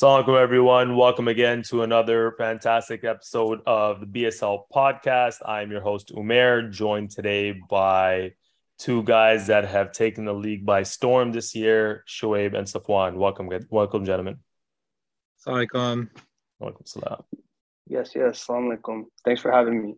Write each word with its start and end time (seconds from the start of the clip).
Assalamualaikum, 0.00 0.40
everyone. 0.40 0.96
Welcome 0.96 1.28
again 1.28 1.60
to 1.64 1.82
another 1.82 2.32
fantastic 2.38 3.04
episode 3.04 3.60
of 3.66 4.00
the 4.00 4.06
BSL 4.06 4.64
podcast. 4.72 5.44
I'm 5.44 5.70
your 5.70 5.82
host, 5.82 6.14
Umair, 6.14 6.72
joined 6.72 7.10
today 7.10 7.52
by 7.68 8.32
two 8.78 9.02
guys 9.02 9.48
that 9.48 9.68
have 9.68 9.92
taken 9.92 10.24
the 10.24 10.32
league 10.32 10.64
by 10.64 10.84
storm 10.84 11.32
this 11.32 11.54
year, 11.54 12.02
Shoaib 12.08 12.56
and 12.56 12.66
Safwan. 12.66 13.16
Welcome, 13.16 13.50
welcome, 13.68 14.06
gentlemen. 14.06 14.38
Assalamualaikum. 15.36 16.08
Welcome, 16.58 16.86
salam. 16.86 17.20
Yes, 17.86 18.16
yes. 18.16 18.40
Assalamualaikum. 18.40 19.04
Thanks 19.22 19.42
for 19.42 19.52
having 19.52 19.82
me. 19.84 19.96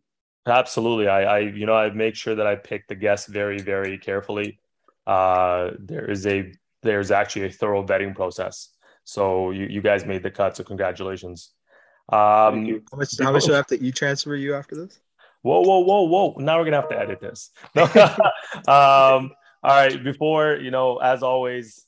Absolutely. 0.49 1.07
I, 1.07 1.23
I, 1.23 1.39
you 1.39 1.65
know, 1.65 1.77
I 1.77 1.91
make 1.91 2.17
sure 2.17 2.35
that 2.35 2.49
I 2.49 2.57
pick 2.57 2.89
the 2.89 2.97
guests 2.97 3.29
very, 3.29 3.63
very 3.63 3.99
carefully. 3.99 4.59
Uh, 5.07 5.71
there 5.79 6.11
is 6.11 6.27
a, 6.27 6.53
there's 6.83 7.13
actually 7.13 7.47
a 7.47 7.51
thorough 7.51 7.87
vetting 7.87 8.17
process. 8.17 8.72
So 9.05 9.51
you, 9.51 9.67
you 9.67 9.81
guys 9.81 10.05
made 10.05 10.23
the 10.23 10.31
cut. 10.31 10.57
So 10.57 10.65
congratulations. 10.65 11.53
Um, 12.13 12.83
how 12.91 12.97
much, 12.97 13.19
how 13.21 13.33
much 13.33 13.45
do 13.45 13.53
I 13.53 13.57
have 13.57 13.67
to 13.69 13.83
e-transfer 13.83 14.35
you 14.35 14.55
after 14.55 14.75
this? 14.75 15.01
Whoa, 15.43 15.61
whoa, 15.61 15.81
whoa, 15.81 16.03
whoa. 16.03 16.35
Now 16.39 16.59
we're 16.59 16.71
going 16.71 16.73
to 16.73 16.81
have 16.81 16.89
to 16.91 16.99
edit 16.99 17.21
this. 17.21 17.51
um, 18.69 19.31
all 19.63 19.77
right. 19.77 20.03
Before, 20.03 20.57
you 20.57 20.71
know, 20.71 20.99
as 20.99 21.23
always, 21.23 21.87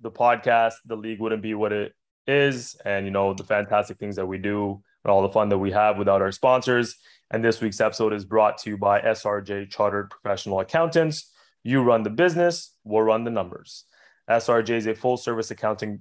the 0.00 0.10
podcast, 0.10 0.74
the 0.84 0.96
league 0.96 1.20
wouldn't 1.20 1.42
be 1.42 1.54
what 1.54 1.72
it 1.72 1.94
is. 2.26 2.76
And, 2.84 3.04
you 3.06 3.10
know, 3.10 3.34
the 3.34 3.44
fantastic 3.44 3.98
things 3.98 4.16
that 4.16 4.26
we 4.26 4.38
do 4.38 4.82
and 5.04 5.10
all 5.10 5.22
the 5.22 5.30
fun 5.30 5.48
that 5.48 5.58
we 5.58 5.72
have 5.72 5.98
without 5.98 6.22
our 6.22 6.32
sponsors. 6.32 6.96
And 7.30 7.44
this 7.44 7.60
week's 7.60 7.80
episode 7.80 8.12
is 8.12 8.24
brought 8.24 8.58
to 8.58 8.70
you 8.70 8.76
by 8.76 9.00
SRJ 9.00 9.70
Chartered 9.70 10.10
Professional 10.10 10.60
Accountants. 10.60 11.30
You 11.64 11.82
run 11.82 12.02
the 12.02 12.10
business, 12.10 12.74
we'll 12.84 13.02
run 13.02 13.24
the 13.24 13.30
numbers. 13.30 13.84
SRJ 14.28 14.70
is 14.70 14.86
a 14.86 14.94
full 14.94 15.16
service 15.16 15.50
accounting 15.50 16.00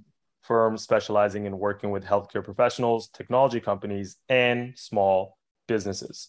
firm 0.52 0.78
specializing 0.78 1.46
in 1.46 1.58
working 1.58 1.92
with 1.92 2.04
healthcare 2.04 2.44
professionals, 2.44 3.08
technology 3.08 3.62
companies, 3.62 4.18
and 4.28 4.78
small 4.78 5.38
businesses. 5.66 6.28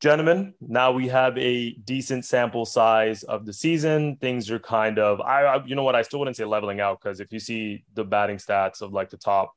Gentlemen, 0.00 0.54
now 0.60 0.92
we 0.92 1.08
have 1.08 1.36
a 1.36 1.72
decent 1.72 2.24
sample 2.24 2.64
size 2.64 3.24
of 3.24 3.44
the 3.44 3.52
season. 3.52 4.16
Things 4.20 4.48
are 4.48 4.60
kind 4.60 5.00
of, 5.00 5.20
I, 5.20 5.42
I 5.42 5.64
you 5.64 5.74
know 5.74 5.82
what, 5.82 5.96
I 5.96 6.02
still 6.02 6.20
wouldn't 6.20 6.36
say 6.36 6.44
leveling 6.44 6.78
out 6.78 7.00
because 7.02 7.18
if 7.18 7.32
you 7.32 7.40
see 7.40 7.82
the 7.94 8.04
batting 8.04 8.36
stats 8.36 8.80
of 8.80 8.92
like 8.92 9.10
the 9.10 9.16
top 9.16 9.50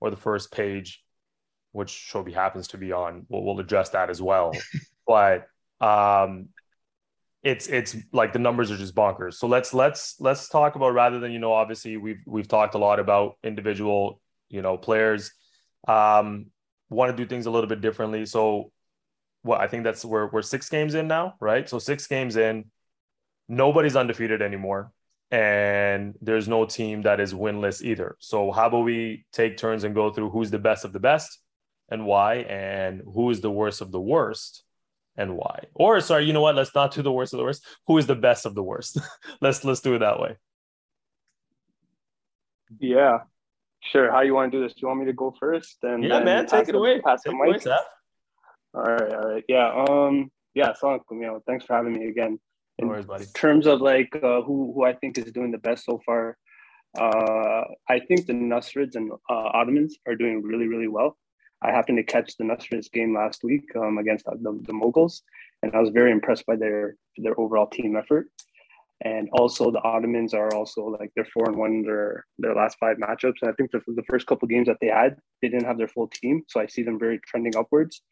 or 0.00 0.08
the 0.08 0.16
first 0.16 0.50
page, 0.50 1.04
which 1.72 1.90
Shobi 1.90 2.32
happens 2.32 2.68
to 2.68 2.78
be 2.78 2.90
on, 2.90 3.26
we'll, 3.28 3.42
we'll 3.42 3.60
address 3.60 3.90
that 3.90 4.08
as 4.08 4.22
well. 4.22 4.54
but 5.06 5.46
um, 5.78 6.48
it's 7.42 7.68
it's 7.68 7.96
like 8.12 8.32
the 8.32 8.38
numbers 8.38 8.70
are 8.70 8.76
just 8.76 8.94
bonkers. 8.94 9.34
So 9.34 9.46
let's 9.46 9.72
let's 9.72 10.16
let's 10.20 10.48
talk 10.48 10.74
about 10.76 10.92
rather 10.92 11.18
than 11.18 11.32
you 11.32 11.38
know 11.38 11.52
obviously 11.52 11.96
we've 11.96 12.20
we've 12.26 12.48
talked 12.48 12.74
a 12.74 12.78
lot 12.78 13.00
about 13.00 13.38
individual 13.42 14.20
you 14.48 14.62
know 14.62 14.76
players. 14.76 15.32
Um, 15.88 16.46
want 16.90 17.16
to 17.16 17.16
do 17.16 17.26
things 17.26 17.46
a 17.46 17.50
little 17.50 17.68
bit 17.68 17.80
differently. 17.80 18.26
So 18.26 18.72
what 19.42 19.60
I 19.60 19.68
think 19.68 19.84
that's 19.84 20.04
we're 20.04 20.28
we're 20.30 20.42
six 20.42 20.68
games 20.68 20.94
in 20.94 21.08
now, 21.08 21.34
right? 21.40 21.68
So 21.68 21.78
six 21.78 22.06
games 22.06 22.36
in, 22.36 22.66
nobody's 23.48 23.96
undefeated 23.96 24.42
anymore, 24.42 24.92
and 25.30 26.16
there's 26.20 26.46
no 26.46 26.66
team 26.66 27.02
that 27.02 27.20
is 27.20 27.32
winless 27.32 27.80
either. 27.80 28.16
So 28.18 28.52
how 28.52 28.66
about 28.66 28.84
we 28.84 29.24
take 29.32 29.56
turns 29.56 29.84
and 29.84 29.94
go 29.94 30.10
through 30.12 30.28
who's 30.30 30.50
the 30.50 30.58
best 30.58 30.84
of 30.84 30.92
the 30.92 31.00
best 31.00 31.38
and 31.88 32.04
why, 32.04 32.36
and 32.36 33.00
who 33.14 33.30
is 33.30 33.40
the 33.40 33.50
worst 33.50 33.80
of 33.80 33.92
the 33.92 34.00
worst 34.00 34.62
and 35.20 35.36
why? 35.36 35.64
Or 35.74 36.00
sorry, 36.00 36.24
you 36.24 36.32
know 36.32 36.40
what? 36.40 36.56
Let's 36.56 36.74
not 36.74 36.94
do 36.94 37.02
the 37.02 37.12
worst 37.12 37.34
of 37.34 37.38
the 37.38 37.44
worst. 37.44 37.64
Who 37.86 37.98
is 37.98 38.06
the 38.06 38.16
best 38.16 38.46
of 38.46 38.54
the 38.54 38.62
worst? 38.62 38.98
let's 39.40 39.64
let's 39.64 39.80
do 39.80 39.94
it 39.94 39.98
that 39.98 40.18
way. 40.18 40.36
Yeah, 42.78 43.18
sure. 43.82 44.10
How 44.10 44.22
you 44.22 44.34
want 44.34 44.50
to 44.50 44.58
do 44.58 44.64
this? 44.64 44.72
Do 44.74 44.80
you 44.82 44.88
want 44.88 45.00
me 45.00 45.06
to 45.06 45.12
go 45.12 45.34
first? 45.38 45.76
And 45.82 46.02
yeah, 46.02 46.20
man, 46.20 46.46
take 46.46 46.68
it 46.68 46.74
away. 46.74 47.00
Pass 47.00 47.22
take 47.22 47.32
the 47.32 47.38
mic. 47.38 47.66
Away, 47.66 47.76
all 48.72 48.82
right, 48.82 49.12
all 49.12 49.32
right. 49.32 49.44
Yeah. 49.48 49.84
Um. 49.88 50.30
Yeah. 50.54 50.72
You 50.82 51.02
know, 51.10 51.42
thanks 51.46 51.64
for 51.66 51.74
having 51.74 51.92
me 51.92 52.08
again. 52.08 52.40
In 52.78 52.86
no 52.86 52.92
worries, 52.92 53.04
buddy. 53.04 53.26
terms 53.34 53.66
of 53.66 53.80
like 53.82 54.08
uh, 54.16 54.40
who 54.42 54.72
who 54.74 54.84
I 54.84 54.94
think 54.94 55.18
is 55.18 55.30
doing 55.32 55.50
the 55.50 55.58
best 55.58 55.84
so 55.84 56.00
far, 56.06 56.38
uh, 56.98 57.64
I 57.88 58.00
think 58.08 58.26
the 58.26 58.32
Nasrids 58.32 58.96
and 58.96 59.12
uh, 59.12 59.48
Ottomans 59.58 59.98
are 60.06 60.16
doing 60.16 60.42
really 60.42 60.66
really 60.66 60.88
well. 60.88 61.18
I 61.62 61.70
happened 61.70 61.98
to 61.98 62.04
catch 62.04 62.36
the 62.36 62.44
Nasrids 62.44 62.90
game 62.90 63.14
last 63.14 63.44
week 63.44 63.64
um, 63.76 63.98
against 63.98 64.24
the, 64.24 64.60
the 64.62 64.72
Moguls, 64.72 65.22
and 65.62 65.74
I 65.74 65.80
was 65.80 65.90
very 65.90 66.10
impressed 66.10 66.46
by 66.46 66.56
their 66.56 66.96
their 67.18 67.38
overall 67.38 67.66
team 67.66 67.96
effort. 67.96 68.28
And 69.02 69.30
also 69.32 69.70
the 69.70 69.82
Ottomans 69.82 70.34
are 70.34 70.54
also 70.54 70.82
like 71.00 71.10
they're 71.14 71.24
four 71.32 71.48
and 71.48 71.56
one 71.56 71.72
in 71.72 71.82
their 71.82 72.26
their 72.38 72.54
last 72.54 72.78
five 72.78 72.98
matchups. 72.98 73.40
And 73.42 73.50
I 73.50 73.54
think 73.54 73.70
the, 73.70 73.80
the 73.86 74.04
first 74.08 74.26
couple 74.26 74.46
games 74.48 74.66
that 74.68 74.78
they 74.80 74.88
had, 74.88 75.16
they 75.40 75.48
didn't 75.48 75.66
have 75.66 75.78
their 75.78 75.88
full 75.88 76.08
team, 76.08 76.42
so 76.48 76.60
I 76.60 76.66
see 76.66 76.82
them 76.82 76.98
very 76.98 77.18
trending 77.26 77.56
upwards 77.56 78.02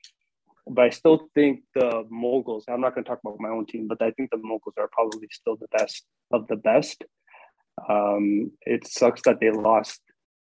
but 0.71 0.85
I 0.85 0.91
still 0.91 1.29
think 1.35 1.63
the 1.75 2.05
Moguls. 2.11 2.65
I'm 2.69 2.81
not 2.81 2.95
going 2.95 3.05
to 3.05 3.09
talk 3.09 3.21
about 3.25 3.41
my 3.41 3.49
own 3.49 3.67
team, 3.67 3.87
but 3.89 4.03
I 4.03 4.11
think 4.13 4.31
the 4.31 4.39
Moguls 4.39 4.75
are 4.79 4.89
probably 4.93 5.29
still 5.31 5.57
the 5.57 5.69
best 5.77 6.05
of 6.31 6.47
the 6.49 6.57
best. 6.57 7.05
Um, 7.89 8.53
it 8.63 8.87
sucks 8.87 9.23
that 9.23 9.41
they 9.41 9.51
lost 9.51 10.01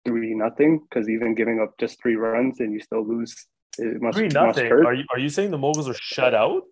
three 0.06 0.34
nothing 0.34 0.79
because 0.79 1.09
even 1.09 1.35
giving 1.35 1.59
up 1.59 1.78
just 1.79 2.01
three 2.01 2.16
runs 2.16 2.59
and 2.59 2.73
you 2.73 2.79
still 2.79 3.06
lose, 3.07 3.35
it 3.78 4.01
must 4.01 4.17
three 4.17 4.28
nothing. 4.28 4.72
Are 4.72 4.94
you 4.94 5.03
are 5.12 5.19
you 5.19 5.29
saying 5.29 5.51
the 5.51 5.57
Moguls 5.57 5.89
are 5.89 5.94
shut 5.94 6.34
out? 6.34 6.63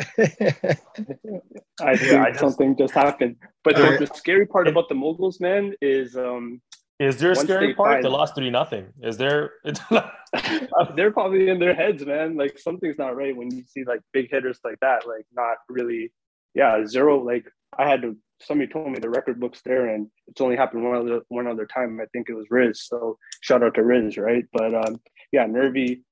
I 0.00 0.06
think 0.14 2.12
yeah, 2.12 2.24
I 2.24 2.30
just, 2.30 2.40
something 2.40 2.76
just 2.76 2.94
happened. 2.94 3.36
But 3.64 3.76
the, 3.76 3.96
the, 4.00 4.06
scary 4.14 4.46
part 4.46 4.66
about 4.66 4.88
the 4.88 4.94
Moguls, 4.94 5.40
man, 5.40 5.74
is 5.82 6.16
um, 6.16 6.62
is 7.00 7.16
there 7.16 7.32
a 7.32 7.36
scary 7.36 7.74
part? 7.74 7.94
Find, 7.94 8.04
they 8.04 8.08
lost 8.08 8.34
three 8.34 8.50
nothing. 8.50 8.92
Is 9.02 9.16
there? 9.16 9.52
they're 10.96 11.10
probably 11.10 11.48
in 11.48 11.58
their 11.58 11.74
heads, 11.74 12.04
man. 12.04 12.36
Like 12.36 12.58
something's 12.58 12.98
not 12.98 13.16
right 13.16 13.34
when 13.34 13.50
you 13.50 13.64
see 13.66 13.84
like 13.84 14.00
big 14.12 14.30
hitters 14.30 14.60
like 14.62 14.78
that. 14.80 15.06
Like 15.06 15.26
not 15.32 15.56
really. 15.68 16.12
Yeah, 16.54 16.84
zero. 16.86 17.24
Like 17.24 17.46
I 17.76 17.88
had 17.88 18.02
to. 18.02 18.16
Somebody 18.42 18.72
told 18.72 18.90
me 18.90 18.98
the 18.98 19.10
record 19.10 19.38
book's 19.38 19.60
there, 19.62 19.88
and 19.88 20.08
it's 20.26 20.40
only 20.40 20.56
happened 20.56 20.84
one 20.84 20.96
other 20.96 21.20
one 21.28 21.46
other 21.46 21.66
time. 21.66 22.00
I 22.00 22.06
think 22.12 22.28
it 22.28 22.34
was 22.34 22.46
Riz. 22.50 22.82
So 22.82 23.18
shout 23.40 23.62
out 23.62 23.74
to 23.74 23.82
Riz, 23.82 24.16
right? 24.16 24.44
But 24.52 24.74
um, 24.74 25.00
yeah, 25.32 25.46
Nervy. 25.46 26.02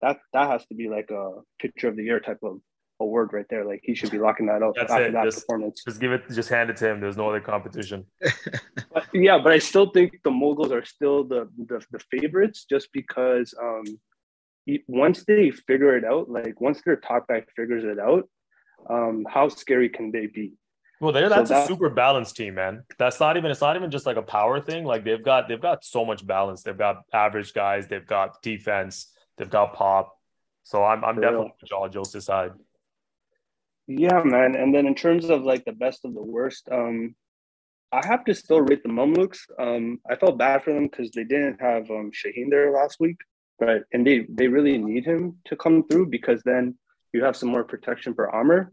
That 0.00 0.18
that 0.32 0.48
has 0.48 0.64
to 0.66 0.74
be 0.74 0.88
like 0.88 1.10
a 1.10 1.40
picture 1.60 1.88
of 1.88 1.96
the 1.96 2.04
year 2.04 2.20
type 2.20 2.38
of 2.42 2.60
award 3.00 3.32
right 3.32 3.46
there. 3.48 3.64
Like 3.64 3.80
he 3.82 3.94
should 3.94 4.10
be 4.10 4.18
locking 4.18 4.46
that 4.46 4.62
up 4.62 4.74
That's 4.76 4.90
after 4.90 5.06
it. 5.06 5.12
that 5.12 5.24
just, 5.24 5.40
performance. 5.40 5.82
Just 5.84 6.00
give 6.00 6.12
it, 6.12 6.22
just 6.30 6.48
hand 6.48 6.70
it 6.70 6.76
to 6.78 6.88
him. 6.88 7.00
There's 7.00 7.16
no 7.16 7.28
other 7.28 7.40
competition. 7.40 8.04
but, 8.92 9.06
yeah, 9.12 9.38
but 9.38 9.52
I 9.52 9.58
still 9.58 9.90
think 9.90 10.20
the 10.24 10.30
Moguls 10.30 10.72
are 10.72 10.84
still 10.84 11.24
the 11.24 11.48
the, 11.56 11.84
the 11.90 12.00
favorites, 12.10 12.66
just 12.68 12.88
because 12.92 13.54
um, 13.60 13.84
once 14.86 15.24
they 15.24 15.50
figure 15.50 15.96
it 15.96 16.04
out, 16.04 16.28
like 16.28 16.60
once 16.60 16.82
their 16.84 16.96
top 16.96 17.28
guy 17.28 17.42
figures 17.56 17.84
it 17.84 17.98
out, 17.98 18.28
um, 18.90 19.26
how 19.28 19.48
scary 19.48 19.88
can 19.88 20.10
they 20.10 20.26
be? 20.26 20.52
Well, 21.00 21.12
there 21.12 21.28
that's 21.28 21.50
so 21.50 21.62
a 21.62 21.66
super 21.66 21.90
balanced 21.90 22.36
team, 22.36 22.54
man. 22.54 22.82
That's 22.98 23.20
not 23.20 23.36
even 23.36 23.50
it's 23.50 23.60
not 23.60 23.76
even 23.76 23.90
just 23.90 24.06
like 24.06 24.16
a 24.16 24.22
power 24.22 24.60
thing. 24.60 24.84
Like 24.84 25.04
they've 25.04 25.22
got 25.22 25.48
they've 25.48 25.60
got 25.60 25.84
so 25.84 26.04
much 26.04 26.26
balance. 26.26 26.62
They've 26.62 26.76
got 26.76 27.02
average 27.12 27.54
guys, 27.54 27.86
they've 27.86 28.06
got 28.06 28.42
defense, 28.42 29.12
they've 29.36 29.50
got 29.50 29.74
pop. 29.74 30.16
So 30.64 30.82
I'm 30.82 31.04
I'm 31.04 31.20
definitely 31.20 31.52
on 31.72 31.92
Jose's 31.92 32.24
side. 32.24 32.52
Yeah, 33.86 34.22
man. 34.24 34.56
And 34.56 34.74
then 34.74 34.86
in 34.86 34.94
terms 34.94 35.30
of 35.30 35.42
like 35.44 35.64
the 35.64 35.72
best 35.72 36.04
of 36.04 36.14
the 36.14 36.22
worst, 36.22 36.68
um, 36.70 37.14
I 37.92 38.06
have 38.06 38.24
to 38.26 38.34
still 38.34 38.60
rate 38.60 38.82
the 38.82 38.90
Mamluks. 38.90 39.38
Um, 39.58 40.00
I 40.10 40.16
felt 40.16 40.36
bad 40.36 40.62
for 40.62 40.74
them 40.74 40.88
because 40.88 41.10
they 41.12 41.24
didn't 41.24 41.60
have 41.60 41.90
um, 41.90 42.10
Shaheen 42.10 42.50
there 42.50 42.70
last 42.72 42.98
week, 43.00 43.16
but 43.58 43.84
and 43.92 44.06
they 44.06 44.26
they 44.28 44.48
really 44.48 44.76
need 44.78 45.04
him 45.04 45.38
to 45.46 45.56
come 45.56 45.84
through 45.88 46.06
because 46.06 46.42
then 46.44 46.76
you 47.14 47.24
have 47.24 47.36
some 47.36 47.48
more 47.48 47.64
protection 47.64 48.14
for 48.14 48.34
Amr, 48.34 48.72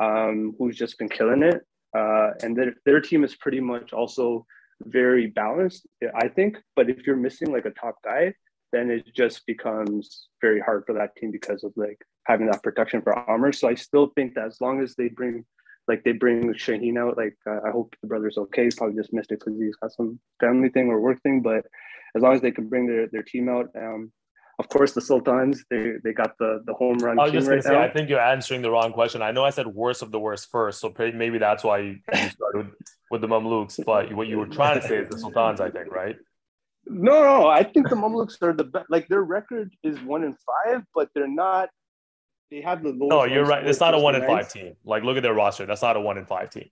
um, 0.00 0.54
who's 0.58 0.76
just 0.76 0.98
been 0.98 1.08
killing 1.08 1.42
it. 1.42 1.62
Uh, 1.96 2.30
and 2.42 2.56
their 2.56 2.74
their 2.84 3.00
team 3.00 3.24
is 3.24 3.34
pretty 3.34 3.60
much 3.60 3.92
also 3.92 4.46
very 4.84 5.26
balanced, 5.26 5.86
I 6.14 6.28
think. 6.28 6.58
But 6.76 6.90
if 6.90 7.06
you're 7.06 7.16
missing 7.16 7.52
like 7.52 7.64
a 7.64 7.70
top 7.70 7.96
guy, 8.04 8.34
then 8.72 8.90
it 8.90 9.12
just 9.14 9.46
becomes 9.46 10.28
very 10.40 10.60
hard 10.60 10.84
for 10.86 10.94
that 10.94 11.16
team 11.16 11.30
because 11.30 11.64
of 11.64 11.72
like 11.76 11.98
having 12.24 12.46
that 12.46 12.62
protection 12.62 13.02
for 13.02 13.18
Amr. 13.30 13.52
So 13.52 13.68
I 13.68 13.74
still 13.74 14.12
think 14.14 14.34
that 14.34 14.46
as 14.46 14.60
long 14.60 14.82
as 14.82 14.94
they 14.94 15.08
bring, 15.08 15.44
like 15.88 16.04
they 16.04 16.12
bring 16.12 16.52
Shaheen 16.52 16.98
out, 16.98 17.16
like 17.16 17.36
uh, 17.48 17.60
I 17.66 17.70
hope 17.70 17.94
the 18.02 18.08
brother's 18.08 18.38
okay. 18.38 18.64
He's 18.64 18.76
probably 18.76 18.96
just 18.96 19.12
missed 19.12 19.32
it 19.32 19.40
because 19.40 19.58
he's 19.58 19.76
got 19.76 19.92
some 19.92 20.20
family 20.40 20.68
thing 20.68 20.88
or 20.88 21.00
work 21.00 21.22
thing. 21.22 21.40
But 21.40 21.64
as 22.14 22.22
long 22.22 22.34
as 22.34 22.42
they 22.42 22.50
can 22.50 22.68
bring 22.68 22.86
their, 22.86 23.08
their 23.08 23.22
team 23.22 23.48
out, 23.48 23.70
um, 23.74 24.12
of 24.58 24.68
course 24.68 24.92
the 24.92 25.00
Sultans 25.00 25.64
they 25.70 25.92
they 26.02 26.12
got 26.12 26.36
the 26.38 26.62
the 26.66 26.74
home 26.74 26.98
run. 26.98 27.18
I 27.18 27.24
was 27.24 27.32
just 27.32 27.46
gonna 27.46 27.56
right 27.56 27.64
say, 27.64 27.72
now. 27.72 27.82
I 27.82 27.90
think 27.90 28.08
you're 28.08 28.20
answering 28.20 28.62
the 28.62 28.70
wrong 28.70 28.92
question. 28.92 29.22
I 29.22 29.30
know 29.30 29.44
I 29.44 29.50
said 29.50 29.66
worst 29.66 30.02
of 30.02 30.10
the 30.10 30.18
worst 30.18 30.48
first, 30.50 30.80
so 30.80 30.92
maybe 30.98 31.38
that's 31.38 31.64
why 31.64 31.78
you 31.78 31.98
started 32.30 32.70
with 33.10 33.20
the 33.20 33.28
Mamluks. 33.28 33.82
But 33.84 34.12
what 34.12 34.26
you 34.26 34.38
were 34.38 34.46
trying 34.46 34.80
to 34.80 34.86
say 34.86 34.96
is 34.96 35.08
the 35.08 35.18
Sultans, 35.18 35.60
I 35.60 35.70
think, 35.70 35.92
right? 35.92 36.16
No, 36.86 37.22
no, 37.22 37.48
I 37.48 37.62
think 37.62 37.88
the 37.88 37.96
Mamluks 37.96 38.40
are 38.42 38.52
the 38.52 38.64
best. 38.64 38.86
Like 38.88 39.08
their 39.08 39.22
record 39.22 39.74
is 39.82 40.00
one 40.00 40.24
in 40.24 40.34
five, 40.34 40.82
but 40.94 41.10
they're 41.14 41.28
not 41.28 41.68
they 42.50 42.60
have 42.62 42.82
the 42.82 42.92
No, 42.94 43.24
you're 43.24 43.44
right. 43.44 43.66
It's 43.66 43.80
not 43.80 43.94
a 43.94 43.98
one 43.98 44.14
in 44.14 44.26
five 44.26 44.50
team. 44.50 44.74
Like 44.84 45.02
look 45.02 45.16
at 45.16 45.22
their 45.22 45.34
roster. 45.34 45.66
That's 45.66 45.82
not 45.82 45.96
a 45.96 46.00
one 46.00 46.18
in 46.18 46.26
five 46.26 46.50
team. 46.50 46.68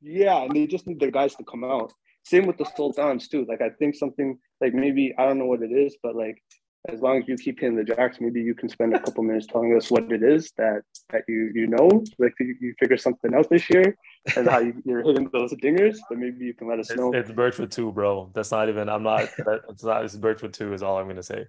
Yeah, 0.00 0.42
and 0.42 0.54
they 0.54 0.66
just 0.66 0.86
need 0.86 0.98
their 0.98 1.10
guys 1.10 1.34
to 1.36 1.44
come 1.44 1.62
out. 1.62 1.92
Same 2.24 2.46
with 2.46 2.58
the 2.58 2.66
Sultans 2.76 3.28
too. 3.28 3.46
Like 3.48 3.60
I 3.62 3.70
think 3.78 3.94
something 3.94 4.38
like 4.60 4.74
maybe 4.74 5.14
I 5.18 5.24
don't 5.26 5.38
know 5.38 5.46
what 5.46 5.62
it 5.62 5.72
is, 5.72 5.96
but 6.02 6.16
like 6.16 6.42
as 6.88 7.00
long 7.00 7.18
as 7.18 7.28
you 7.28 7.36
keep 7.36 7.60
hitting 7.60 7.76
the 7.76 7.84
jacks, 7.84 8.18
maybe 8.20 8.40
you 8.40 8.54
can 8.54 8.68
spend 8.68 8.94
a 8.94 8.98
couple 9.00 9.22
minutes 9.22 9.46
telling 9.46 9.76
us 9.76 9.90
what 9.90 10.10
it 10.10 10.22
is 10.22 10.52
that 10.56 10.82
that 11.10 11.24
you 11.28 11.50
you 11.54 11.66
know, 11.66 12.02
like 12.18 12.32
you, 12.40 12.56
you 12.60 12.74
figure 12.78 12.96
something 12.96 13.34
out 13.34 13.50
this 13.50 13.68
year 13.68 13.96
and 14.36 14.48
how 14.48 14.60
you, 14.60 14.72
are 14.88 15.02
hitting 15.02 15.28
those 15.32 15.52
dingers. 15.54 15.98
But 16.08 16.18
maybe 16.18 16.46
you 16.46 16.54
can 16.54 16.68
let 16.68 16.78
us 16.78 16.90
it's, 16.90 16.98
know. 16.98 17.12
It's 17.12 17.30
Birchwood 17.30 17.70
two, 17.70 17.92
bro. 17.92 18.30
That's 18.34 18.50
not 18.50 18.68
even. 18.68 18.88
I'm 18.88 19.02
not. 19.02 19.28
It's 19.68 19.84
not. 19.84 20.04
It's 20.04 20.16
Birchwood 20.16 20.54
two 20.54 20.72
is 20.72 20.82
all 20.82 20.98
I'm 20.98 21.06
gonna 21.06 21.22
say. 21.22 21.44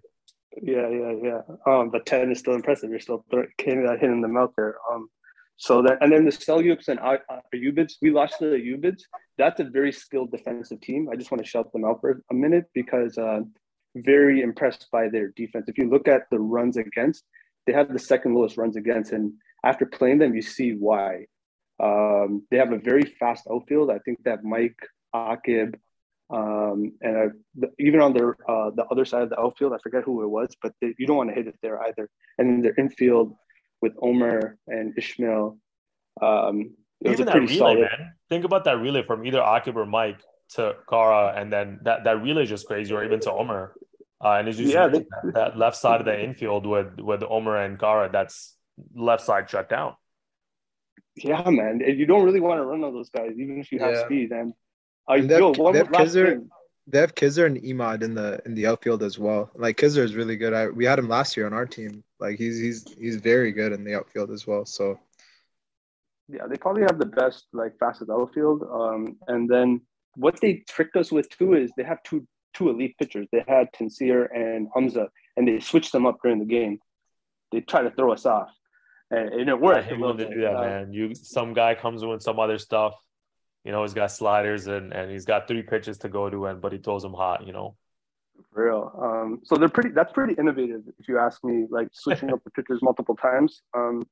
Yeah, 0.61 0.89
yeah, 0.89 1.13
yeah. 1.23 1.41
Um, 1.65 1.91
but 1.91 2.05
ten 2.05 2.29
is 2.31 2.39
still 2.39 2.55
impressive. 2.55 2.89
You're 2.89 2.99
still 2.99 3.23
hitting 3.57 3.85
that 3.85 3.99
hitting 3.99 4.21
them 4.21 4.35
out 4.35 4.53
there. 4.57 4.75
Um, 4.91 5.07
so 5.55 5.81
that 5.83 5.99
and 6.01 6.11
then 6.11 6.25
the 6.25 6.31
Seljuks 6.31 6.89
and 6.89 6.99
Ayyubids, 6.99 7.93
we 8.01 8.11
lost 8.11 8.39
to 8.39 8.49
the 8.49 8.57
Ayyubids. 8.57 9.03
That's 9.37 9.61
a 9.61 9.63
very 9.63 9.93
skilled 9.93 10.31
defensive 10.31 10.81
team. 10.81 11.07
I 11.09 11.15
just 11.15 11.31
want 11.31 11.41
to 11.41 11.49
shout 11.49 11.71
them 11.71 11.85
out 11.85 12.01
for 12.01 12.21
a 12.31 12.33
minute 12.33 12.65
because 12.73 13.17
uh, 13.17 13.41
very 13.95 14.41
impressed 14.41 14.87
by 14.91 15.09
their 15.09 15.29
defense. 15.29 15.67
If 15.67 15.77
you 15.77 15.89
look 15.89 16.07
at 16.07 16.23
the 16.31 16.39
runs 16.39 16.77
against, 16.77 17.23
they 17.65 17.73
have 17.73 17.91
the 17.91 17.99
second 17.99 18.33
lowest 18.33 18.57
runs 18.57 18.75
against, 18.75 19.11
and 19.11 19.33
after 19.63 19.85
playing 19.85 20.19
them, 20.19 20.33
you 20.33 20.41
see 20.41 20.71
why. 20.73 21.25
Um, 21.81 22.43
they 22.51 22.57
have 22.57 22.71
a 22.71 22.77
very 22.77 23.03
fast 23.19 23.47
outfield. 23.51 23.89
I 23.91 23.99
think 23.99 24.23
that 24.23 24.43
Mike 24.43 24.77
Akib 25.15 25.75
um, 26.31 26.93
and 27.01 27.33
uh, 27.61 27.67
even 27.77 27.99
on 27.99 28.13
their 28.13 28.37
uh, 28.49 28.71
the 28.71 28.85
other 28.89 29.03
side 29.03 29.23
of 29.23 29.29
the 29.29 29.39
outfield, 29.39 29.73
I 29.73 29.77
forget 29.83 30.03
who 30.03 30.23
it 30.23 30.27
was, 30.27 30.55
but 30.61 30.73
they, 30.81 30.95
you 30.97 31.05
don't 31.05 31.17
want 31.17 31.29
to 31.29 31.35
hit 31.35 31.47
it 31.47 31.55
there 31.61 31.81
either. 31.83 32.09
And 32.37 32.47
then 32.49 32.61
their 32.61 32.75
infield 32.77 33.35
with 33.81 33.93
Omer 34.01 34.57
and 34.67 34.97
Ishmael. 34.97 35.57
Um, 36.21 36.75
it 37.01 37.11
even 37.11 37.25
that 37.25 37.35
relay, 37.35 37.57
solid. 37.57 37.79
man. 37.79 38.13
Think 38.29 38.45
about 38.45 38.63
that 38.65 38.79
relay 38.79 39.03
from 39.03 39.25
either 39.25 39.39
Akib 39.39 39.75
or 39.75 39.85
Mike 39.85 40.21
to 40.55 40.75
Kara, 40.89 41.33
and 41.35 41.51
then 41.51 41.79
that 41.83 42.03
that 42.03 42.21
relay 42.21 42.43
is 42.43 42.49
just 42.49 42.67
crazy, 42.67 42.93
or 42.93 43.03
even 43.03 43.19
to 43.21 43.31
Omer. 43.31 43.73
Uh, 44.23 44.33
and 44.33 44.47
it's 44.47 44.57
just 44.57 44.71
yeah, 44.71 44.87
they, 44.87 44.99
that, 44.99 45.33
that, 45.33 45.57
left 45.57 45.77
side 45.77 45.99
of 45.99 46.05
the 46.05 46.23
infield 46.23 46.65
with 46.67 46.99
with 46.99 47.23
Omer 47.23 47.57
and 47.57 47.79
Kara, 47.79 48.09
that's 48.11 48.55
left 48.93 49.23
side 49.23 49.49
shut 49.49 49.69
down. 49.69 49.95
Yeah, 51.15 51.49
man. 51.49 51.81
and 51.85 51.97
You 51.97 52.05
don't 52.05 52.23
really 52.23 52.39
want 52.39 52.59
to 52.59 52.65
run 52.65 52.83
on 52.83 52.93
those 52.93 53.09
guys, 53.09 53.31
even 53.37 53.59
if 53.59 53.71
you 53.71 53.79
have 53.79 53.93
yeah. 53.93 54.05
speed. 54.05 54.31
And, 54.31 54.53
uh, 55.09 55.13
and 55.13 55.29
they 55.29 55.33
have, 55.33 55.57
yo, 55.57 55.71
they 55.71 55.79
have 55.79 55.91
Kizer, 55.91 56.45
they 56.87 56.99
have 56.99 57.15
Kizer 57.15 57.45
and 57.45 57.57
Emad 57.57 58.03
in 58.03 58.13
the 58.13 58.41
in 58.45 58.53
the 58.53 58.67
outfield 58.67 59.03
as 59.03 59.19
well. 59.19 59.51
Like 59.55 59.77
Kizer 59.77 60.03
is 60.03 60.15
really 60.15 60.37
good. 60.37 60.53
I, 60.53 60.67
we 60.67 60.85
had 60.85 60.99
him 60.99 61.09
last 61.09 61.35
year 61.35 61.45
on 61.45 61.53
our 61.53 61.65
team. 61.65 62.03
Like 62.19 62.37
he's 62.37 62.59
he's 62.59 62.85
he's 62.93 63.15
very 63.17 63.51
good 63.51 63.73
in 63.73 63.83
the 63.83 63.95
outfield 63.95 64.31
as 64.31 64.45
well. 64.45 64.65
So 64.65 64.99
yeah, 66.29 66.47
they 66.47 66.57
probably 66.57 66.83
have 66.83 66.99
the 66.99 67.05
best 67.05 67.45
like 67.53 67.77
fastest 67.79 68.09
outfield. 68.09 68.63
Um, 68.63 69.17
and 69.27 69.49
then 69.49 69.81
what 70.15 70.39
they 70.41 70.63
tricked 70.67 70.95
us 70.95 71.11
with 71.11 71.29
too 71.29 71.53
is 71.53 71.71
they 71.77 71.83
have 71.83 72.01
two 72.03 72.27
two 72.53 72.69
elite 72.69 72.95
pitchers. 72.97 73.27
They 73.31 73.43
had 73.47 73.71
Tansir 73.73 74.27
and 74.33 74.67
Hamza, 74.75 75.07
and 75.37 75.47
they 75.47 75.59
switched 75.59 75.91
them 75.91 76.05
up 76.05 76.17
during 76.21 76.39
the 76.39 76.45
game. 76.45 76.79
They 77.51 77.61
tried 77.61 77.83
to 77.83 77.91
throw 77.91 78.11
us 78.11 78.25
off, 78.25 78.49
and, 79.09 79.29
and 79.29 79.49
it 79.49 79.59
worked. 79.59 79.79
I 79.79 79.81
hate 79.81 79.99
when 79.99 80.17
they 80.17 80.29
do 80.29 80.41
that, 80.41 80.55
uh, 80.55 80.61
man. 80.61 80.93
You 80.93 81.15
some 81.15 81.53
guy 81.53 81.75
comes 81.75 82.03
with 82.03 82.21
some 82.21 82.39
other 82.39 82.57
stuff. 82.57 82.93
You 83.63 83.71
know, 83.71 83.83
he's 83.83 83.93
got 83.93 84.11
sliders 84.11 84.67
and 84.67 84.93
and 84.93 85.11
he's 85.11 85.25
got 85.25 85.47
three 85.47 85.63
pitches 85.63 85.97
to 85.99 86.09
go 86.09 86.29
to, 86.29 86.45
and 86.47 86.61
but 86.61 86.71
he 86.71 86.79
throws 86.79 87.03
them 87.03 87.13
hot. 87.13 87.45
You 87.45 87.53
know. 87.53 87.75
For 88.53 88.65
real. 88.65 88.91
Um, 88.99 89.39
so 89.43 89.55
they're 89.55 89.69
pretty. 89.69 89.89
That's 89.89 90.11
pretty 90.13 90.33
innovative, 90.33 90.81
if 90.99 91.07
you 91.07 91.19
ask 91.19 91.43
me. 91.43 91.67
Like 91.69 91.89
switching 91.91 92.31
up 92.33 92.43
the 92.43 92.51
pitchers 92.51 92.79
multiple 92.81 93.15
times. 93.15 93.61
Um, 93.75 94.03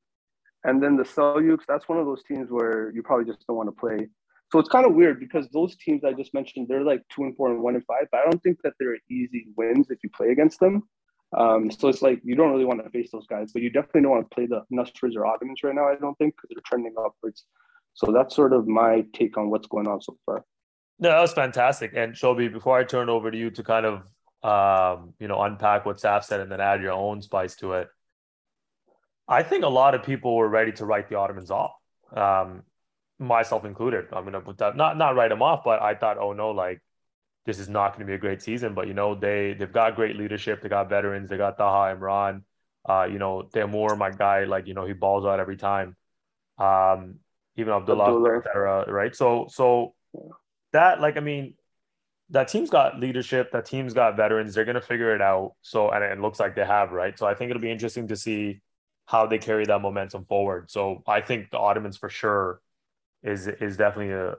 and 0.65 0.83
then 0.83 0.97
the 0.97 1.03
Seljuks, 1.03 1.63
that's 1.67 1.87
one 1.87 1.97
of 1.97 2.05
those 2.05 2.21
teams 2.23 2.49
where 2.49 2.91
you 2.93 3.01
probably 3.01 3.25
just 3.25 3.47
don't 3.47 3.55
want 3.55 3.69
to 3.69 3.79
play 3.79 4.09
so 4.51 4.59
it's 4.59 4.69
kind 4.69 4.85
of 4.85 4.95
weird 4.95 5.19
because 5.19 5.47
those 5.49 5.75
teams 5.77 6.03
I 6.03 6.13
just 6.13 6.33
mentioned, 6.33 6.67
they're 6.67 6.83
like 6.83 7.03
two 7.09 7.23
and 7.23 7.35
four 7.35 7.51
and 7.51 7.61
one 7.61 7.75
and 7.75 7.85
five, 7.85 8.07
but 8.11 8.21
I 8.21 8.29
don't 8.29 8.41
think 8.41 8.59
that 8.63 8.73
they're 8.79 8.97
easy 9.09 9.47
wins 9.55 9.89
if 9.89 9.99
you 10.03 10.09
play 10.09 10.29
against 10.29 10.59
them. 10.59 10.83
Um, 11.37 11.69
so 11.69 11.87
it's 11.87 12.01
like 12.01 12.21
you 12.23 12.35
don't 12.35 12.51
really 12.51 12.65
want 12.65 12.83
to 12.83 12.89
face 12.89 13.11
those 13.11 13.27
guys, 13.27 13.51
but 13.53 13.61
you 13.61 13.69
definitely 13.69 14.01
don't 14.01 14.11
want 14.11 14.29
to 14.29 14.35
play 14.35 14.47
the 14.47 14.63
Nusras 14.73 15.15
or 15.15 15.27
Ottomans 15.27 15.61
right 15.63 15.75
now, 15.75 15.87
I 15.87 15.95
don't 15.95 16.17
think, 16.17 16.35
because 16.35 16.49
they're 16.51 16.63
trending 16.65 16.95
upwards. 16.97 17.45
So 17.93 18.11
that's 18.11 18.35
sort 18.35 18.53
of 18.53 18.67
my 18.67 19.05
take 19.13 19.37
on 19.37 19.49
what's 19.49 19.67
going 19.67 19.87
on 19.87 20.01
so 20.01 20.17
far. 20.25 20.43
No, 20.97 21.09
that 21.09 21.21
was 21.21 21.33
fantastic. 21.33 21.91
And 21.95 22.13
Shobi, 22.13 22.51
before 22.51 22.77
I 22.77 22.83
turn 22.83 23.09
over 23.09 23.29
to 23.29 23.37
you 23.37 23.51
to 23.51 23.63
kind 23.63 23.85
of 23.85 24.03
um, 24.43 25.13
you 25.19 25.27
know, 25.27 25.41
unpack 25.41 25.85
what 25.85 25.97
Saf 25.97 26.23
said 26.23 26.39
and 26.39 26.51
then 26.51 26.61
add 26.61 26.81
your 26.81 26.93
own 26.93 27.21
spice 27.21 27.55
to 27.57 27.73
it. 27.73 27.89
I 29.27 29.43
think 29.43 29.63
a 29.63 29.69
lot 29.69 29.95
of 29.95 30.03
people 30.03 30.35
were 30.35 30.47
ready 30.47 30.71
to 30.73 30.85
write 30.85 31.09
the 31.09 31.15
Ottomans 31.15 31.51
off. 31.51 31.73
Um, 32.15 32.63
myself 33.19 33.65
included. 33.65 34.07
I'm 34.13 34.23
gonna 34.23 34.41
put 34.41 34.57
that 34.59 34.75
not 34.75 34.97
not 34.97 35.15
write 35.15 35.29
them 35.29 35.41
off, 35.41 35.63
but 35.63 35.81
I 35.81 35.95
thought, 35.95 36.17
oh 36.17 36.33
no, 36.33 36.51
like 36.51 36.81
this 37.45 37.59
is 37.59 37.69
not 37.69 37.89
going 37.89 38.01
to 38.01 38.05
be 38.05 38.13
a 38.13 38.17
great 38.17 38.41
season. 38.41 38.73
But 38.73 38.87
you 38.87 38.93
know, 38.93 39.15
they 39.15 39.53
they've 39.53 39.71
got 39.71 39.95
great 39.95 40.15
leadership. 40.15 40.61
They 40.61 40.69
got 40.69 40.89
veterans. 40.89 41.29
They 41.29 41.37
got 41.37 41.57
Taha 41.57 41.95
Imran. 41.95 42.43
Uh, 42.87 43.07
you 43.11 43.19
know, 43.19 43.43
Tamur, 43.53 43.97
my 43.97 44.11
guy, 44.11 44.45
like 44.45 44.67
you 44.67 44.73
know, 44.73 44.85
he 44.85 44.93
balls 44.93 45.25
out 45.25 45.39
every 45.39 45.57
time. 45.57 45.95
Um, 46.57 47.15
even 47.55 47.73
Abdullah, 47.73 48.05
Abdullah. 48.05 48.37
etc. 48.37 48.91
Right. 48.91 49.15
So 49.15 49.47
so 49.49 49.95
that 50.73 51.01
like 51.01 51.17
I 51.17 51.21
mean, 51.21 51.55
that 52.29 52.47
team's 52.47 52.69
got 52.69 52.99
leadership. 52.99 53.51
That 53.51 53.65
team's 53.65 53.93
got 53.93 54.15
veterans. 54.15 54.53
They're 54.53 54.65
gonna 54.65 54.81
figure 54.81 55.15
it 55.15 55.21
out. 55.21 55.53
So 55.61 55.89
and 55.89 56.03
it 56.03 56.19
looks 56.19 56.39
like 56.39 56.55
they 56.55 56.65
have 56.65 56.91
right. 56.91 57.17
So 57.17 57.25
I 57.25 57.33
think 57.33 57.49
it'll 57.49 57.61
be 57.61 57.71
interesting 57.71 58.07
to 58.09 58.15
see 58.15 58.61
how 59.05 59.25
they 59.25 59.39
carry 59.39 59.65
that 59.65 59.81
momentum 59.81 60.25
forward. 60.25 60.69
So 60.69 61.03
I 61.07 61.21
think 61.21 61.49
the 61.49 61.57
Ottomans 61.57 61.97
for 61.97 62.09
sure 62.09 62.61
is 63.23 63.47
is 63.47 63.77
definitely 63.77 64.13
a 64.13 64.35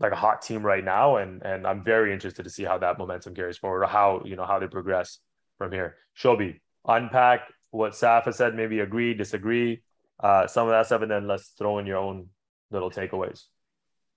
like 0.00 0.12
a 0.12 0.16
hot 0.16 0.42
team 0.42 0.62
right 0.62 0.84
now, 0.84 1.16
and 1.16 1.42
and 1.42 1.66
I'm 1.66 1.84
very 1.84 2.12
interested 2.12 2.44
to 2.44 2.50
see 2.50 2.64
how 2.64 2.78
that 2.78 2.98
momentum 2.98 3.34
carries 3.34 3.58
forward, 3.58 3.84
or 3.84 3.88
how 3.88 4.22
you 4.24 4.36
know 4.36 4.46
how 4.46 4.58
they 4.58 4.66
progress 4.66 5.18
from 5.58 5.72
here. 5.72 5.96
Shobi, 6.16 6.60
unpack 6.86 7.40
what 7.70 7.94
Safa 7.94 8.32
said, 8.32 8.54
maybe 8.54 8.80
agree, 8.80 9.12
disagree, 9.14 9.82
uh, 10.20 10.46
some 10.46 10.66
of 10.66 10.72
that 10.72 10.86
stuff, 10.86 11.02
and 11.02 11.10
then 11.10 11.26
let's 11.26 11.48
throw 11.48 11.78
in 11.78 11.86
your 11.86 11.98
own 11.98 12.28
little 12.70 12.90
takeaways. 12.90 13.44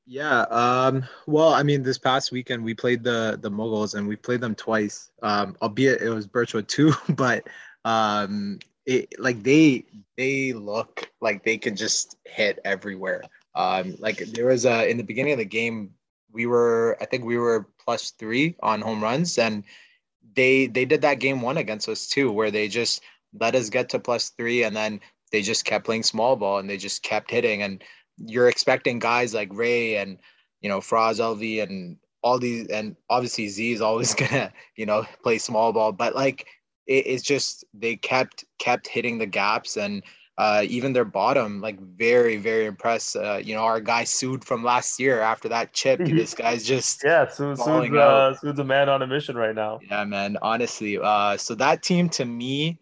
Yeah. 0.05 0.41
Um, 0.41 1.03
well, 1.27 1.53
I 1.53 1.63
mean, 1.63 1.83
this 1.83 1.97
past 1.97 2.31
weekend 2.31 2.63
we 2.63 2.73
played 2.73 3.03
the 3.03 3.37
the 3.41 3.51
Mughals 3.51 3.95
and 3.95 4.07
we 4.07 4.15
played 4.15 4.41
them 4.41 4.55
twice. 4.55 5.11
Um, 5.21 5.55
albeit 5.61 6.01
it 6.01 6.09
was 6.09 6.27
Birchwood 6.27 6.67
two, 6.67 6.93
but 7.09 7.47
um, 7.85 8.59
it 8.85 9.13
like 9.19 9.43
they 9.43 9.85
they 10.17 10.53
look 10.53 11.09
like 11.21 11.43
they 11.43 11.57
can 11.57 11.75
just 11.75 12.17
hit 12.25 12.59
everywhere. 12.65 13.21
Um, 13.55 13.95
like 13.99 14.17
there 14.17 14.47
was 14.47 14.65
a 14.65 14.89
in 14.89 14.97
the 14.97 15.03
beginning 15.03 15.33
of 15.33 15.39
the 15.39 15.45
game, 15.45 15.91
we 16.31 16.45
were 16.45 16.97
I 17.01 17.05
think 17.05 17.25
we 17.25 17.37
were 17.37 17.67
plus 17.83 18.11
three 18.11 18.55
on 18.61 18.81
home 18.81 19.03
runs, 19.03 19.37
and 19.37 19.63
they 20.35 20.67
they 20.67 20.85
did 20.85 21.01
that 21.01 21.19
game 21.19 21.41
one 21.41 21.57
against 21.57 21.89
us 21.89 22.07
too, 22.07 22.31
where 22.31 22.51
they 22.51 22.67
just 22.67 23.01
let 23.39 23.55
us 23.55 23.69
get 23.69 23.89
to 23.89 23.99
plus 23.99 24.29
three, 24.29 24.63
and 24.63 24.75
then 24.75 25.01
they 25.31 25.41
just 25.41 25.65
kept 25.65 25.85
playing 25.85 26.03
small 26.03 26.35
ball 26.35 26.59
and 26.59 26.69
they 26.69 26.77
just 26.77 27.03
kept 27.03 27.31
hitting. 27.31 27.63
And 27.63 27.83
you're 28.17 28.49
expecting 28.49 28.99
guys 28.99 29.33
like 29.33 29.49
Ray 29.51 29.97
and 29.97 30.17
you 30.61 30.69
know 30.69 30.79
Faraz 30.79 31.19
Alvi 31.19 31.61
and 31.61 31.97
all 32.23 32.39
these, 32.39 32.67
and 32.67 32.95
obviously 33.09 33.47
Z 33.47 33.73
is 33.73 33.81
always 33.81 34.13
gonna 34.15 34.53
you 34.75 34.85
know 34.85 35.05
play 35.23 35.37
small 35.37 35.73
ball, 35.73 35.91
but 35.91 36.15
like 36.15 36.47
it, 36.87 37.07
it's 37.07 37.23
just 37.23 37.65
they 37.73 37.95
kept 37.97 38.45
kept 38.59 38.87
hitting 38.87 39.17
the 39.17 39.25
gaps 39.25 39.77
and 39.77 40.03
uh, 40.37 40.63
even 40.67 40.93
their 40.93 41.05
bottom, 41.05 41.61
like 41.61 41.79
very, 41.79 42.37
very 42.37 42.65
impressed. 42.65 43.15
Uh, 43.15 43.39
you 43.43 43.53
know, 43.53 43.61
our 43.61 43.79
guy 43.79 44.03
sued 44.03 44.43
from 44.43 44.63
last 44.63 44.99
year 44.99 45.19
after 45.21 45.49
that 45.49 45.73
chip. 45.73 45.99
Mm-hmm. 45.99 46.17
This 46.17 46.33
guy's 46.33 46.63
just 46.63 47.03
yeah, 47.03 47.27
Sued, 47.27 47.57
Sued's, 47.57 47.93
uh, 47.93 48.35
Sued's 48.35 48.59
a 48.59 48.63
man 48.63 48.89
on 48.89 49.01
a 49.01 49.07
mission 49.07 49.35
right 49.35 49.55
now. 49.55 49.79
Yeah, 49.89 50.03
man. 50.05 50.37
Honestly, 50.41 50.97
uh, 50.97 51.37
so 51.37 51.55
that 51.55 51.83
team 51.83 52.09
to 52.09 52.25
me 52.25 52.79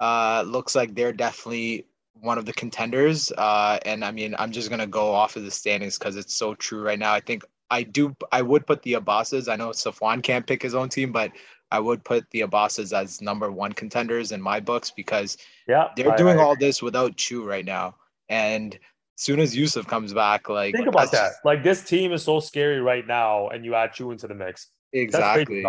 uh, 0.00 0.44
looks 0.46 0.74
like 0.74 0.94
they're 0.94 1.12
definitely 1.12 1.86
one 2.14 2.38
of 2.38 2.46
the 2.46 2.52
contenders. 2.52 3.32
Uh, 3.36 3.78
and 3.84 4.04
I 4.04 4.12
mean, 4.12 4.34
I'm 4.38 4.52
just 4.52 4.70
gonna 4.70 4.86
go 4.86 5.12
off 5.12 5.36
of 5.36 5.44
the 5.44 5.50
standings 5.50 5.98
because 5.98 6.16
it's 6.16 6.36
so 6.36 6.54
true 6.54 6.82
right 6.82 6.98
now. 6.98 7.12
I 7.12 7.20
think 7.20 7.44
I 7.70 7.82
do. 7.82 8.14
I 8.30 8.42
would 8.42 8.66
put 8.66 8.82
the 8.82 8.94
Abbasids. 8.94 9.48
I 9.48 9.56
know 9.56 9.70
Safwan 9.70 10.22
can't 10.22 10.46
pick 10.46 10.62
his 10.62 10.74
own 10.74 10.88
team, 10.88 11.10
but 11.10 11.32
I 11.72 11.80
would 11.80 12.04
put 12.04 12.28
the 12.30 12.42
Abbasids 12.42 12.92
as 12.92 13.22
number 13.22 13.50
one 13.50 13.72
contenders 13.72 14.30
in 14.30 14.42
my 14.42 14.60
books 14.60 14.90
because 14.90 15.38
yeah, 15.66 15.88
they're 15.96 16.12
I, 16.12 16.16
doing 16.16 16.38
I 16.38 16.42
all 16.42 16.54
this 16.54 16.82
without 16.82 17.16
Chu 17.16 17.44
right 17.44 17.64
now. 17.64 17.96
And 18.28 18.78
soon 19.16 19.40
as 19.40 19.56
Yusuf 19.56 19.86
comes 19.86 20.12
back, 20.12 20.50
like 20.50 20.74
think 20.74 20.86
about 20.86 21.10
that. 21.12 21.32
Like 21.46 21.64
this 21.64 21.82
team 21.82 22.12
is 22.12 22.22
so 22.22 22.40
scary 22.40 22.80
right 22.80 23.06
now, 23.06 23.48
and 23.48 23.64
you 23.64 23.74
add 23.74 23.94
Chu 23.94 24.10
into 24.10 24.28
the 24.28 24.34
mix. 24.34 24.68
Exactly. 24.92 25.64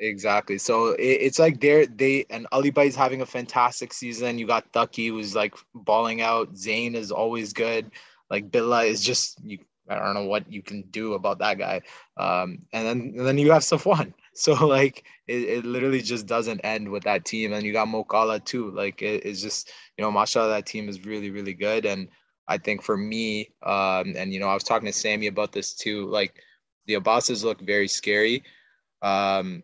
Exactly. 0.00 0.58
So 0.58 0.88
it, 0.90 1.02
it's 1.02 1.38
like 1.38 1.60
they're 1.60 1.86
they 1.86 2.26
and 2.28 2.46
Ali 2.52 2.72
is 2.76 2.94
having 2.94 3.22
a 3.22 3.26
fantastic 3.26 3.94
season. 3.94 4.38
You 4.38 4.46
got 4.46 4.70
Thucky 4.72 5.08
who's 5.08 5.34
like 5.34 5.54
balling 5.74 6.20
out. 6.20 6.56
Zane 6.56 6.94
is 6.94 7.10
always 7.10 7.54
good. 7.54 7.90
Like 8.30 8.50
Billa 8.50 8.86
is 8.86 9.02
just 9.02 9.40
you 9.42 9.58
I 9.88 9.98
don't 9.98 10.14
know 10.14 10.26
what 10.26 10.52
you 10.52 10.62
can 10.62 10.82
do 10.90 11.14
about 11.14 11.38
that 11.38 11.58
guy. 11.58 11.80
Um, 12.16 12.58
and 12.72 12.86
then 12.86 13.14
and 13.16 13.26
then 13.26 13.38
you 13.38 13.50
have 13.52 13.62
Safwan. 13.62 14.12
So 14.38 14.52
like 14.66 15.04
it, 15.26 15.42
it 15.42 15.64
literally 15.64 16.00
just 16.00 16.26
doesn't 16.26 16.60
end 16.60 16.88
with 16.88 17.02
that 17.04 17.24
team. 17.24 17.52
And 17.52 17.66
you 17.66 17.72
got 17.72 17.88
Mokala 17.88 18.44
too. 18.44 18.70
Like 18.70 19.02
it, 19.02 19.26
it's 19.26 19.42
just 19.42 19.70
you 19.96 20.04
know, 20.04 20.12
mashallah, 20.12 20.48
that 20.48 20.66
team 20.66 20.88
is 20.88 21.04
really 21.04 21.30
really 21.30 21.54
good. 21.54 21.84
And 21.84 22.08
I 22.46 22.56
think 22.56 22.82
for 22.82 22.96
me, 22.96 23.50
um, 23.64 24.14
and 24.16 24.32
you 24.32 24.40
know, 24.40 24.48
I 24.48 24.54
was 24.54 24.64
talking 24.64 24.86
to 24.86 24.92
Sammy 24.92 25.26
about 25.26 25.52
this 25.52 25.74
too. 25.74 26.06
Like 26.06 26.36
the 26.86 26.94
Abbasids 26.94 27.44
look 27.44 27.60
very 27.60 27.88
scary. 27.88 28.42
Um, 29.02 29.62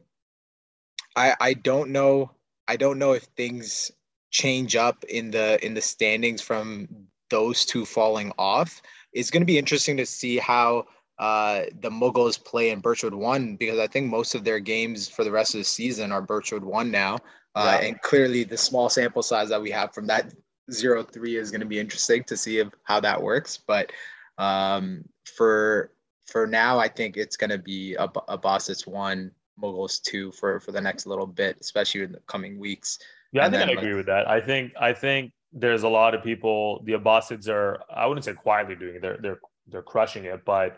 I 1.17 1.35
I 1.41 1.55
don't 1.55 1.91
know. 1.91 2.33
I 2.67 2.77
don't 2.77 2.99
know 2.99 3.13
if 3.13 3.23
things 3.37 3.93
change 4.31 4.75
up 4.75 5.05
in 5.05 5.31
the 5.31 5.65
in 5.65 5.75
the 5.75 5.81
standings 5.81 6.43
from 6.43 6.89
those 7.31 7.65
two 7.65 7.85
falling 7.85 8.33
off. 8.39 8.83
It's 9.13 9.31
going 9.31 9.43
to 9.43 9.47
be 9.47 9.59
interesting 9.59 9.97
to 9.99 10.07
see 10.07 10.39
how 10.39 10.87
uh, 11.19 11.63
the 11.81 11.91
Mughals 11.91 12.43
play 12.43 12.71
in 12.71 12.81
Birchwood 12.81 13.15
One 13.15 13.57
because 13.57 13.79
I 13.79 13.87
think 13.87 14.11
most 14.11 14.35
of 14.35 14.45
their 14.45 14.59
games 14.59 15.09
for 15.09 15.25
the 15.25 15.31
rest 15.31 15.55
of 15.55 15.59
the 15.59 15.65
season 15.65 16.11
are 16.11 16.23
Birchwood 16.23 16.65
One 16.65 16.91
now, 16.91 17.19
uh, 17.55 17.79
yeah. 17.81 17.89
and 17.89 18.01
clearly 18.03 18.45
the 18.45 18.57
small 18.57 18.89
sample 18.89 19.23
size 19.23 19.49
that 19.49 19.63
we 19.63 19.71
have 19.71 19.95
from 19.95 20.07
that 20.09 20.33
zero 20.73 21.03
three 21.03 21.37
is 21.37 21.51
going 21.51 21.61
to 21.61 21.67
be 21.67 21.79
interesting 21.79 22.25
to 22.25 22.37
see 22.37 22.59
if, 22.59 22.69
how 22.83 22.99
that 23.01 23.23
works. 23.23 23.59
But 23.59 23.93
um, 24.39 25.05
for 25.37 25.93
for 26.27 26.47
now, 26.47 26.79
I 26.79 26.89
think 26.89 27.17
it's 27.17 27.37
going 27.37 27.51
to 27.51 27.59
be 27.59 27.95
a, 27.95 28.09
Abbasids 28.09 28.87
one, 28.87 29.31
Mughals 29.63 30.03
two 30.03 30.33
for 30.33 30.59
for 30.59 30.73
the 30.73 30.81
next 30.81 31.07
little 31.07 31.27
bit, 31.27 31.57
especially 31.61 32.03
in 32.03 32.13
the 32.13 32.21
coming 32.27 32.59
weeks. 32.59 32.99
Yeah, 33.33 33.45
and 33.47 33.55
I 33.55 33.59
think 33.59 33.69
then, 33.69 33.79
I 33.79 33.81
agree 33.81 33.95
with 33.95 34.07
that. 34.07 34.29
I 34.29 34.41
think 34.41 34.73
I 34.81 34.93
think 34.93 35.33
there's 35.53 35.85
a 35.85 35.89
lot 35.89 36.15
of 36.15 36.25
people. 36.25 36.83
The 36.85 36.95
Abbasids 36.95 37.49
are 37.49 37.83
I 37.95 38.07
wouldn't 38.07 38.25
say 38.25 38.33
quietly 38.33 38.75
doing 38.75 38.97
it. 38.97 39.03
They're 39.03 39.19
they're 39.21 39.41
they're 39.69 39.83
crushing 39.83 40.25
it, 40.25 40.45
but 40.45 40.77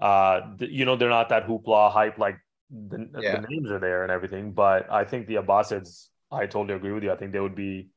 uh, 0.00 0.40
you 0.60 0.84
know, 0.84 0.96
they're 0.96 1.08
not 1.08 1.28
that 1.30 1.46
hoopla 1.46 1.92
hype 1.92 2.18
like 2.18 2.38
the, 2.70 3.08
yeah. 3.20 3.40
the, 3.40 3.46
names 3.48 3.70
are 3.70 3.78
there 3.78 4.02
and 4.02 4.12
everything. 4.12 4.52
But 4.52 4.90
I 4.90 5.04
think 5.04 5.26
the 5.26 5.36
Abbasids, 5.36 6.08
I 6.30 6.46
totally 6.46 6.74
agree 6.74 6.92
with 6.92 7.04
you. 7.04 7.12
I 7.12 7.16
think 7.16 7.32
they 7.32 7.40
would 7.40 7.54
be 7.54 7.88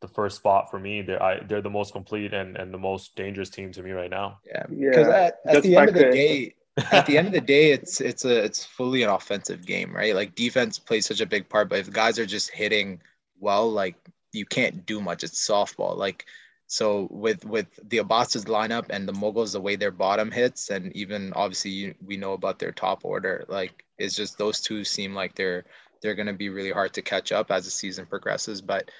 the 0.00 0.08
first 0.08 0.36
spot 0.36 0.70
for 0.70 0.78
me. 0.78 1.02
They're 1.02 1.22
I, 1.22 1.40
they're 1.40 1.62
the 1.62 1.70
most 1.70 1.92
complete 1.92 2.34
and, 2.34 2.56
and 2.56 2.72
the 2.72 2.78
most 2.78 3.16
dangerous 3.16 3.50
team 3.50 3.72
to 3.72 3.82
me 3.82 3.92
right 3.92 4.10
now. 4.10 4.38
Yeah, 4.44 4.64
because 4.68 5.06
yeah. 5.06 5.30
at, 5.46 5.56
at 5.56 5.62
the 5.62 5.76
end 5.76 5.88
of 5.88 5.94
the 5.94 6.10
day, 6.10 6.54
at 6.92 7.06
the 7.06 7.18
end 7.18 7.28
of 7.28 7.32
the 7.32 7.40
day, 7.40 7.70
it's 7.70 8.00
it's 8.00 8.24
a 8.24 8.44
it's 8.44 8.64
fully 8.64 9.02
an 9.02 9.10
offensive 9.10 9.64
game, 9.64 9.94
right? 9.94 10.14
Like 10.14 10.34
defense 10.34 10.78
plays 10.78 11.06
such 11.06 11.20
a 11.20 11.26
big 11.26 11.48
part, 11.48 11.68
but 11.68 11.78
if 11.78 11.90
guys 11.90 12.18
are 12.18 12.26
just 12.26 12.50
hitting 12.50 13.00
well, 13.38 13.70
like 13.70 13.96
you 14.32 14.46
can't 14.46 14.84
do 14.86 15.00
much. 15.00 15.24
It's 15.24 15.46
softball. 15.46 15.96
Like 15.96 16.26
so 16.66 17.06
with 17.10 17.44
with 17.44 17.66
the 17.88 17.98
Abbas's 17.98 18.46
lineup 18.46 18.86
and 18.90 19.08
the 19.08 19.12
Mughals, 19.12 19.52
the 19.52 19.60
way 19.60 19.76
their 19.76 19.92
bottom 19.92 20.30
hits, 20.30 20.70
and 20.70 20.94
even 20.96 21.32
obviously 21.34 21.70
you, 21.70 21.94
we 22.04 22.16
know 22.16 22.32
about 22.32 22.58
their 22.58 22.72
top 22.72 23.04
order, 23.04 23.44
like 23.48 23.84
it's 23.98 24.16
just 24.16 24.36
those 24.36 24.60
two 24.60 24.84
seem 24.84 25.14
like 25.14 25.34
they're 25.34 25.64
they're 26.02 26.14
going 26.14 26.26
to 26.26 26.32
be 26.32 26.48
really 26.48 26.72
hard 26.72 26.92
to 26.94 27.02
catch 27.02 27.32
up 27.32 27.50
as 27.50 27.64
the 27.64 27.70
season 27.70 28.06
progresses. 28.06 28.60
But 28.60 28.90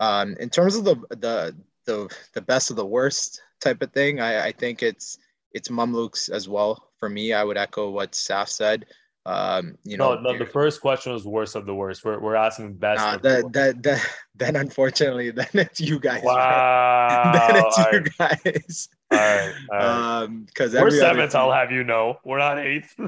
um, 0.00 0.36
in 0.40 0.50
terms 0.50 0.76
of 0.76 0.84
the 0.84 0.96
the 1.10 1.56
the 1.86 2.16
the 2.34 2.42
best 2.42 2.70
of 2.70 2.76
the 2.76 2.86
worst 2.86 3.40
type 3.60 3.82
of 3.82 3.92
thing, 3.92 4.20
I, 4.20 4.46
I 4.46 4.52
think 4.52 4.82
it's 4.82 5.18
it's 5.52 5.68
Mamluks 5.68 6.28
as 6.28 6.48
well. 6.48 6.90
For 6.98 7.08
me, 7.08 7.32
I 7.32 7.44
would 7.44 7.56
echo 7.56 7.90
what 7.90 8.12
Saf 8.12 8.48
said. 8.48 8.86
Um, 9.24 9.78
you 9.84 9.96
know, 9.96 10.14
no, 10.14 10.32
no. 10.32 10.38
The 10.38 10.46
first 10.46 10.80
question 10.80 11.12
was 11.12 11.24
worst 11.24 11.54
of 11.54 11.64
the 11.64 11.74
worst. 11.74 12.04
We're, 12.04 12.18
we're 12.18 12.34
asking 12.34 12.74
best. 12.74 12.98
Nah, 12.98 13.16
that, 13.18 13.52
that, 13.52 13.82
that, 13.84 14.10
then 14.34 14.56
unfortunately, 14.56 15.30
then 15.32 15.46
it's 15.54 15.80
you 15.80 15.98
guys. 15.98 16.22
Wow. 16.24 17.32
then 17.32 17.64
it's 17.64 17.78
all 17.78 17.92
you 17.92 18.04
right. 18.18 18.42
guys. 18.44 18.88
All 19.10 19.18
right. 19.18 19.52
All 19.70 19.78
right. 19.78 20.22
Um, 20.22 20.44
because 20.46 20.72
we're 20.72 20.90
seventh. 20.90 21.34
I'll 21.34 21.52
have 21.52 21.70
you 21.70 21.84
know, 21.84 22.18
we're 22.24 22.38
not 22.38 22.58
eighth. 22.58 22.98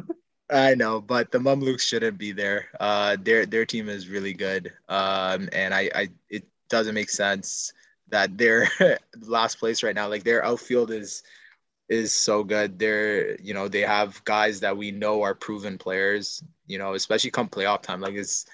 I 0.51 0.75
know, 0.75 1.01
but 1.01 1.33
the 1.33 1.39
Mamluks 1.39 1.81
shouldn't 1.81 2.19
be 2.19 2.33
there. 2.33 2.67
Uh, 2.79 3.17
their 3.21 3.47
their 3.47 3.65
team 3.65 3.89
is 3.89 4.09
really 4.09 4.35
good. 4.35 4.73
Um, 4.89 5.49
and 5.53 5.75
I, 5.75 5.91
I 5.95 6.09
it 6.29 6.45
doesn't 6.69 6.95
make 6.95 7.11
sense 7.11 7.73
that 8.09 8.37
they're 8.37 8.69
last 9.23 9.59
place 9.59 9.83
right 9.83 9.95
now. 9.95 10.09
Like 10.09 10.23
their 10.23 10.45
outfield 10.45 10.91
is 10.91 11.23
is 11.89 12.13
so 12.13 12.45
good. 12.45 12.79
They're, 12.79 13.41
you 13.41 13.55
know, 13.55 13.69
they 13.69 13.83
have 13.83 14.23
guys 14.25 14.61
that 14.61 14.77
we 14.77 14.91
know 14.91 15.23
are 15.23 15.35
proven 15.35 15.79
players, 15.79 16.43
you 16.67 16.79
know, 16.79 16.95
especially 16.95 17.31
come 17.31 17.49
playoff 17.49 17.83
time. 17.83 18.01
Like 18.01 18.15
it's, 18.15 18.47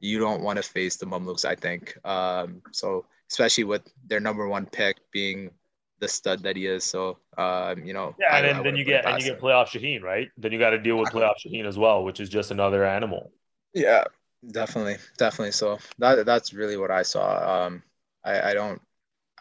you 0.00 0.18
don't 0.18 0.42
want 0.42 0.56
to 0.56 0.62
face 0.62 0.96
the 0.96 1.06
Mamluks, 1.06 1.44
I 1.44 1.54
think. 1.54 1.98
Um, 2.04 2.62
so 2.72 3.04
especially 3.30 3.64
with 3.64 3.82
their 4.06 4.20
number 4.20 4.48
one 4.48 4.66
pick 4.66 4.96
being 5.12 5.50
the 6.00 6.08
stud 6.08 6.42
that 6.44 6.56
he 6.56 6.66
is. 6.66 6.84
So, 6.84 7.18
um, 7.36 7.84
you 7.84 7.92
know, 7.92 8.14
yeah, 8.18 8.36
and 8.36 8.46
I, 8.46 8.48
then, 8.48 8.56
I 8.56 8.62
then 8.62 8.76
you 8.76 8.84
get 8.84 9.04
and 9.04 9.20
you 9.20 9.30
get 9.30 9.40
playoff 9.40 9.66
Shaheen, 9.66 10.02
right? 10.02 10.30
Then 10.38 10.52
you 10.52 10.58
got 10.58 10.70
to 10.70 10.78
deal 10.78 10.96
with 10.96 11.10
playoff 11.10 11.34
Shaheen 11.44 11.66
as 11.66 11.76
well, 11.76 12.04
which 12.04 12.20
is 12.20 12.28
just 12.28 12.50
another 12.50 12.84
animal. 12.84 13.32
Yeah, 13.74 14.04
definitely, 14.50 14.96
definitely. 15.18 15.52
So 15.52 15.78
that 15.98 16.24
that's 16.24 16.54
really 16.54 16.76
what 16.76 16.90
I 16.90 17.02
saw. 17.02 17.66
Um, 17.66 17.82
I, 18.24 18.50
I 18.50 18.54
don't 18.54 18.80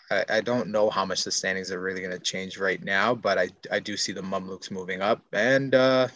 I, 0.10 0.26
I 0.30 0.42
don't 0.42 0.70
know 0.70 0.90
how 0.90 1.06
much 1.06 1.24
the 1.24 1.32
standings 1.32 1.72
are 1.72 1.82
really 1.82 2.02
going 2.02 2.14
to 2.14 2.20
change 2.20 2.58
right 2.58 2.84
now, 2.84 3.14
but 3.14 3.38
I, 3.38 3.50
I 3.72 3.80
do 3.80 3.98
see 3.98 4.14
the 4.14 4.22
Mamluks 4.22 4.72
moving 4.72 5.02
up, 5.02 5.22
and 5.34 5.76
uh, 5.76 6.08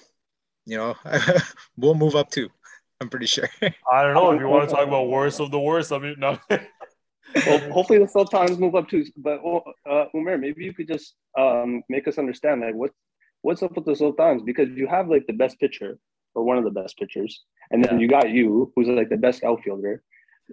you 0.65 0.77
know 0.77 0.95
we'll 1.77 1.95
move 1.95 2.15
up 2.15 2.29
too. 2.29 2.50
I'm 3.01 3.10
pretty 3.10 3.25
sure. 3.25 3.50
I 3.91 4.03
don't 4.03 4.13
know 4.13 4.31
if 4.31 4.39
you 4.39 4.48
want 4.48 4.69
to 4.69 4.75
talk 4.75 4.88
about 4.88 5.10
worst 5.10 5.39
of 5.39 5.51
the 5.51 5.60
worst. 5.60 5.91
I 5.91 5.98
mean, 5.98 6.15
no. 6.19 6.38
well, 6.50 7.71
hopefully 7.71 8.00
the 8.00 8.07
Sultans 8.07 8.60
move 8.60 8.75
up 8.75 8.88
too. 8.88 9.05
But 9.17 9.39
uh, 9.89 10.05
Umair, 10.15 10.39
maybe 10.39 10.63
you 10.63 10.74
could 10.74 10.88
just 10.88 11.15
um, 11.38 11.81
make 11.89 12.07
us 12.07 12.17
understand 12.17 12.62
like 12.62 12.75
what 12.75 12.91
what's 13.41 13.63
up 13.63 13.75
with 13.75 13.86
the 13.86 13.95
Sultans 13.95 14.43
because 14.43 14.69
you 14.69 14.88
have 14.88 15.10
like 15.10 15.25
the 15.27 15.33
best 15.33 15.60
pitcher 15.60 15.98
or 16.36 16.43
one 16.43 16.57
of 16.57 16.63
the 16.63 16.71
best 16.71 16.98
pitchers, 16.98 17.43
and 17.71 17.83
then 17.83 17.95
yeah. 17.95 18.00
you 18.00 18.07
got 18.07 18.29
you, 18.29 18.71
who's 18.75 18.88
like 18.88 19.10
the 19.10 19.17
best 19.17 19.43
outfielder, 19.43 20.03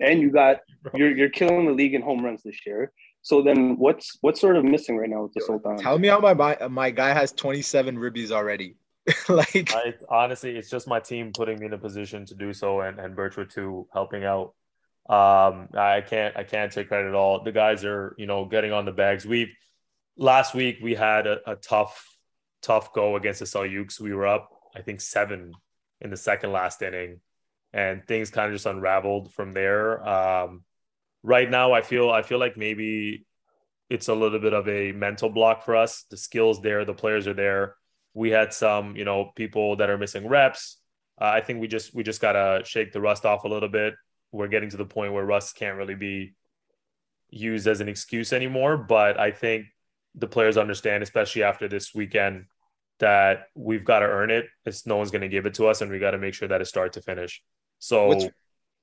and 0.01 0.21
you 0.21 0.31
got 0.31 0.61
you're 0.95 1.17
you're 1.17 1.31
killing 1.31 1.67
the 1.67 1.73
league 1.73 1.95
in 1.95 2.03
home 2.03 2.25
runs 2.25 2.43
this 2.43 2.67
year. 2.67 2.93
So 3.29 3.43
then, 3.43 3.77
what's 3.77 4.17
what's 4.23 4.41
sort 4.41 4.57
of 4.57 4.65
missing 4.65 4.97
right 4.97 5.11
now 5.11 5.25
with 5.25 5.35
the 5.35 5.43
Sultan? 5.43 5.77
Tell 5.77 5.99
me 5.99 6.09
how 6.09 6.19
my 6.19 6.57
my 6.71 6.91
guy 6.91 7.13
has 7.13 7.31
27 7.31 7.99
ribbies 7.99 8.31
already. 8.31 8.77
like 9.29 9.71
I, 9.75 9.93
honestly, 10.09 10.57
it's 10.57 10.71
just 10.71 10.89
my 10.89 10.99
team 10.99 11.33
putting 11.35 11.59
me 11.59 11.67
in 11.67 11.75
a 11.75 11.79
position 11.79 12.25
to 12.25 12.35
do 12.35 12.55
so, 12.55 12.81
and 12.81 12.99
and 12.99 13.15
Birchwood 13.15 13.51
two 13.51 13.87
helping 13.93 14.25
out. 14.25 14.55
Um, 15.11 15.69
I 15.75 16.01
can't 16.01 16.39
I 16.39 16.43
can't 16.43 16.73
take 16.73 16.89
credit 16.89 17.09
at 17.09 17.15
all. 17.15 17.45
The 17.45 17.53
guys 17.53 17.85
are 17.85 18.15
you 18.17 18.25
know 18.25 18.47
getting 18.47 18.73
on 18.73 18.87
the 18.87 18.93
bags. 18.93 19.27
We 19.27 19.53
last 20.17 20.55
week 20.55 20.79
we 20.83 20.95
had 20.95 21.27
a, 21.27 21.51
a 21.51 21.57
tough 21.57 22.03
tough 22.63 22.95
go 22.95 23.17
against 23.17 23.41
the 23.41 23.45
Seljuks. 23.45 24.01
We 24.01 24.15
were 24.15 24.27
up 24.27 24.49
I 24.75 24.81
think 24.81 25.03
seven 25.03 25.53
in 26.01 26.09
the 26.09 26.17
second 26.17 26.53
last 26.53 26.81
inning, 26.81 27.21
and 27.75 28.07
things 28.07 28.31
kind 28.31 28.47
of 28.47 28.55
just 28.55 28.65
unraveled 28.65 29.35
from 29.35 29.53
there. 29.53 30.03
Um, 30.09 30.65
right 31.23 31.51
now 31.51 31.73
I 31.73 31.83
feel 31.83 32.11
I 32.11 32.23
feel 32.23 32.39
like 32.39 32.57
maybe 32.57 33.27
it's 33.91 34.09
a 34.09 34.15
little 34.15 34.39
bit 34.39 34.53
of 34.53 34.69
a 34.69 34.93
mental 34.93 35.31
block 35.31 35.65
for 35.65 35.77
us. 35.77 36.05
The 36.11 36.17
skills 36.17 36.61
there, 36.61 36.85
the 36.85 36.95
players 36.95 37.27
are 37.27 37.35
there. 37.35 37.75
We 38.15 38.31
had 38.31 38.53
some, 38.53 38.97
you 38.97 39.05
know, 39.05 39.33
people 39.35 39.77
that 39.77 39.91
are 39.91 39.99
missing 39.99 40.29
reps. 40.29 40.79
Uh, 41.21 41.27
I 41.27 41.41
think 41.41 41.61
we 41.61 41.69
just 41.69 41.95
we 41.95 42.03
just 42.03 42.21
gotta 42.21 42.63
shake 42.65 42.93
the 42.93 43.01
rust 43.01 43.25
off 43.25 43.45
a 43.45 43.49
little 43.49 43.69
bit. 43.69 43.95
We're 44.31 44.49
getting 44.49 44.71
to 44.71 44.77
the 44.77 44.85
point 44.85 45.13
where 45.13 45.25
rust 45.25 45.57
can't 45.57 45.77
really 45.77 45.95
be 45.95 46.35
used 47.31 47.67
as 47.67 47.81
an 47.81 47.89
excuse 47.89 48.33
anymore. 48.33 48.77
But 48.77 49.19
I 49.19 49.31
think 49.31 49.67
the 50.15 50.27
players 50.27 50.57
understand, 50.57 51.03
especially 51.03 51.43
after 51.43 51.69
this 51.69 51.95
weekend, 51.95 52.45
that 52.99 53.47
we've 53.55 53.85
got 53.85 54.01
to 54.01 54.07
earn 54.07 54.31
it. 54.31 54.47
It's 54.65 54.87
no 54.87 54.97
one's 54.97 55.11
going 55.11 55.23
to 55.23 55.29
give 55.29 55.47
it 55.47 55.55
to 55.55 55.67
us, 55.67 55.81
and 55.81 55.91
we 55.91 55.99
got 55.99 56.13
to 56.13 56.19
make 56.19 56.35
sure 56.35 56.49
that 56.49 56.61
it's 56.61 56.71
start 56.71 56.95
to 56.95 57.03
finish. 57.03 57.43
So 57.79 58.07
what's, 58.09 58.25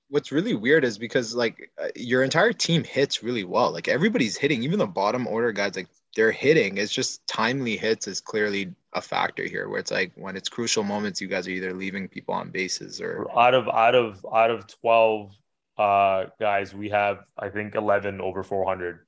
what's 0.10 0.32
really 0.32 0.54
weird 0.54 0.84
is 0.84 0.98
because 0.98 1.36
like 1.36 1.72
uh, 1.82 1.88
your 1.96 2.24
entire 2.24 2.54
team 2.54 2.84
hits 2.84 3.24
really 3.24 3.44
well. 3.44 3.72
Like 3.72 3.88
everybody's 3.88 4.38
hitting, 4.38 4.64
even 4.64 4.80
the 4.80 4.88
bottom 4.88 5.28
order 5.28 5.52
guys, 5.52 5.76
like 5.76 5.88
they're 6.16 6.32
hitting. 6.32 6.78
It's 6.78 6.94
just 6.94 7.26
timely 7.28 7.78
hits 7.78 8.08
is 8.08 8.22
clearly 8.22 8.74
a 8.94 9.02
factor 9.02 9.44
here, 9.44 9.68
where 9.68 9.80
it's 9.80 9.92
like 9.92 10.12
when 10.16 10.36
it's 10.36 10.50
crucial 10.50 10.84
moments, 10.84 11.22
you 11.22 11.28
guys 11.28 11.48
are 11.48 11.52
either 11.52 11.74
leaving 11.74 12.08
people 12.08 12.34
on 12.34 12.52
bases 12.52 13.02
or 13.02 13.28
out 13.38 13.54
of 13.54 13.68
out 13.68 13.96
of 13.96 14.26
out 14.34 14.52
of 14.52 14.68
twelve 14.68 15.34
uh 15.78 16.26
guys, 16.40 16.74
we 16.74 16.90
have 16.90 17.20
I 17.38 17.50
think 17.50 17.76
eleven 17.76 18.22
over 18.22 18.44
four 18.44 18.66
hundred, 18.66 19.00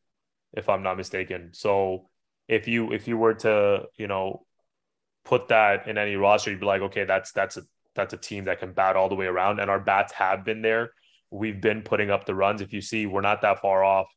if 0.53 0.67
I'm 0.67 0.83
not 0.83 0.97
mistaken. 0.97 1.51
So 1.53 2.09
if 2.47 2.67
you 2.67 2.91
if 2.91 3.07
you 3.07 3.17
were 3.17 3.35
to 3.35 3.87
you 3.95 4.07
know 4.07 4.45
put 5.23 5.49
that 5.49 5.87
in 5.87 5.97
any 5.97 6.15
roster, 6.15 6.51
you'd 6.51 6.59
be 6.59 6.65
like, 6.65 6.81
okay, 6.81 7.05
that's 7.05 7.31
that's 7.31 7.57
a 7.57 7.61
that's 7.97 8.13
a 8.13 8.17
team 8.17 8.45
that 8.45 8.59
can 8.59 8.71
bat 8.71 8.95
all 8.95 9.09
the 9.09 9.15
way 9.15 9.25
around, 9.25 9.59
and 9.59 9.69
our 9.69 9.79
bats 9.79 10.13
have 10.13 10.45
been 10.45 10.61
there. 10.61 10.91
We've 11.29 11.59
been 11.59 11.81
putting 11.81 12.09
up 12.09 12.25
the 12.25 12.33
runs. 12.33 12.61
If 12.61 12.71
you 12.71 12.79
see, 12.79 13.05
we're 13.05 13.19
not 13.19 13.41
that 13.41 13.59
far 13.59 13.83
off. 13.83 14.07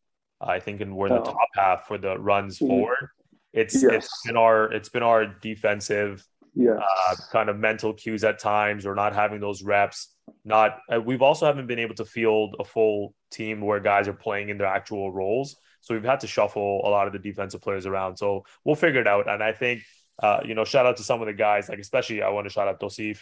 I 0.40 0.60
think, 0.60 0.80
and 0.80 0.96
we're 0.96 1.08
in 1.08 1.14
the 1.14 1.22
top 1.22 1.48
half 1.54 1.86
for 1.86 1.98
the 1.98 2.18
runs 2.18 2.56
mm-hmm. 2.56 2.68
forward. 2.68 3.08
It's 3.52 3.82
yes. 3.82 3.92
it's 3.92 4.26
been 4.26 4.36
our 4.36 4.72
it's 4.72 4.88
been 4.88 5.02
our 5.02 5.26
defensive 5.26 6.24
yes. 6.54 6.78
uh, 6.80 7.16
kind 7.32 7.48
of 7.50 7.58
mental 7.58 7.92
cues 7.92 8.24
at 8.24 8.38
times, 8.38 8.86
or 8.86 8.94
not 8.94 9.14
having 9.14 9.40
those 9.40 9.62
reps. 9.62 10.14
Not 10.44 10.78
uh, 10.92 11.00
we've 11.00 11.22
also 11.22 11.46
haven't 11.46 11.66
been 11.66 11.78
able 11.78 11.96
to 11.96 12.04
field 12.04 12.56
a 12.58 12.64
full 12.64 13.14
team 13.30 13.60
where 13.60 13.80
guys 13.80 14.08
are 14.08 14.14
playing 14.14 14.48
in 14.48 14.56
their 14.58 14.68
actual 14.68 15.12
roles. 15.12 15.56
So 15.82 15.94
we've 15.94 16.04
had 16.04 16.20
to 16.20 16.26
shuffle 16.26 16.82
a 16.84 16.90
lot 16.90 17.06
of 17.06 17.12
the 17.12 17.18
defensive 17.18 17.60
players 17.60 17.86
around. 17.86 18.16
So 18.16 18.44
we'll 18.64 18.76
figure 18.76 19.00
it 19.00 19.06
out. 19.06 19.28
And 19.28 19.42
I 19.42 19.52
think, 19.52 19.82
uh, 20.22 20.40
you 20.44 20.54
know, 20.54 20.64
shout 20.64 20.86
out 20.86 20.98
to 20.98 21.02
some 21.02 21.20
of 21.20 21.26
the 21.26 21.32
guys, 21.32 21.68
like 21.68 21.78
especially 21.78 22.22
I 22.22 22.28
want 22.28 22.46
to 22.46 22.52
shout 22.52 22.68
out 22.68 22.80
Tosif 22.80 23.20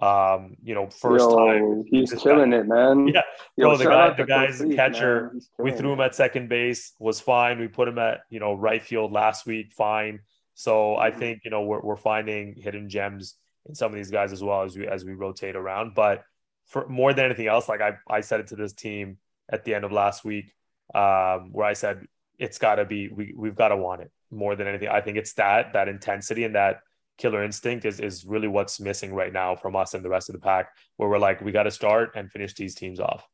um, 0.00 0.56
you 0.62 0.74
know, 0.74 0.88
first 0.88 1.24
Yo, 1.24 1.36
time. 1.36 1.84
He's 1.90 2.12
killing 2.12 2.52
it, 2.52 2.66
man. 2.66 3.08
Yeah. 3.08 3.22
Yo, 3.56 3.68
Bro, 3.68 3.76
the 3.78 3.84
guy, 3.84 4.14
the 4.14 4.24
guy's 4.24 4.58
the 4.58 4.74
catcher. 4.74 5.34
We 5.58 5.72
threw 5.72 5.92
him 5.92 6.00
at 6.00 6.14
second 6.14 6.48
base, 6.48 6.92
was 6.98 7.20
fine. 7.20 7.58
We 7.58 7.68
put 7.68 7.88
him 7.88 7.98
at, 7.98 8.20
you 8.30 8.38
know, 8.38 8.54
right 8.54 8.82
field 8.82 9.12
last 9.12 9.46
week, 9.46 9.72
fine. 9.72 10.20
So 10.54 10.96
I 10.96 11.10
mm-hmm. 11.10 11.18
think, 11.18 11.40
you 11.44 11.50
know, 11.50 11.62
we're, 11.62 11.80
we're 11.80 11.96
finding 11.96 12.54
hidden 12.54 12.88
gems 12.88 13.34
in 13.68 13.74
some 13.74 13.92
of 13.92 13.96
these 13.96 14.10
guys 14.10 14.32
as 14.32 14.42
well 14.42 14.62
as 14.62 14.76
we 14.76 14.86
as 14.86 15.04
we 15.04 15.14
rotate 15.14 15.56
around. 15.56 15.94
But 15.94 16.22
for 16.66 16.88
more 16.88 17.12
than 17.12 17.24
anything 17.24 17.46
else, 17.46 17.68
like 17.68 17.80
I, 17.80 17.92
I 18.08 18.20
said 18.20 18.40
it 18.40 18.48
to 18.48 18.56
this 18.56 18.72
team 18.72 19.18
at 19.50 19.64
the 19.64 19.74
end 19.74 19.84
of 19.84 19.92
last 19.92 20.24
week, 20.24 20.52
um, 20.94 21.50
where 21.52 21.66
I 21.66 21.72
said 21.72 22.06
it's 22.38 22.58
got 22.58 22.76
to 22.76 22.84
be 22.84 23.08
we 23.08 23.32
we've 23.36 23.56
got 23.56 23.68
to 23.68 23.76
want 23.76 24.02
it 24.02 24.10
more 24.30 24.54
than 24.54 24.66
anything. 24.66 24.88
I 24.88 25.00
think 25.00 25.16
it's 25.16 25.34
that 25.34 25.72
that 25.72 25.88
intensity 25.88 26.44
and 26.44 26.54
that 26.54 26.80
killer 27.18 27.42
instinct 27.42 27.84
is 27.84 28.00
is 28.00 28.24
really 28.24 28.48
what's 28.48 28.80
missing 28.80 29.14
right 29.14 29.32
now 29.32 29.54
from 29.54 29.76
us 29.76 29.94
and 29.94 30.04
the 30.04 30.08
rest 30.08 30.28
of 30.28 30.34
the 30.34 30.40
pack, 30.40 30.70
where 30.96 31.08
we're 31.08 31.18
like 31.18 31.40
we 31.40 31.52
got 31.52 31.64
to 31.64 31.70
start 31.70 32.12
and 32.14 32.30
finish 32.30 32.54
these 32.54 32.74
teams 32.74 33.00
off. 33.00 33.26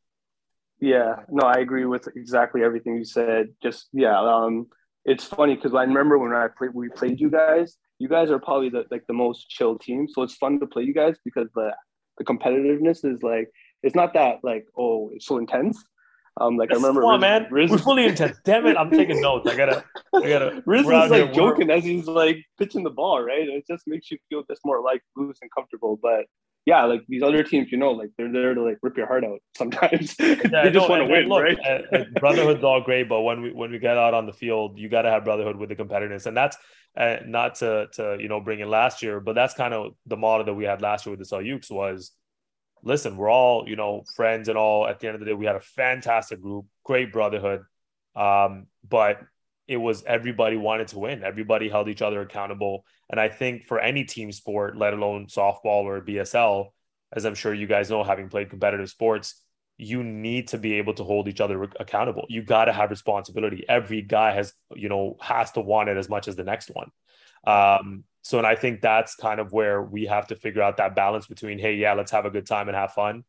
Yeah, 0.81 1.17
no, 1.31 1.47
I 1.47 1.61
agree 1.61 1.87
with 1.87 2.09
exactly 2.17 2.63
everything 2.63 2.97
you 2.97 3.05
said. 3.05 3.49
Just 3.63 3.89
yeah, 3.93 4.19
um, 4.19 4.67
it's 5.05 5.25
funny 5.25 5.55
because 5.55 5.75
I 5.75 5.83
remember 5.83 6.19
when 6.19 6.33
I 6.33 6.49
played, 6.49 6.75
we 6.75 6.89
played 6.89 7.21
you 7.21 7.31
guys. 7.31 7.77
You 7.99 8.09
guys 8.09 8.31
are 8.31 8.41
probably 8.41 8.71
the 8.71 8.85
like 8.91 9.07
the 9.07 9.15
most 9.15 9.49
chill 9.49 9.79
team, 9.79 10.09
so 10.09 10.23
it's 10.23 10.35
fun 10.35 10.59
to 10.61 10.67
play 10.67 10.83
you 10.83 10.95
guys 10.95 11.17
because 11.25 11.49
the 11.55 11.73
the 12.19 12.25
competitiveness 12.25 13.05
is 13.05 13.23
like 13.23 13.51
it's 13.83 13.95
not 13.95 14.15
that 14.15 14.39
like 14.43 14.67
oh 14.77 15.11
it's 15.15 15.27
so 15.27 15.39
intense. 15.39 15.83
Um, 16.41 16.57
like 16.57 16.73
I 16.73 16.75
remember, 16.75 17.03
come 17.03 17.11
on, 17.11 17.21
Riz, 17.21 17.21
man, 17.21 17.47
Riz, 17.51 17.71
we're 17.71 17.79
fully 17.79 18.07
intense. 18.07 18.37
Damn 18.45 18.67
it, 18.67 18.77
I'm 18.77 18.91
taking 18.91 19.21
notes. 19.21 19.49
I 19.49 19.57
gotta, 19.57 19.85
I 20.15 20.29
gotta. 20.29 20.63
Riz 20.67 20.81
is 20.83 20.87
like 20.87 21.33
joking 21.33 21.71
as 21.71 21.85
he's 21.85 22.07
like 22.07 22.39
pitching 22.59 22.83
the 22.83 22.91
ball, 22.91 23.23
right? 23.23 23.49
It 23.49 23.65
just 23.69 23.85
makes 23.87 24.11
you 24.11 24.19
feel 24.29 24.43
just 24.51 24.63
more 24.65 24.83
like 24.83 25.01
loose 25.17 25.39
and 25.43 25.51
comfortable. 25.55 25.97
But 26.01 26.27
yeah, 26.67 26.85
like 26.85 27.03
these 27.09 27.23
other 27.23 27.43
teams, 27.43 27.71
you 27.71 27.79
know, 27.79 27.93
like 27.93 28.11
they're 28.17 28.33
there 28.33 28.55
to 28.55 28.63
like 28.63 28.79
rip 28.83 28.97
your 28.97 29.07
heart 29.07 29.25
out 29.25 29.41
sometimes. 29.57 30.17
Yeah, 30.25 30.65
they 30.65 30.71
just 30.71 30.89
want 30.89 31.03
to 31.03 31.09
win, 31.09 31.29
look, 31.29 31.43
right? 31.43 32.15
brotherhood's 32.21 32.65
all 32.65 32.81
great, 32.81 33.09
but 33.09 33.23
when 33.23 33.43
we 33.43 33.53
when 33.53 33.71
we 33.71 33.79
get 33.79 33.97
out 33.97 34.15
on 34.15 34.27
the 34.27 34.33
field, 34.33 34.79
you 34.79 34.89
got 34.89 35.03
to 35.03 35.11
have 35.11 35.25
brotherhood 35.25 35.57
with 35.57 35.69
the 35.69 35.77
competitiveness, 35.77 36.27
and 36.27 36.37
that's 36.37 36.57
uh, 36.97 37.19
not 37.27 37.57
to 37.57 37.89
to 37.93 38.17
you 38.19 38.29
know 38.29 38.41
bring 38.41 38.61
in 38.61 38.69
last 38.69 39.03
year, 39.03 39.21
but 39.21 39.35
that's 39.35 39.55
kind 39.55 39.75
of 39.75 39.93
the 40.07 40.17
model 40.17 40.47
that 40.47 40.55
we 40.55 40.65
had 40.65 40.81
last 40.81 41.07
year 41.07 41.15
with 41.15 41.29
the 41.29 41.37
Seljuks 41.37 41.71
was, 41.71 42.13
listen, 42.85 43.17
we're 43.17 43.31
all 43.31 43.69
you 43.69 43.77
know 43.77 44.05
friends 44.15 44.49
and 44.49 44.59
all. 44.59 44.87
At 44.87 45.01
the 45.01 45.09
end 45.09 45.15
of 45.15 45.21
the 45.21 45.27
day, 45.27 45.33
we 45.33 45.47
had 45.47 45.57
a 45.57 45.61
fantastic 45.61 46.41
group, 46.41 46.67
great 46.85 47.13
brotherhood, 47.13 47.63
um, 48.15 48.67
but 48.89 49.21
it 49.67 49.79
was 49.79 50.05
everybody 50.05 50.57
wanted 50.57 50.89
to 50.89 50.99
win. 50.99 51.25
Everybody 51.25 51.69
held 51.69 51.89
each 51.89 52.03
other 52.03 52.21
accountable. 52.21 52.85
And 53.11 53.19
I 53.19 53.29
think 53.29 53.67
for 53.67 53.79
any 53.79 54.05
team 54.05 54.31
sport, 54.31 54.77
let 54.77 54.93
alone 54.93 55.27
softball 55.27 55.85
or 55.85 56.01
BSL, 56.01 56.69
as 57.13 57.25
I'm 57.25 57.35
sure 57.35 57.55
you 57.55 57.67
guys 57.67 57.91
know, 57.91 58.05
having 58.05 58.29
played 58.29 58.51
competitive 58.51 58.91
sports, 58.91 59.43
you 59.77 60.05
need 60.05 60.49
to 60.49 60.59
be 60.59 60.75
able 60.75 60.95
to 60.95 61.05
hold 61.05 61.29
each 61.29 61.41
other 61.41 61.63
accountable. 61.81 62.27
You 62.29 62.43
got 62.43 62.67
to 62.67 62.73
have 62.73 62.91
responsibility. 62.91 63.65
Every 63.69 64.03
guy 64.03 64.33
has, 64.33 64.53
you 64.75 64.89
know, 64.89 65.17
has 65.21 65.51
to 65.53 65.61
want 65.61 65.89
it 65.89 65.97
as 65.97 66.09
much 66.09 66.29
as 66.29 66.37
the 66.37 66.45
next 66.45 66.71
one. 66.71 66.91
Um, 67.47 68.05
so, 68.25 68.39
and 68.39 68.47
I 68.47 68.57
think 68.57 68.81
that's 68.81 69.15
kind 69.17 69.39
of 69.39 69.53
where 69.53 69.83
we 69.83 70.07
have 70.07 70.29
to 70.29 70.35
figure 70.35 70.63
out 70.63 70.79
that 70.79 70.97
balance 70.97 71.27
between, 71.27 71.59
hey, 71.59 71.75
yeah, 71.75 71.93
let's 71.93 72.11
have 72.11 72.25
a 72.25 72.31
good 72.31 72.47
time 72.47 72.69
and 72.69 72.77
have 72.77 72.93
fun, 72.93 73.23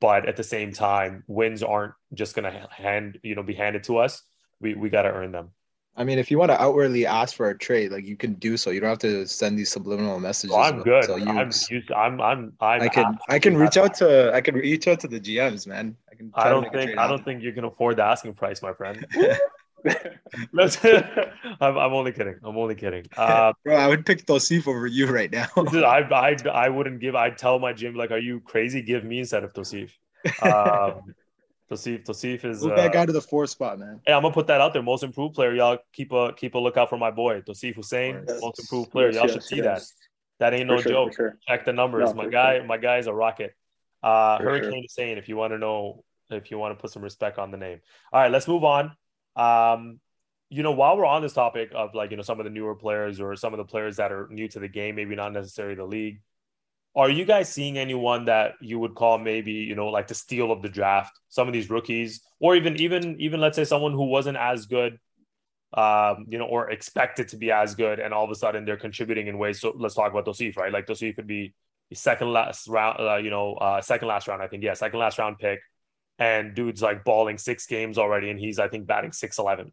but 0.00 0.28
at 0.28 0.36
the 0.36 0.44
same 0.44 0.72
time, 0.72 1.24
wins 1.26 1.64
aren't 1.64 1.94
just 2.14 2.36
going 2.36 2.44
to 2.44 2.68
hand, 2.70 3.18
you 3.24 3.34
know, 3.34 3.42
be 3.42 3.54
handed 3.54 3.82
to 3.84 3.98
us. 3.98 4.22
We 4.60 4.74
we 4.74 4.88
got 4.88 5.02
to 5.02 5.10
earn 5.10 5.32
them. 5.32 5.50
I 5.96 6.04
mean, 6.04 6.20
if 6.20 6.30
you 6.30 6.38
want 6.38 6.52
to 6.52 6.62
outwardly 6.62 7.06
ask 7.06 7.34
for 7.34 7.50
a 7.50 7.58
trade, 7.58 7.90
like 7.90 8.06
you 8.06 8.16
can 8.16 8.34
do 8.34 8.56
so. 8.56 8.70
You 8.70 8.78
don't 8.78 8.90
have 8.90 8.98
to 9.00 9.26
send 9.26 9.58
these 9.58 9.70
subliminal 9.70 10.20
messages. 10.20 10.54
Well, 10.54 10.62
I'm 10.62 10.82
good. 10.82 11.04
So 11.04 11.16
you, 11.16 11.28
I'm, 11.28 11.50
I'm, 11.96 12.20
I'm, 12.20 12.52
I'm, 12.60 12.82
I 12.82 12.88
can, 12.88 13.18
I 13.28 13.38
can 13.40 13.56
reach 13.56 13.76
out 13.76 13.94
to, 13.94 14.32
I 14.32 14.42
can 14.42 14.54
reach 14.54 14.86
out 14.86 15.00
to 15.00 15.08
the 15.08 15.18
GMs, 15.18 15.66
man. 15.66 15.96
I 16.12 16.14
can. 16.14 16.30
I 16.34 16.50
don't 16.50 16.70
think, 16.72 16.96
I 16.96 17.08
don't 17.08 17.24
think 17.24 17.42
you 17.42 17.52
can 17.52 17.64
afford 17.64 17.96
the 17.96 18.04
asking 18.04 18.34
price, 18.34 18.62
my 18.62 18.74
friend. 18.74 19.04
Let's. 20.52 20.84
I'm, 20.84 21.76
I'm 21.76 21.92
only 21.92 22.12
kidding. 22.12 22.36
I'm 22.42 22.56
only 22.56 22.74
kidding. 22.74 23.06
Uh, 23.16 23.52
Bro, 23.64 23.76
I 23.76 23.88
would 23.88 24.04
pick 24.06 24.26
Tosif 24.26 24.66
over 24.66 24.86
you 24.86 25.06
right 25.06 25.30
now. 25.30 25.46
I, 25.56 26.02
I, 26.10 26.36
I 26.50 26.68
wouldn't 26.68 27.00
give. 27.00 27.14
I'd 27.14 27.38
tell 27.38 27.58
my 27.58 27.72
gym 27.72 27.94
like, 27.94 28.10
"Are 28.10 28.18
you 28.18 28.40
crazy? 28.40 28.82
Give 28.82 29.04
me 29.04 29.20
instead 29.20 29.44
of 29.44 29.52
Tosif." 29.52 29.90
Um, 30.42 31.14
Tosif, 31.70 32.04
Tosif 32.04 32.44
is 32.44 32.62
Move 32.62 32.76
that 32.76 32.86
uh, 32.86 32.88
guy 32.88 33.06
to 33.06 33.12
the 33.12 33.20
four 33.20 33.46
spot, 33.46 33.78
man. 33.78 34.00
Hey, 34.06 34.12
I'm 34.12 34.22
gonna 34.22 34.34
put 34.34 34.46
that 34.48 34.60
out 34.60 34.72
there. 34.72 34.82
Most 34.82 35.02
improved 35.02 35.34
player, 35.34 35.54
y'all 35.54 35.78
keep 35.92 36.12
a 36.12 36.32
keep 36.32 36.54
a 36.54 36.58
lookout 36.58 36.88
for 36.88 36.98
my 36.98 37.10
boy 37.10 37.40
Tosif 37.40 37.74
Hussein. 37.74 38.24
Yes. 38.26 38.40
Most 38.40 38.60
improved 38.60 38.90
player, 38.90 39.10
y'all 39.10 39.24
yes, 39.24 39.32
should 39.32 39.42
see 39.42 39.56
yes. 39.56 39.90
that. 39.90 40.06
That 40.38 40.54
ain't 40.54 40.68
no 40.68 40.80
sure, 40.80 40.92
joke. 40.92 41.14
Sure. 41.14 41.38
Check 41.48 41.64
the 41.64 41.72
numbers. 41.72 42.10
No, 42.10 42.22
my 42.22 42.28
guy, 42.28 42.58
sure. 42.58 42.66
my 42.66 42.76
guy 42.76 42.98
is 42.98 43.06
a 43.06 43.14
rocket. 43.14 43.54
Uh, 44.02 44.38
Hurricane 44.38 44.82
Hussein, 44.82 45.18
if 45.18 45.28
you 45.28 45.36
want 45.36 45.52
to 45.52 45.58
know, 45.58 46.04
if 46.30 46.50
you 46.50 46.58
want 46.58 46.76
to 46.76 46.80
put 46.80 46.90
some 46.92 47.02
respect 47.02 47.38
on 47.38 47.50
the 47.50 47.56
name. 47.56 47.80
All 48.12 48.20
right, 48.20 48.30
let's 48.30 48.46
move 48.46 48.62
on. 48.62 48.92
Um, 49.36 50.00
you 50.48 50.62
know, 50.62 50.72
while 50.72 50.96
we're 50.96 51.06
on 51.06 51.22
this 51.22 51.32
topic 51.32 51.72
of 51.74 51.94
like 51.94 52.10
you 52.10 52.16
know 52.16 52.22
some 52.22 52.40
of 52.40 52.44
the 52.44 52.50
newer 52.50 52.74
players 52.74 53.20
or 53.20 53.36
some 53.36 53.52
of 53.52 53.58
the 53.58 53.64
players 53.64 53.96
that 53.96 54.12
are 54.12 54.28
new 54.30 54.48
to 54.48 54.58
the 54.60 54.68
game, 54.68 54.96
maybe 54.96 55.14
not 55.14 55.32
necessarily 55.32 55.74
the 55.74 55.84
league 55.84 56.20
are 56.96 57.10
you 57.10 57.26
guys 57.26 57.52
seeing 57.52 57.76
anyone 57.76 58.24
that 58.24 58.54
you 58.60 58.78
would 58.78 58.94
call 58.94 59.18
maybe 59.18 59.52
you 59.52 59.74
know 59.74 59.88
like 59.88 60.08
the 60.08 60.14
steal 60.14 60.50
of 60.50 60.62
the 60.62 60.68
draft? 60.68 61.20
Some 61.28 61.46
of 61.46 61.52
these 61.52 61.68
rookies 61.68 62.22
or 62.40 62.56
even 62.56 62.76
even 62.80 63.20
even 63.20 63.38
let's 63.40 63.56
say 63.56 63.64
someone 63.64 63.92
who 63.92 64.06
wasn't 64.06 64.38
as 64.38 64.66
good 64.66 64.98
um 65.74 66.24
you 66.28 66.38
know 66.38 66.46
or 66.46 66.70
expected 66.70 67.28
to 67.28 67.36
be 67.36 67.50
as 67.50 67.74
good 67.74 67.98
and 67.98 68.14
all 68.14 68.24
of 68.24 68.30
a 68.30 68.34
sudden 68.34 68.64
they're 68.64 68.78
contributing 68.78 69.26
in 69.26 69.36
ways. 69.36 69.60
So 69.60 69.74
let's 69.76 69.94
talk 69.94 70.10
about 70.10 70.24
Tosif 70.24 70.56
right? 70.56 70.72
Like 70.72 70.86
Tosif 70.86 71.16
could 71.16 71.26
be 71.26 71.54
second 71.92 72.32
last 72.32 72.66
round 72.66 72.98
uh, 72.98 73.16
you 73.16 73.30
know 73.30 73.54
uh 73.54 73.82
second 73.82 74.08
last 74.08 74.26
round 74.26 74.42
I 74.42 74.48
think. 74.48 74.62
Yeah 74.62 74.72
second 74.72 74.98
last 74.98 75.18
round 75.18 75.38
pick 75.38 75.60
and 76.18 76.54
dude's 76.54 76.82
like 76.82 77.04
balling 77.04 77.38
six 77.38 77.66
games 77.66 77.98
already 77.98 78.30
and 78.30 78.38
he's 78.38 78.58
I 78.58 78.68
think 78.68 78.86
batting 78.86 79.12
611 79.12 79.72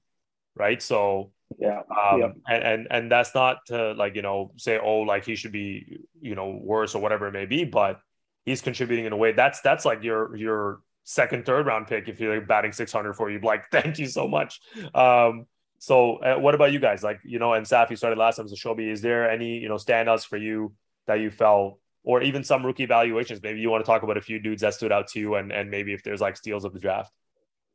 right? 0.55 0.81
So 0.81 1.31
yeah. 1.59 1.81
Um, 1.89 2.41
and, 2.47 2.63
and 2.63 2.87
and 2.89 3.11
that's 3.11 3.35
not 3.35 3.65
to 3.67 3.93
like 3.93 4.15
you 4.15 4.21
know 4.21 4.51
say 4.57 4.79
oh 4.79 4.99
like 4.99 5.25
he 5.25 5.35
should 5.35 5.51
be 5.51 5.99
you 6.21 6.35
know 6.35 6.59
worse 6.61 6.95
or 6.95 7.01
whatever 7.01 7.27
it 7.27 7.31
may 7.31 7.45
be, 7.45 7.63
but 7.63 7.99
he's 8.45 8.61
contributing 8.61 9.05
in 9.05 9.13
a 9.13 9.17
way 9.17 9.31
that's 9.31 9.61
that's 9.61 9.85
like 9.85 10.03
your 10.03 10.35
your 10.35 10.81
second 11.03 11.45
third 11.45 11.65
round 11.65 11.87
pick 11.87 12.07
if 12.07 12.19
you're 12.19 12.35
like 12.35 12.47
batting 12.47 12.71
600 12.71 13.13
for 13.13 13.29
you. 13.29 13.39
Like 13.43 13.65
thank 13.71 13.99
you 13.99 14.07
so 14.07 14.27
much. 14.27 14.61
Um 14.93 15.45
so 15.79 16.17
uh, 16.17 16.35
what 16.39 16.55
about 16.55 16.71
you 16.71 16.79
guys? 16.79 17.03
Like 17.03 17.19
you 17.23 17.39
know 17.39 17.53
and 17.53 17.65
safi 17.65 17.97
started 17.97 18.17
last 18.17 18.37
time 18.37 18.47
so 18.47 18.55
shobi 18.55 18.91
is 18.91 19.01
there 19.01 19.29
any 19.29 19.57
you 19.57 19.69
know 19.69 19.75
standouts 19.75 20.25
for 20.25 20.37
you 20.37 20.73
that 21.07 21.15
you 21.15 21.29
felt 21.29 21.79
or 22.03 22.21
even 22.21 22.43
some 22.43 22.65
rookie 22.65 22.83
evaluations 22.83 23.41
maybe 23.41 23.59
you 23.59 23.69
want 23.69 23.83
to 23.83 23.89
talk 23.89 24.03
about 24.03 24.17
a 24.17 24.21
few 24.21 24.39
dudes 24.39 24.61
that 24.61 24.73
stood 24.73 24.91
out 24.91 25.07
to 25.07 25.19
you 25.19 25.35
and 25.35 25.51
and 25.51 25.69
maybe 25.69 25.93
if 25.93 26.03
there's 26.03 26.21
like 26.21 26.35
steals 26.37 26.65
of 26.65 26.73
the 26.73 26.79
draft 26.79 27.11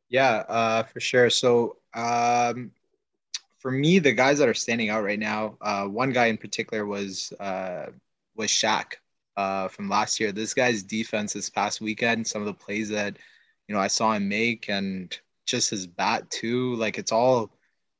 yeah 0.09 0.43
uh 0.47 0.83
for 0.83 0.99
sure 0.99 1.29
so 1.29 1.77
um 1.93 2.71
for 3.59 3.71
me, 3.71 3.99
the 3.99 4.13
guys 4.13 4.39
that 4.39 4.49
are 4.49 4.53
standing 4.53 4.89
out 4.89 5.03
right 5.03 5.19
now, 5.19 5.57
uh, 5.61 5.85
one 5.85 6.11
guy 6.11 6.27
in 6.27 6.37
particular 6.37 6.85
was 6.85 7.31
uh, 7.39 7.87
was 8.35 8.49
Shaq 8.49 8.93
uh, 9.37 9.67
from 9.67 9.89
last 9.89 10.19
year. 10.19 10.31
This 10.31 10.53
guy's 10.53 10.81
defense 10.81 11.33
this 11.33 11.49
past 11.49 11.81
weekend, 11.81 12.25
some 12.25 12.41
of 12.41 12.45
the 12.45 12.53
plays 12.53 12.89
that 12.89 13.17
you 13.67 13.75
know 13.75 13.81
I 13.81 13.87
saw 13.87 14.13
him 14.13 14.29
make, 14.29 14.69
and 14.69 15.15
just 15.45 15.69
his 15.69 15.85
bat 15.85 16.29
too. 16.29 16.75
Like 16.75 16.97
it's 16.97 17.11
all 17.11 17.51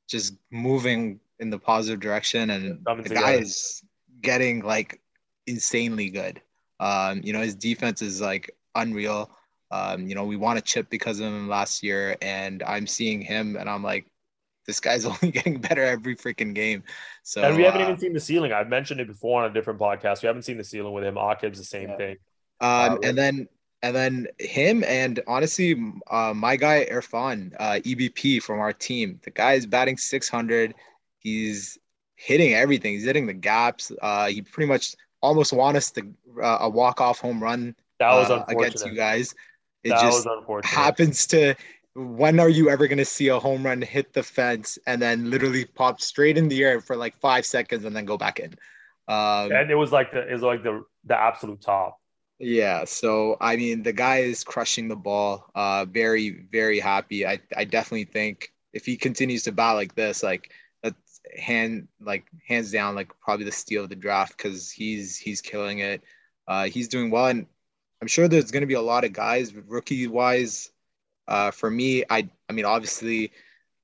just 0.08 0.36
moving 0.50 1.20
in 1.40 1.50
the 1.50 1.60
positive 1.60 2.00
direction, 2.00 2.50
and 2.50 2.86
the 3.04 3.10
guy 3.10 3.34
is 3.34 3.84
getting 4.22 4.62
like 4.62 5.02
insanely 5.48 6.10
good. 6.10 6.42
Um, 6.80 7.22
you 7.24 7.34
know, 7.34 7.42
his 7.42 7.56
defense 7.56 8.02
is 8.02 8.22
like 8.22 8.56
unreal. 8.76 9.32
Um, 9.72 10.08
you 10.08 10.16
know, 10.16 10.24
we 10.24 10.36
won 10.36 10.58
a 10.58 10.62
chip 10.62 10.90
because 10.90 11.20
of 11.20 11.28
him 11.28 11.48
last 11.48 11.84
year, 11.84 12.16
and 12.22 12.64
I'm 12.64 12.88
seeing 12.88 13.22
him, 13.22 13.56
and 13.56 13.70
I'm 13.70 13.84
like, 13.84 14.10
this 14.66 14.80
guy's 14.80 15.06
only 15.06 15.32
getting 15.32 15.60
better 15.60 15.84
every 15.84 16.16
freaking 16.16 16.54
game. 16.54 16.84
So 17.24 17.44
and 17.44 17.56
we 17.58 17.64
haven't 17.64 17.82
uh, 17.82 17.86
even 17.86 18.00
seen 18.00 18.14
the 18.14 18.20
ceiling. 18.20 18.54
I've 18.54 18.70
mentioned 18.70 19.02
it 19.02 19.08
before 19.08 19.44
on 19.44 19.50
a 19.50 19.54
different 19.54 19.80
podcast. 19.80 20.22
We 20.22 20.28
haven't 20.28 20.44
seen 20.44 20.58
the 20.58 20.64
ceiling 20.64 20.94
with 20.94 21.04
him. 21.04 21.18
Akib's 21.18 21.58
the 21.58 21.66
same 21.66 21.90
yeah. 21.90 21.98
thing. 21.98 22.18
Um, 22.62 22.70
uh, 22.70 22.98
and 23.04 23.18
then 23.18 23.48
and 23.82 23.96
then 23.96 24.28
him 24.40 24.84
and 24.84 25.22
honestly, 25.28 25.76
uh, 26.10 26.34
my 26.36 26.56
guy 26.56 26.86
Irfan, 26.92 27.54
uh, 27.60 27.80
EVP 27.84 28.44
from 28.44 28.60
our 28.60 28.74
team. 28.74 29.20
The 29.24 29.32
guy 29.32 29.54
is 29.54 29.66
batting 29.66 29.98
600. 29.98 30.76
He's 31.20 31.78
hitting 32.16 32.54
everything. 32.54 32.94
He's 32.94 33.06
hitting 33.06 33.28
the 33.28 33.34
gaps. 33.34 33.92
Uh, 34.02 34.28
he 34.28 34.42
pretty 34.42 34.68
much 34.68 34.96
almost 35.22 35.54
want 35.54 35.78
us 35.78 35.92
to 35.92 36.02
uh, 36.42 36.60
a 36.62 36.70
walk 36.70 37.02
off 37.02 37.20
home 37.20 37.42
run. 37.42 37.76
That 38.00 38.14
was 38.14 38.30
uh, 38.30 38.46
against 38.48 38.86
you 38.86 38.94
guys. 38.94 39.36
It 39.84 39.90
that 39.90 40.02
just 40.02 40.28
happens 40.64 41.28
to 41.28 41.56
when 41.96 42.40
are 42.40 42.50
you 42.50 42.70
ever 42.70 42.88
going 42.88 42.98
to 42.98 43.06
see 43.06 43.28
a 43.28 43.40
home 43.40 43.64
run 43.64 43.82
hit 43.82 44.14
the 44.14 44.24
fence 44.24 44.78
and 44.88 45.02
then 45.02 45.30
literally 45.30 45.66
pop 45.66 46.00
straight 46.02 46.38
in 46.38 46.48
the 46.48 46.64
air 46.64 46.82
for 46.82 46.96
like 46.96 47.18
five 47.20 47.46
seconds 47.46 47.86
and 47.86 47.96
then 47.96 48.06
go 48.06 48.18
back 48.18 48.40
in? 48.40 48.54
Um, 49.08 49.52
and 49.52 49.72
it 49.72 49.76
was 49.76 49.92
like 49.92 50.12
the 50.12 50.28
it 50.28 50.34
was 50.34 50.44
like 50.44 50.64
the 50.64 50.84
the 51.06 51.20
absolute 51.20 51.62
top. 51.62 52.00
Yeah, 52.38 52.86
so 52.86 53.36
I 53.42 53.58
mean, 53.58 53.84
the 53.84 53.92
guy 53.92 54.20
is 54.20 54.44
crushing 54.44 54.88
the 54.88 54.96
ball. 54.96 55.50
Uh, 55.56 55.86
very 55.86 56.46
very 56.52 56.80
happy. 56.80 57.26
I 57.26 57.40
I 57.58 57.66
definitely 57.66 58.06
think 58.06 58.54
if 58.72 58.86
he 58.86 58.96
continues 58.96 59.44
to 59.44 59.52
bat 59.52 59.76
like 59.76 59.96
this, 59.96 60.24
like 60.24 60.52
hand 61.38 61.88
like 62.00 62.26
hands 62.48 62.72
down, 62.72 62.96
like 62.96 63.12
probably 63.20 63.46
the 63.46 63.52
steal 63.52 63.84
of 63.84 63.90
the 63.90 63.96
draft 63.96 64.38
because 64.38 64.72
he's 64.72 65.18
he's 65.18 65.42
killing 65.42 65.80
it. 65.80 66.02
Uh, 66.48 66.66
he's 66.66 66.88
doing 66.88 67.12
well, 67.12 67.28
and 67.28 67.46
I'm 68.02 68.08
sure 68.08 68.28
there's 68.28 68.52
going 68.52 68.62
to 68.62 68.68
be 68.68 68.74
a 68.74 68.82
lot 68.82 69.04
of 69.04 69.14
guys 69.14 69.54
rookie 69.54 70.08
wise 70.08 70.72
uh, 71.30 71.52
for 71.52 71.70
me, 71.70 72.04
I 72.10 72.28
I 72.50 72.54
mean, 72.54 72.66
obviously, 72.66 73.32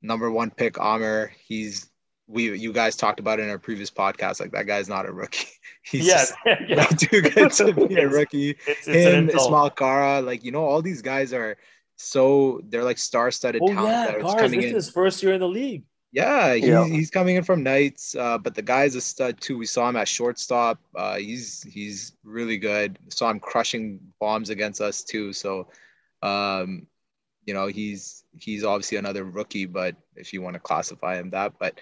number 0.02 0.30
one 0.32 0.50
pick 0.50 0.80
Amr. 0.80 1.32
He's 1.48 1.90
we 2.28 2.58
you 2.58 2.74
guys 2.74 2.96
talked 2.96 3.20
about 3.20 3.40
it 3.40 3.44
in 3.44 3.50
our 3.52 3.60
previous 3.60 3.92
podcast. 3.92 4.40
Like 4.40 4.52
that 4.52 4.66
guy's 4.66 4.90
not 4.90 5.08
a 5.08 5.14
rookie. 5.14 5.48
He's 5.84 6.08
yeah. 6.08 6.26
like, 6.46 6.98
too 6.98 7.22
good 7.22 7.52
to 7.52 7.88
be 7.88 7.96
a 7.96 8.10
rookie. 8.10 8.58
It's, 8.66 8.88
it's 8.88 8.88
Him, 8.88 9.30
insult. 9.30 9.50
Ismail 9.50 9.70
Kara, 9.70 10.22
like 10.22 10.44
you 10.44 10.52
know, 10.52 10.66
all 10.66 10.82
these 10.82 11.04
guys 11.04 11.34
are 11.34 11.56
so 11.98 12.62
they're 12.68 12.84
like 12.84 12.98
star-studded 12.98 13.62
Oh 13.64 13.68
talent 13.68 13.88
yeah, 13.90 14.12
that 14.18 14.38
coming 14.40 14.60
this 14.60 14.72
in. 14.72 14.76
is 14.76 14.86
his 14.86 14.90
first 14.90 15.22
year 15.22 15.34
in 15.34 15.40
the 15.40 15.48
league. 15.48 15.84
Yeah, 16.16 16.54
he's, 16.54 16.66
Yeah. 16.66 16.86
he's 16.86 17.12
coming 17.12 17.36
in 17.36 17.44
from 17.44 17.62
Knights, 17.62 18.16
uh, 18.16 18.38
but 18.38 18.56
the 18.56 18.62
guy's 18.62 18.96
a 18.96 19.02
stud 19.02 19.42
too. 19.42 19.58
We 19.58 19.66
saw 19.66 19.90
him 19.90 19.98
at 19.98 20.08
shortstop. 20.08 20.80
Uh, 20.96 21.18
he's 21.18 21.62
he's 21.64 22.14
really 22.24 22.58
good. 22.58 22.98
Saw 23.10 23.30
him 23.30 23.42
crushing 23.42 24.00
bombs 24.18 24.50
against 24.50 24.80
us 24.80 25.04
too. 25.04 25.34
So, 25.34 25.68
um, 26.22 26.88
you 27.46 27.54
know, 27.54 27.68
he's 27.68 28.24
he's 28.40 28.64
obviously 28.64 28.98
another 28.98 29.26
rookie, 29.26 29.66
but 29.66 29.98
if 30.16 30.32
you 30.32 30.42
want 30.42 30.54
to 30.54 30.62
classify 30.62 31.20
him 31.20 31.32
that, 31.32 31.60
but 31.60 31.82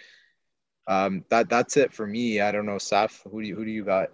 um, 0.88 1.24
that 1.30 1.48
that's 1.48 1.78
it 1.78 1.94
for 1.94 2.08
me. 2.08 2.42
I 2.42 2.52
don't 2.52 2.66
know, 2.66 2.78
Saf. 2.78 3.22
Who 3.30 3.40
do 3.40 3.48
you 3.48 3.56
who 3.56 3.66
do 3.66 3.72
you 3.72 3.86
got? 3.86 4.10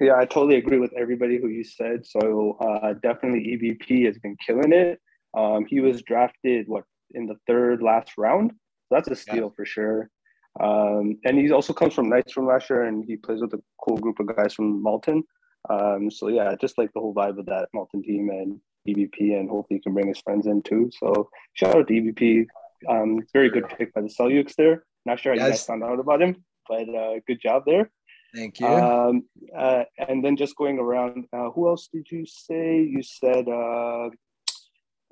Yeah, 0.00 0.14
I 0.16 0.26
totally 0.26 0.58
agree 0.58 0.78
with 0.78 0.92
everybody 0.92 1.38
who 1.38 1.48
you 1.48 1.64
said. 1.64 2.06
So 2.06 2.56
uh, 2.60 2.92
definitely 3.02 3.40
EVP 3.56 4.06
has 4.06 4.16
been 4.18 4.36
killing 4.46 4.72
it. 4.72 5.00
Um, 5.34 5.64
he 5.64 5.80
was 5.80 6.02
drafted 6.02 6.68
what 6.68 6.84
in 7.12 7.26
the 7.26 7.36
third 7.48 7.82
last 7.82 8.12
round. 8.16 8.52
So 8.90 8.96
that's 8.96 9.08
a 9.08 9.16
steal 9.16 9.50
for 9.54 9.64
sure. 9.64 10.10
Um, 10.58 11.18
and 11.24 11.38
he 11.38 11.52
also 11.52 11.72
comes 11.72 11.94
from 11.94 12.08
Knights 12.08 12.32
from 12.32 12.46
last 12.46 12.68
year, 12.68 12.84
and 12.84 13.04
he 13.04 13.16
plays 13.16 13.40
with 13.40 13.54
a 13.54 13.62
cool 13.84 13.96
group 13.98 14.18
of 14.18 14.34
guys 14.34 14.52
from 14.54 14.82
Malton. 14.82 15.22
Um, 15.68 16.10
so 16.10 16.28
yeah, 16.28 16.54
just 16.60 16.76
like 16.76 16.92
the 16.92 17.00
whole 17.00 17.14
vibe 17.14 17.38
of 17.38 17.46
that 17.46 17.68
Malton 17.72 18.02
team 18.02 18.30
and 18.30 18.60
EVP, 18.88 19.38
and 19.38 19.48
hopefully 19.48 19.78
he 19.78 19.82
can 19.82 19.94
bring 19.94 20.08
his 20.08 20.20
friends 20.20 20.46
in 20.46 20.62
too. 20.62 20.90
So 20.98 21.28
shout 21.54 21.76
out 21.76 21.86
to 21.86 21.94
EVP. 21.94 22.46
Um, 22.88 23.20
very 23.32 23.50
good 23.50 23.68
pick 23.68 23.94
by 23.94 24.00
the 24.00 24.08
Celtics 24.08 24.56
there. 24.56 24.84
Not 25.06 25.20
sure 25.20 25.32
how 25.32 25.44
you 25.44 25.50
guys 25.50 25.64
found 25.64 25.84
out 25.84 26.00
about 26.00 26.20
him, 26.20 26.44
but 26.68 26.88
uh, 26.88 27.20
good 27.26 27.40
job 27.40 27.64
there. 27.66 27.90
Thank 28.34 28.60
you. 28.60 28.66
Um, 28.66 29.24
uh, 29.56 29.84
and 29.98 30.24
then 30.24 30.36
just 30.36 30.56
going 30.56 30.78
around, 30.78 31.26
uh, 31.32 31.50
who 31.50 31.68
else 31.68 31.88
did 31.92 32.06
you 32.10 32.24
say? 32.26 32.82
You 32.82 33.02
said 33.02 33.48
uh, 33.48 34.08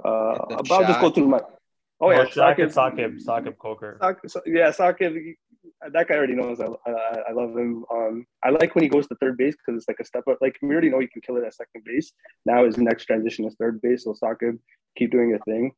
uh, 0.04 0.38
about 0.50 0.86
just 0.86 1.00
go 1.00 1.10
through 1.10 1.28
my. 1.28 1.40
Oh 2.00 2.11
yeah, 2.11 2.24
Sakib, 2.26 2.72
Sakib. 2.72 2.72
Sakib, 2.74 3.24
Sakib 3.24 3.58
Coker. 3.58 3.98
Sak- 4.00 4.20
Sa- 4.28 4.40
yeah, 4.46 4.70
Sakib. 4.70 5.34
That 5.92 6.08
guy 6.08 6.14
already 6.14 6.34
knows. 6.34 6.61
I, 6.61 6.66
I, 6.87 6.90
I 7.28 7.32
love 7.32 7.50
him. 7.56 7.84
Um, 7.92 8.26
I 8.44 8.50
like 8.50 8.74
when 8.74 8.82
he 8.84 8.88
goes 8.88 9.06
to 9.08 9.14
third 9.16 9.37
base 9.37 9.54
because 9.54 9.78
it's 9.78 9.88
like 9.88 9.98
a 10.00 10.04
step 10.04 10.24
up. 10.28 10.38
Like 10.40 10.56
we 10.62 10.70
already 10.70 10.90
know 10.90 10.98
he 11.00 11.08
can 11.08 11.22
kill 11.22 11.37
it 11.37 11.44
at 11.44 11.54
second 11.54 11.82
base. 11.84 12.12
Now 12.46 12.64
his 12.64 12.78
next 12.78 13.04
transition 13.04 13.44
is 13.46 13.54
third 13.58 13.80
base. 13.82 14.04
So 14.04 14.14
Sakib, 14.22 14.58
keep 14.96 15.11
doing 15.11 15.28
your 15.30 15.40
thing. 15.40 15.72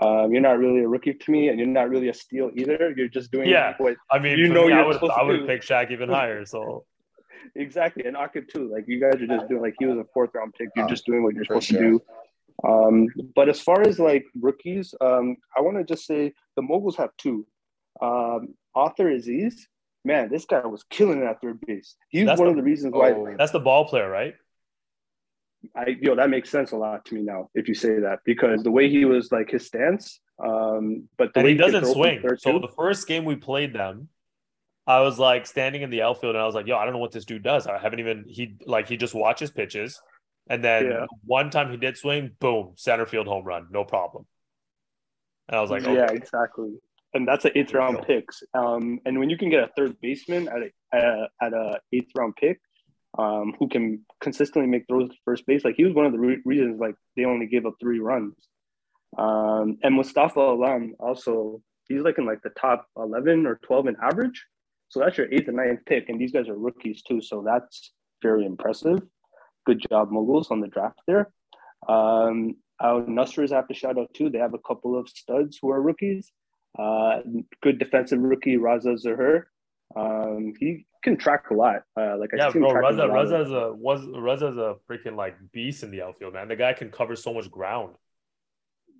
Um, 0.00 0.32
you're 0.32 0.40
not 0.42 0.58
really 0.58 0.80
a 0.80 0.88
rookie 0.88 1.14
to 1.14 1.30
me, 1.32 1.48
and 1.48 1.58
you're 1.58 1.66
not 1.66 1.88
really 1.90 2.08
a 2.10 2.14
steal 2.14 2.50
either. 2.54 2.92
You're 2.96 3.08
just 3.08 3.32
doing 3.32 3.48
Yeah. 3.48 3.74
what 3.78 3.96
I 4.10 4.18
mean, 4.20 4.38
You 4.38 4.48
know 4.48 4.66
me, 4.66 4.72
I 4.72 4.76
you're 4.78 4.86
would 4.86 4.94
supposed 4.94 5.12
I 5.16 5.22
would 5.22 5.46
pick 5.48 5.62
Shaq 5.62 5.90
even 5.90 6.08
higher. 6.08 6.44
So 6.44 6.84
Exactly, 7.56 8.04
and 8.04 8.16
Akib 8.16 8.48
too. 8.48 8.70
Like 8.72 8.84
you 8.86 9.00
guys 9.00 9.20
are 9.20 9.26
just 9.26 9.48
doing 9.48 9.62
like 9.62 9.74
he 9.78 9.86
was 9.86 9.98
a 9.98 10.04
fourth 10.14 10.30
round 10.34 10.54
pick. 10.56 10.68
You're 10.76 10.88
just 10.88 11.06
doing 11.06 11.22
what 11.24 11.34
you're 11.34 11.44
for 11.44 11.60
supposed 11.60 11.68
sure. 11.68 11.80
to 11.80 11.90
do. 11.98 12.02
Um, 12.66 13.08
but 13.34 13.48
as 13.48 13.60
far 13.60 13.80
as 13.82 13.98
like 13.98 14.24
rookies, 14.38 14.94
um, 15.00 15.36
I 15.56 15.60
want 15.60 15.76
to 15.78 15.84
just 15.84 16.06
say 16.06 16.32
the 16.56 16.62
moguls 16.62 16.96
have 16.96 17.10
two. 17.16 17.46
Um, 18.02 18.54
Author 18.74 19.10
Aziz, 19.10 19.66
man, 20.04 20.28
this 20.30 20.44
guy 20.44 20.64
was 20.66 20.84
killing 20.90 21.22
it 21.22 21.24
at 21.24 21.40
third 21.40 21.60
base. 21.66 21.96
He's 22.08 22.26
That's 22.26 22.38
one 22.38 22.46
the- 22.46 22.50
of 22.52 22.56
the 22.56 22.62
reasons 22.62 22.92
why 22.94 23.12
Oh. 23.12 23.34
that's 23.38 23.52
the 23.52 23.60
ball 23.60 23.86
player, 23.86 24.08
right? 24.10 24.34
I 25.76 25.96
yo 26.00 26.14
that 26.14 26.30
makes 26.30 26.48
sense 26.48 26.72
a 26.72 26.76
lot 26.76 27.04
to 27.06 27.14
me 27.14 27.20
now 27.22 27.50
if 27.54 27.68
you 27.68 27.74
say 27.74 28.00
that 28.00 28.20
because 28.24 28.62
the 28.62 28.70
way 28.70 28.88
he 28.88 29.04
was 29.04 29.30
like 29.30 29.50
his 29.50 29.66
stance, 29.66 30.18
um, 30.42 31.06
but 31.18 31.34
the 31.34 31.40
And 31.40 31.44
way 31.44 31.52
he 31.52 31.58
doesn't 31.58 31.84
swing. 31.84 32.22
So 32.38 32.58
the 32.58 32.68
first 32.74 33.06
game 33.06 33.26
we 33.26 33.36
played 33.36 33.74
them, 33.74 34.08
I 34.86 35.00
was 35.02 35.18
like 35.18 35.46
standing 35.46 35.82
in 35.82 35.90
the 35.90 36.00
outfield 36.00 36.34
and 36.34 36.42
I 36.42 36.46
was 36.46 36.54
like, 36.54 36.66
yo, 36.66 36.76
I 36.78 36.84
don't 36.84 36.94
know 36.94 36.98
what 36.98 37.12
this 37.12 37.26
dude 37.26 37.42
does. 37.42 37.66
I 37.66 37.76
haven't 37.78 38.00
even 38.00 38.24
he 38.26 38.56
like 38.66 38.88
he 38.88 38.96
just 38.96 39.14
watches 39.14 39.50
pitches. 39.50 40.00
And 40.48 40.64
then 40.64 40.86
Yeah. 40.86 41.06
one 41.24 41.50
time 41.50 41.70
he 41.70 41.76
did 41.76 41.96
swing, 41.96 42.36
boom, 42.40 42.72
center 42.76 43.06
field 43.06 43.26
home 43.26 43.44
run, 43.44 43.68
no 43.70 43.84
problem. 43.84 44.26
And 45.48 45.56
I 45.56 45.60
was 45.60 45.70
like, 45.70 45.82
yeah, 45.82 46.10
exactly. 46.10 46.78
And 47.12 47.26
that's 47.26 47.44
an 47.44 47.52
eighth 47.54 47.74
round 47.74 48.04
pick. 48.06 48.26
Um, 48.54 49.00
and 49.04 49.18
when 49.18 49.30
you 49.30 49.36
can 49.36 49.50
get 49.50 49.64
a 49.64 49.70
third 49.76 50.00
baseman 50.00 50.48
at 50.48 50.62
a, 50.62 50.70
at 50.96 51.04
a, 51.04 51.28
at 51.42 51.52
a 51.52 51.80
eighth 51.92 52.10
round 52.16 52.36
pick, 52.36 52.60
um, 53.18 53.54
who 53.58 53.68
can 53.68 54.06
consistently 54.20 54.70
make 54.70 54.86
throws 54.86 55.08
to 55.10 55.16
first 55.24 55.44
base, 55.46 55.64
like 55.64 55.74
he 55.74 55.84
was 55.84 55.94
one 55.94 56.06
of 56.06 56.12
the 56.12 56.18
re- 56.18 56.42
reasons 56.44 56.78
like 56.78 56.94
they 57.16 57.24
only 57.24 57.46
gave 57.46 57.66
up 57.66 57.74
three 57.80 57.98
runs. 57.98 58.36
Um, 59.18 59.78
and 59.82 59.96
Mustafa 59.96 60.38
Alam 60.38 60.94
also, 61.00 61.60
he's 61.88 62.02
like 62.02 62.18
in 62.18 62.26
like 62.26 62.42
the 62.42 62.50
top 62.50 62.86
eleven 62.96 63.46
or 63.46 63.58
twelve 63.64 63.88
in 63.88 63.96
average. 64.00 64.46
So 64.88 65.00
that's 65.00 65.18
your 65.18 65.32
eighth 65.32 65.48
and 65.48 65.56
ninth 65.56 65.80
pick, 65.86 66.08
and 66.08 66.20
these 66.20 66.30
guys 66.30 66.48
are 66.48 66.56
rookies 66.56 67.02
too. 67.02 67.20
So 67.20 67.42
that's 67.44 67.92
very 68.22 68.46
impressive. 68.46 69.00
Good 69.70 69.86
job, 69.88 70.10
moguls, 70.10 70.50
on 70.50 70.60
the 70.60 70.66
draft 70.66 70.98
there. 71.06 71.30
Um, 71.88 72.56
our 72.80 73.02
Nusras 73.02 73.52
have 73.52 73.68
to 73.68 73.74
shout 73.74 73.96
out 73.96 74.12
too. 74.14 74.28
They 74.28 74.38
have 74.38 74.52
a 74.52 74.58
couple 74.58 74.98
of 74.98 75.08
studs 75.08 75.60
who 75.62 75.70
are 75.70 75.80
rookies. 75.80 76.32
Uh, 76.76 77.20
good 77.62 77.78
defensive 77.78 78.18
rookie 78.18 78.56
Raza 78.56 78.98
Zahir. 78.98 79.48
Um, 79.94 80.54
he 80.58 80.86
can 81.04 81.16
track 81.16 81.50
a 81.50 81.54
lot. 81.54 81.82
Uh, 81.96 82.18
like 82.18 82.30
I 82.34 82.38
Yeah, 82.38 82.50
him 82.50 82.62
bro, 82.62 82.72
Raza, 82.72 83.04
a 83.04 83.06
lot 83.06 83.10
of- 83.10 83.46
Raza's 83.46 83.52
a 83.52 83.72
was 83.72 84.00
Raza's 84.06 84.56
a 84.58 84.74
freaking 84.90 85.14
like 85.14 85.36
beast 85.52 85.84
in 85.84 85.92
the 85.92 86.02
outfield, 86.02 86.34
man. 86.34 86.48
The 86.48 86.56
guy 86.56 86.72
can 86.72 86.90
cover 86.90 87.14
so 87.14 87.32
much 87.32 87.48
ground. 87.48 87.94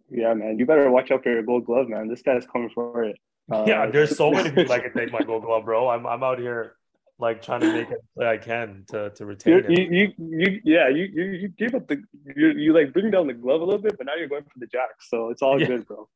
Yeah, 0.09 0.35
man, 0.35 0.57
you 0.57 0.67
better 0.67 0.89
watch 0.89 1.11
out 1.11 1.25
for 1.25 1.33
your 1.33 1.43
gold 1.43 1.65
glove, 1.65 1.89
man. 1.89 2.07
This 2.07 2.23
guy's 2.23 2.47
coming 2.47 2.71
for 2.73 3.03
it. 3.03 3.17
Uh, 3.53 3.65
yeah, 3.67 3.87
there's 3.91 4.17
so 4.17 4.31
many 4.31 4.51
people 4.51 4.67
that 4.67 4.85
can 4.85 4.93
take 4.93 5.11
my 5.11 5.23
gold 5.23 5.43
glove, 5.43 5.65
bro. 5.65 5.89
I'm 5.89 6.07
I'm 6.07 6.23
out 6.23 6.39
here 6.39 6.77
like 7.21 7.43
trying 7.43 7.61
to 7.61 7.73
make 7.73 7.91
it 7.91 7.99
play 8.17 8.29
I 8.29 8.39
can 8.39 8.85
to 8.89 9.11
to 9.11 9.27
retain 9.27 9.53
You, 9.53 9.59
it. 9.59 9.71
you, 9.71 9.85
you, 9.99 10.13
you, 10.43 10.61
yeah, 10.65 10.89
you, 10.89 11.05
you, 11.05 11.25
you 11.43 11.49
gave 11.49 11.75
up 11.75 11.87
the, 11.87 12.03
you, 12.37 12.49
you 12.53 12.73
like 12.73 12.93
bring 12.93 13.11
down 13.11 13.27
the 13.27 13.35
glove 13.35 13.61
a 13.61 13.65
little 13.65 13.81
bit, 13.81 13.97
but 13.99 14.07
now 14.07 14.15
you're 14.17 14.29
going 14.29 14.45
for 14.45 14.59
the 14.59 14.67
jacks, 14.67 15.09
so 15.09 15.29
it's 15.31 15.43
all 15.43 15.61
Yeah. 15.61 15.67
good, 15.67 15.87
bro. 15.87 16.09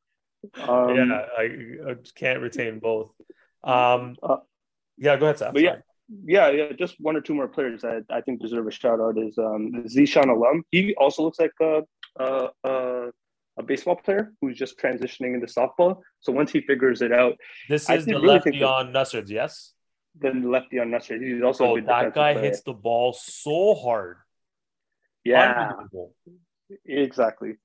Um, 0.67 0.95
yeah, 0.95 1.25
I, 1.37 1.43
I 1.91 1.95
can't 2.15 2.39
retain 2.41 2.79
both. 2.79 3.11
Um, 3.63 4.15
Uh, 4.21 4.37
yeah, 4.97 5.15
go 5.17 5.25
ahead, 5.25 5.37
Saf. 5.37 5.53
but 5.53 5.61
yeah, 5.61 5.77
yeah, 6.23 6.49
yeah, 6.51 6.71
just 6.77 6.95
one 6.99 7.15
or 7.15 7.21
two 7.21 7.33
more 7.33 7.47
players 7.47 7.81
that 7.81 8.03
I 8.09 8.21
think 8.21 8.41
deserve 8.41 8.67
a 8.67 8.71
shout 8.71 8.99
out 8.99 9.17
is 9.17 9.37
um, 9.37 9.71
Zishan 9.87 10.29
Alum. 10.29 10.63
He 10.71 10.93
also 10.95 11.23
looks 11.23 11.39
like 11.39 11.51
a, 11.61 11.81
a, 12.19 12.49
a, 12.63 13.09
a 13.57 13.63
baseball 13.63 13.95
player 13.95 14.33
who's 14.39 14.57
just 14.57 14.77
transitioning 14.79 15.33
into 15.33 15.47
softball. 15.47 16.01
So 16.19 16.31
once 16.31 16.51
he 16.51 16.61
figures 16.61 17.01
it 17.01 17.11
out, 17.11 17.35
this 17.69 17.89
is 17.89 18.05
the 18.05 18.13
really 18.13 18.27
lefty 18.27 18.63
on 18.63 18.93
Nasrids, 18.93 19.29
yes. 19.29 19.73
Then 20.19 20.41
the 20.41 20.49
lefty 20.49 20.79
on 20.79 20.89
Nusra, 20.91 21.21
he's 21.21 21.43
also 21.43 21.65
a 21.65 21.71
Oh, 21.71 21.75
that 21.81 22.13
guy 22.13 22.33
player. 22.33 22.45
hits 22.45 22.61
the 22.61 22.73
ball 22.73 23.13
so 23.13 23.75
hard. 23.75 24.17
Yeah, 25.23 25.71
Exactly. 26.85 27.55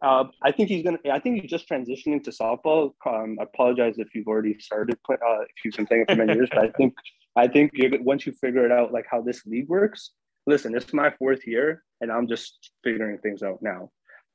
Uh, 0.00 0.24
I 0.42 0.52
think 0.52 0.68
he's 0.70 0.82
gonna. 0.82 0.98
I 1.10 1.18
think 1.18 1.40
he's 1.42 1.50
just 1.50 1.68
transitioning 1.68 2.22
to 2.24 2.30
softball. 2.30 2.92
Um, 3.06 3.36
I 3.38 3.42
apologize 3.42 3.98
if 3.98 4.14
you've 4.14 4.26
already 4.26 4.58
started. 4.58 4.96
Play, 5.04 5.16
uh, 5.16 5.42
if 5.42 5.64
you've 5.64 5.74
been 5.74 5.86
playing 5.86 6.04
it 6.08 6.10
for 6.10 6.16
many 6.16 6.32
years, 6.34 6.48
but 6.50 6.64
I 6.64 6.70
think 6.70 6.94
I 7.36 7.46
think 7.46 7.72
once 8.00 8.26
you 8.26 8.32
figure 8.32 8.64
it 8.64 8.72
out, 8.72 8.92
like 8.92 9.04
how 9.10 9.20
this 9.20 9.44
league 9.44 9.68
works. 9.68 10.12
Listen, 10.46 10.74
it's 10.74 10.92
my 10.94 11.10
fourth 11.18 11.46
year, 11.46 11.84
and 12.00 12.10
I'm 12.10 12.26
just 12.26 12.70
figuring 12.82 13.18
things 13.18 13.42
out 13.42 13.58
now. 13.62 13.90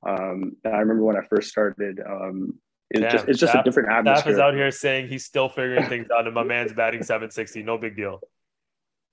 Um, 0.07 0.55
I 0.63 0.77
remember 0.77 1.03
when 1.03 1.17
I 1.17 1.25
first 1.27 1.49
started. 1.49 1.99
Um, 2.07 2.59
it's 2.89 3.01
Damn, 3.01 3.11
just 3.11 3.27
it's 3.27 3.39
just 3.39 3.53
Saf- 3.53 3.61
a 3.61 3.63
different 3.63 3.89
Saf 3.89 3.99
atmosphere. 3.99 4.33
is 4.33 4.39
out 4.39 4.53
here 4.53 4.71
saying 4.71 5.07
he's 5.09 5.25
still 5.25 5.49
figuring 5.49 5.87
things 5.87 6.07
out, 6.15 6.25
and 6.25 6.33
my 6.33 6.43
man's 6.43 6.73
batting 6.73 7.03
760. 7.03 7.63
No 7.63 7.77
big 7.77 7.95
deal. 7.95 8.21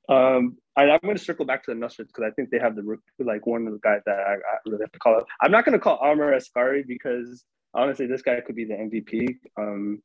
Um, 0.08 0.58
I, 0.76 0.90
I'm 0.90 1.00
going 1.02 1.16
to 1.16 1.22
circle 1.22 1.46
back 1.46 1.64
to 1.64 1.74
the 1.74 1.80
Nasrids 1.80 2.08
because 2.08 2.24
I 2.26 2.30
think 2.30 2.50
they 2.50 2.58
have 2.58 2.76
the 2.76 2.98
like 3.18 3.46
one 3.46 3.66
of 3.66 3.72
the 3.72 3.80
guys 3.80 4.00
that 4.06 4.18
I, 4.18 4.34
I 4.34 4.56
really 4.66 4.82
have 4.82 4.92
to 4.92 4.98
call 4.98 5.16
out. 5.16 5.26
I'm 5.40 5.50
not 5.50 5.64
going 5.64 5.72
to 5.72 5.78
call 5.78 5.98
Amr 5.98 6.38
Ascari 6.38 6.86
because 6.86 7.44
honestly, 7.72 8.06
this 8.06 8.22
guy 8.22 8.40
could 8.40 8.56
be 8.56 8.64
the 8.64 8.74
MVP. 8.74 9.36
Um, 9.58 10.02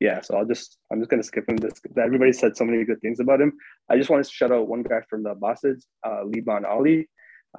yeah, 0.00 0.20
so 0.20 0.36
I'll 0.36 0.44
just 0.44 0.78
I'm 0.92 1.00
just 1.00 1.10
going 1.10 1.22
to 1.22 1.26
skip 1.26 1.48
him. 1.48 1.56
This 1.56 1.80
everybody 2.00 2.32
said 2.32 2.56
so 2.56 2.64
many 2.64 2.84
good 2.84 3.00
things 3.00 3.20
about 3.20 3.40
him. 3.40 3.52
I 3.88 3.96
just 3.96 4.10
wanted 4.10 4.24
to 4.24 4.30
shout 4.30 4.52
out 4.52 4.68
one 4.68 4.82
guy 4.82 5.00
from 5.08 5.22
the 5.22 5.34
Bosses, 5.34 5.86
uh, 6.06 6.24
Liban 6.24 6.64
Ali, 6.64 7.08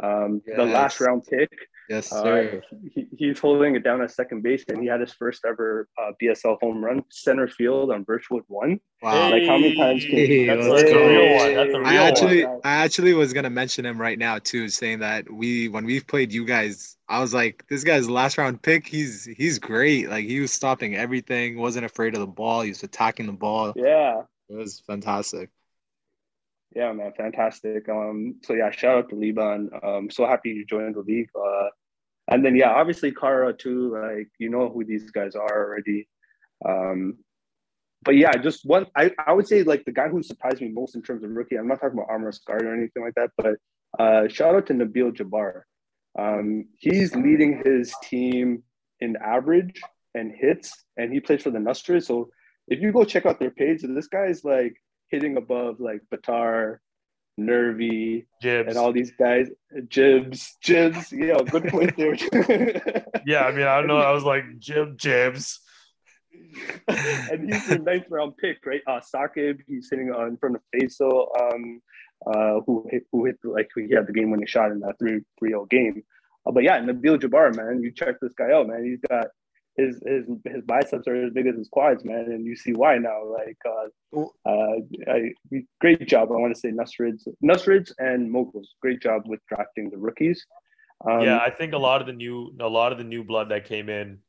um, 0.02 0.42
the 0.46 0.66
last 0.66 1.00
round 1.00 1.24
pick. 1.26 1.50
Yes, 1.90 2.12
Uh, 2.12 2.24
sir. 2.24 2.62
he, 2.94 3.08
he's 3.16 3.40
holding 3.40 3.76
it 3.76 3.84
down 3.84 4.02
at 4.02 4.10
second 4.12 4.42
base, 4.42 4.64
and 4.70 4.82
he 4.82 4.88
had 4.88 5.02
his 5.02 5.14
first 5.14 5.46
ever 5.46 5.88
uh, 6.02 6.12
BSL 6.22 6.58
home 6.60 6.84
run, 6.84 7.04
center 7.10 7.48
field 7.48 7.92
on 7.92 8.04
Birchwood 8.04 8.44
one. 8.48 8.80
wow. 9.04 9.30
Like 9.30 9.46
how 9.46 9.58
many 9.58 9.76
times? 9.76 10.04
Can, 10.04 10.16
Hey, 10.16 10.48
That's, 10.48 10.66
let's 10.68 10.84
that's 10.84 10.94
a 10.94 10.98
real 11.08 11.36
one. 11.36 11.54
That's 11.54 11.74
a 11.76 11.80
real 11.80 11.88
I 11.88 11.96
actually, 11.96 12.46
one. 12.46 12.62
I 12.64 12.84
actually 12.84 13.14
was 13.14 13.34
gonna 13.34 13.50
mention 13.52 13.86
him 13.86 14.02
right 14.02 14.18
now 14.18 14.40
too, 14.40 14.68
saying 14.70 15.00
that 15.00 15.32
we 15.32 15.68
when 15.68 15.86
we've 15.86 16.08
played 16.08 16.34
you 16.34 16.44
guys, 16.46 16.98
I 17.08 17.20
was 17.20 17.34
like, 17.36 17.64
this 17.70 17.84
guy's 17.84 18.10
last 18.10 18.38
round 18.40 18.64
pick. 18.64 18.88
He's 18.88 19.26
he's 19.38 19.60
great. 19.60 20.10
Like 20.10 20.26
he 20.26 20.40
was 20.40 20.52
stopping 20.52 20.96
everything, 20.96 21.58
wasn't 21.60 21.86
afraid 21.86 22.16
of 22.16 22.20
the 22.20 22.28
ball. 22.28 22.62
He 22.62 22.70
was 22.70 22.82
attacking 22.82 23.28
the 23.28 23.34
ball. 23.34 23.74
Yeah, 23.76 24.22
It 24.50 24.56
was 24.56 24.82
fantastic. 24.88 25.50
Yeah, 26.76 26.92
man, 26.92 27.14
fantastic. 27.16 27.88
Um, 27.88 28.36
so 28.44 28.54
yeah, 28.54 28.70
shout 28.70 28.98
out 28.98 29.10
to 29.10 29.16
Liban. 29.16 29.70
Um, 29.82 30.10
so 30.12 30.28
happy 30.28 30.50
you 30.50 30.66
joined 30.66 30.96
the 30.96 31.00
league. 31.00 31.30
Uh, 31.34 31.70
and 32.28 32.44
then 32.44 32.56
yeah, 32.56 32.72
obviously 32.72 33.12
Kara 33.14 33.54
too. 33.54 33.96
Like 33.96 34.30
you 34.40 34.50
know 34.50 34.70
who 34.70 34.84
these 34.84 35.10
guys 35.12 35.36
are 35.36 35.68
already. 35.68 36.08
Um, 36.68 37.18
but 38.04 38.18
yeah, 38.18 38.34
just 38.34 38.66
one. 38.66 38.88
I, 38.96 39.12
I 39.26 39.32
would 39.32 39.48
say 39.48 39.64
like 39.64 39.86
the 39.86 39.94
guy 39.94 40.10
who 40.10 40.22
surprised 40.22 40.62
me 40.62 40.68
most 40.68 40.96
in 40.96 41.02
terms 41.02 41.24
of 41.24 41.32
rookie. 41.32 41.56
I'm 41.56 41.68
not 41.68 41.80
talking 41.80 41.98
about 41.98 42.14
Amr 42.14 42.32
Ascari 42.32 42.64
or 42.64 42.76
anything 42.76 43.04
like 43.04 43.16
that, 43.16 43.32
but 43.38 43.56
uh, 43.98 44.28
shout 44.28 44.56
out 44.56 44.68
to 44.68 44.74
Nabil 44.74 45.16
Jabbar. 45.16 45.62
Um, 46.18 46.66
he's 46.78 47.16
leading 47.16 47.62
his 47.64 47.94
team 48.04 48.64
in 49.00 49.16
average 49.24 49.82
and 50.14 50.34
hits, 50.36 50.72
and 50.98 51.12
he 51.12 51.22
plays 51.22 51.44
for 51.44 51.52
the 51.52 51.60
Nusra. 51.60 52.04
So 52.04 52.30
if 52.68 52.82
you 52.82 52.92
go 52.92 53.06
check 53.06 53.26
out 53.26 53.40
their 53.40 53.52
page, 53.52 53.82
this 53.82 54.08
guy's 54.08 54.44
like 54.44 54.76
hitting 55.10 55.38
above 55.38 55.80
like 55.80 56.02
Batar, 56.14 56.78
Nervy, 57.38 58.28
Jibs. 58.42 58.70
and 58.70 58.78
all 58.78 58.92
these 58.92 59.12
guys. 59.12 59.50
Jibs, 59.88 60.56
Jibs. 60.62 61.12
Yeah, 61.12 61.38
good 61.50 61.68
point 61.68 61.96
there. 61.98 62.16
yeah, 63.26 63.44
I 63.46 63.52
mean, 63.52 63.68
I 63.68 63.78
don't 63.78 63.88
know. 63.88 63.98
I 63.98 64.12
was 64.12 64.24
like 64.24 64.44
Jib 64.60 64.98
Jibs. 64.98 65.60
and 66.88 67.54
he's 67.54 67.68
the 67.68 67.80
ninth 67.80 68.06
round 68.10 68.38
pick, 68.38 68.66
right? 68.66 68.82
Uh, 68.88 69.00
Sakib, 69.00 69.60
he's 69.68 69.90
hitting 69.90 70.12
on 70.12 70.30
in 70.30 70.38
front 70.38 70.56
of 70.56 70.62
Faisal, 70.74 71.28
um, 71.40 71.82
uh, 72.26 72.62
who 72.66 72.88
hit, 72.90 73.04
who 73.12 73.26
hit 73.26 73.38
like 73.44 73.70
he 73.76 73.94
had 73.94 74.08
the 74.08 74.14
game 74.14 74.32
winning 74.32 74.48
shot 74.48 74.72
in 74.72 74.80
that 74.80 74.98
3 75.00 75.22
3 75.40 75.50
0 75.50 75.66
game. 75.66 76.04
Uh, 76.46 76.52
but 76.52 76.64
yeah, 76.64 76.80
Nabil 76.80 77.20
Jabbar, 77.20 77.56
man, 77.56 77.82
you 77.82 77.92
check 77.92 78.16
this 78.22 78.34
guy 78.34 78.52
out, 78.52 78.68
man. 78.68 78.86
He's 78.86 79.00
got 79.10 79.28
his 79.78 80.02
his 80.06 80.26
his 80.46 80.64
biceps 80.66 81.08
are 81.08 81.26
as 81.26 81.34
big 81.34 81.48
as 81.48 81.56
his 81.56 81.68
quads, 81.70 82.06
man, 82.06 82.26
and 82.32 82.46
you 82.46 82.56
see 82.56 82.74
why 82.74 82.98
now. 82.98 83.26
Like, 83.26 83.58
uh, 83.66 84.22
uh, 84.46 84.76
I, 85.08 85.32
great 85.82 86.08
job. 86.08 86.32
I 86.32 86.36
want 86.36 86.54
to 86.54 86.60
say 86.60 86.72
Nusrids, 86.72 87.28
Nusrids 87.44 87.92
and 87.98 88.32
Moguls. 88.32 88.76
Great 88.82 89.02
job 89.02 89.24
with 89.26 89.42
drafting 89.48 89.90
the 89.90 89.98
rookies. 89.98 90.46
Um, 91.06 91.22
yeah, 91.22 91.38
I 91.38 91.50
think 91.50 91.74
a 91.74 91.78
lot 91.78 92.02
of 92.02 92.08
the 92.08 92.14
new 92.14 92.56
a 92.60 92.68
lot 92.68 92.92
of 92.92 92.98
the 92.98 93.04
new 93.04 93.24
blood 93.24 93.50
that 93.50 93.66
came 93.66 93.90
in, 93.90 94.20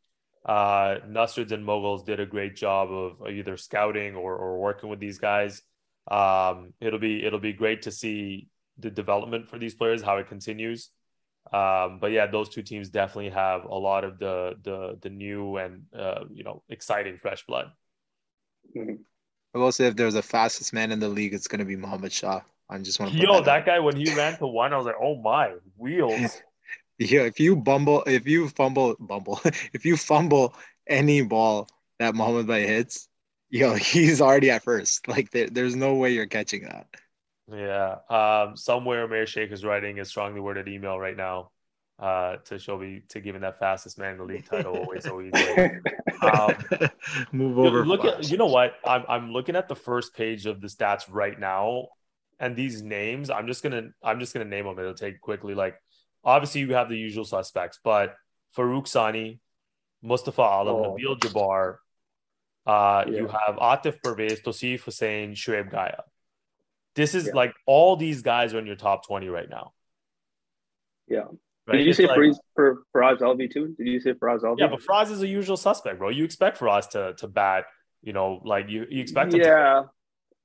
uh, 0.44 0.96
Nusrids 1.06 1.52
and 1.52 1.64
Moguls 1.64 2.04
did 2.04 2.20
a 2.20 2.26
great 2.26 2.56
job 2.56 2.90
of 2.90 3.28
either 3.28 3.56
scouting 3.56 4.16
or 4.16 4.36
or 4.36 4.58
working 4.58 4.88
with 4.88 5.00
these 5.00 5.18
guys. 5.18 5.62
Um, 6.10 6.72
it'll 6.80 6.98
be 6.98 7.24
it'll 7.24 7.40
be 7.40 7.52
great 7.52 7.82
to 7.82 7.92
see 7.92 8.48
the 8.78 8.90
development 8.90 9.48
for 9.48 9.58
these 9.58 9.74
players, 9.74 10.02
how 10.02 10.16
it 10.18 10.28
continues. 10.28 10.90
Um, 11.52 11.98
but 12.00 12.10
yeah, 12.10 12.26
those 12.26 12.48
two 12.48 12.62
teams 12.62 12.88
definitely 12.88 13.30
have 13.30 13.64
a 13.64 13.74
lot 13.74 14.04
of 14.04 14.18
the 14.18 14.56
the 14.62 14.98
the 15.00 15.10
new 15.10 15.56
and 15.56 15.84
uh, 15.96 16.24
you 16.32 16.44
know 16.44 16.62
exciting 16.68 17.18
fresh 17.18 17.46
blood. 17.46 17.66
Mm-hmm. 18.76 19.02
I 19.54 19.58
will 19.58 19.72
say 19.72 19.86
if 19.86 19.96
there's 19.96 20.16
a 20.16 20.22
fastest 20.22 20.72
man 20.72 20.92
in 20.92 21.00
the 21.00 21.08
league, 21.08 21.32
it's 21.32 21.48
going 21.48 21.60
to 21.60 21.64
be 21.64 21.76
Mohamed 21.76 22.12
Shah. 22.12 22.40
I 22.68 22.78
just 22.78 22.98
want 22.98 23.12
to 23.12 23.18
yo 23.18 23.34
that, 23.36 23.44
that 23.44 23.66
guy 23.66 23.78
when 23.78 23.96
he 23.96 24.12
ran 24.14 24.36
to 24.38 24.46
one, 24.46 24.72
I 24.72 24.76
was 24.76 24.86
like, 24.86 24.96
oh 25.00 25.16
my 25.16 25.52
wheels. 25.76 26.42
yeah, 26.98 27.22
if 27.22 27.38
you 27.38 27.56
bumble, 27.56 28.02
if 28.06 28.26
you 28.26 28.48
fumble, 28.48 28.96
bumble, 28.98 29.40
if 29.72 29.84
you 29.84 29.96
fumble 29.96 30.54
any 30.86 31.22
ball 31.22 31.68
that 31.98 32.14
Mohamed 32.14 32.48
Bay 32.48 32.66
hits, 32.66 33.08
yo, 33.50 33.74
he's 33.76 34.20
already 34.20 34.50
at 34.50 34.62
first. 34.62 35.06
Like 35.08 35.30
there, 35.30 35.48
there's 35.48 35.76
no 35.76 35.94
way 35.94 36.12
you're 36.12 36.26
catching 36.26 36.64
that. 36.64 36.88
Yeah. 37.52 37.96
Um, 38.08 38.56
somewhere 38.56 39.06
Mayor 39.06 39.26
Sheikh 39.26 39.52
is 39.52 39.64
writing 39.64 40.00
a 40.00 40.04
strongly 40.04 40.40
worded 40.40 40.68
email 40.68 40.98
right 40.98 41.16
now 41.16 41.50
uh, 41.98 42.36
to 42.44 42.58
Shelby 42.58 43.02
to 43.08 43.20
give 43.20 43.34
him 43.34 43.42
that 43.42 43.58
fastest 43.58 43.98
man 43.98 44.12
in 44.12 44.18
the 44.18 44.24
league 44.24 44.46
title 44.48 44.76
always 44.76 45.04
so 45.04 45.20
easy. 45.20 45.70
Um, 46.22 46.54
Move 47.32 47.58
over. 47.58 47.84
Look 47.84 48.04
at 48.04 48.30
you 48.30 48.36
know 48.36 48.46
what? 48.46 48.74
I'm 48.84 49.04
I'm 49.08 49.32
looking 49.32 49.56
at 49.56 49.68
the 49.68 49.76
first 49.76 50.14
page 50.14 50.46
of 50.46 50.60
the 50.60 50.66
stats 50.66 51.04
right 51.08 51.38
now, 51.38 51.88
and 52.40 52.56
these 52.56 52.82
names. 52.82 53.30
I'm 53.30 53.46
just 53.46 53.62
gonna 53.62 53.90
I'm 54.02 54.20
just 54.20 54.32
gonna 54.32 54.44
name 54.44 54.64
them. 54.64 54.78
It'll 54.78 54.94
take 54.94 55.20
quickly. 55.20 55.54
Like 55.54 55.76
obviously 56.24 56.62
you 56.62 56.74
have 56.74 56.88
the 56.88 56.98
usual 56.98 57.24
suspects, 57.24 57.78
but 57.82 58.14
Farouk 58.56 58.88
Sani, 58.88 59.40
Mustafa 60.02 60.42
Alam, 60.42 60.74
oh. 60.74 60.96
Nabil 60.98 61.18
Jabbar. 61.18 61.76
Uh, 62.66 63.04
yeah. 63.06 63.20
You 63.20 63.28
have 63.28 63.56
Atif 63.56 64.02
Pervez, 64.02 64.40
Tosif 64.40 64.80
Hussein, 64.80 65.34
Shuaib 65.34 65.70
Gaya. 65.70 66.02
This 66.96 67.14
is 67.14 67.26
yeah. 67.26 67.32
like 67.34 67.54
all 67.66 67.96
these 67.96 68.22
guys 68.22 68.54
are 68.54 68.58
in 68.58 68.66
your 68.66 68.76
top 68.76 69.06
20 69.06 69.28
right 69.28 69.48
now. 69.48 69.72
Yeah. 71.06 71.24
Right? 71.66 71.78
Did 71.78 71.84
you 71.84 71.90
it's 71.90 71.98
say 71.98 72.06
like, 72.06 72.34
for 72.54 72.82
Faraz 72.94 73.18
Alvi 73.20 73.52
too? 73.52 73.74
Did 73.76 73.86
you 73.86 74.00
say 74.00 74.12
Faraz 74.12 74.42
Alvi? 74.42 74.58
Yeah, 74.58 74.68
but 74.68 74.80
Faraz 74.80 75.10
is 75.10 75.22
a 75.22 75.26
usual 75.26 75.56
suspect, 75.56 75.98
bro. 75.98 76.08
You 76.08 76.24
expect 76.24 76.58
Faraz 76.58 76.88
to 76.90 77.14
to 77.18 77.28
bat, 77.28 77.64
you 78.02 78.12
know, 78.12 78.40
like 78.44 78.68
you, 78.68 78.86
you 78.88 79.02
expect 79.02 79.34
him 79.34 79.40
Yeah. 79.40 79.82
To- 79.82 79.90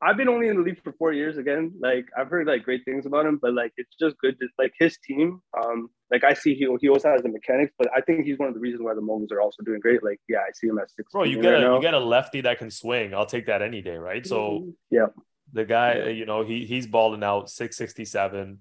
I've 0.03 0.17
been 0.17 0.29
only 0.29 0.47
in 0.47 0.55
the 0.57 0.63
league 0.63 0.81
for 0.83 0.93
four 0.93 1.13
years 1.13 1.37
again. 1.37 1.73
Like 1.79 2.07
I've 2.17 2.27
heard 2.27 2.47
like 2.47 2.63
great 2.63 2.83
things 2.85 3.05
about 3.05 3.27
him, 3.27 3.37
but 3.39 3.53
like 3.53 3.71
it's 3.77 3.95
just 3.99 4.17
good 4.17 4.39
to 4.39 4.47
like 4.57 4.73
his 4.79 4.97
team. 4.97 5.41
Um, 5.55 5.91
like 6.09 6.23
I 6.23 6.33
see 6.33 6.55
he 6.55 6.67
he 6.81 6.89
also 6.89 7.11
has 7.11 7.21
the 7.21 7.29
mechanics, 7.29 7.71
but 7.77 7.87
I 7.95 8.01
think 8.01 8.25
he's 8.25 8.39
one 8.39 8.47
of 8.47 8.55
the 8.55 8.59
reasons 8.59 8.81
why 8.81 8.95
the 8.95 9.01
Moguls 9.01 9.31
are 9.31 9.41
also 9.41 9.61
doing 9.63 9.79
great. 9.79 10.03
Like 10.03 10.19
yeah, 10.27 10.39
I 10.39 10.51
see 10.55 10.67
him 10.67 10.79
at 10.79 10.89
six. 10.89 11.11
Bro, 11.11 11.25
you 11.25 11.39
get 11.39 11.51
right 11.51 11.61
a 11.61 11.65
now. 11.65 11.75
you 11.75 11.81
get 11.81 11.93
a 11.93 11.99
lefty 11.99 12.41
that 12.41 12.57
can 12.57 12.71
swing. 12.71 13.13
I'll 13.13 13.27
take 13.27 13.45
that 13.45 13.61
any 13.61 13.83
day, 13.83 13.95
right? 13.95 14.25
So 14.25 14.73
yeah, 14.89 15.05
the 15.53 15.65
guy, 15.65 16.09
you 16.09 16.25
know, 16.25 16.43
he 16.43 16.65
he's 16.65 16.87
balling 16.87 17.23
out 17.23 17.49
667. 17.49 18.41
Um, 18.41 18.59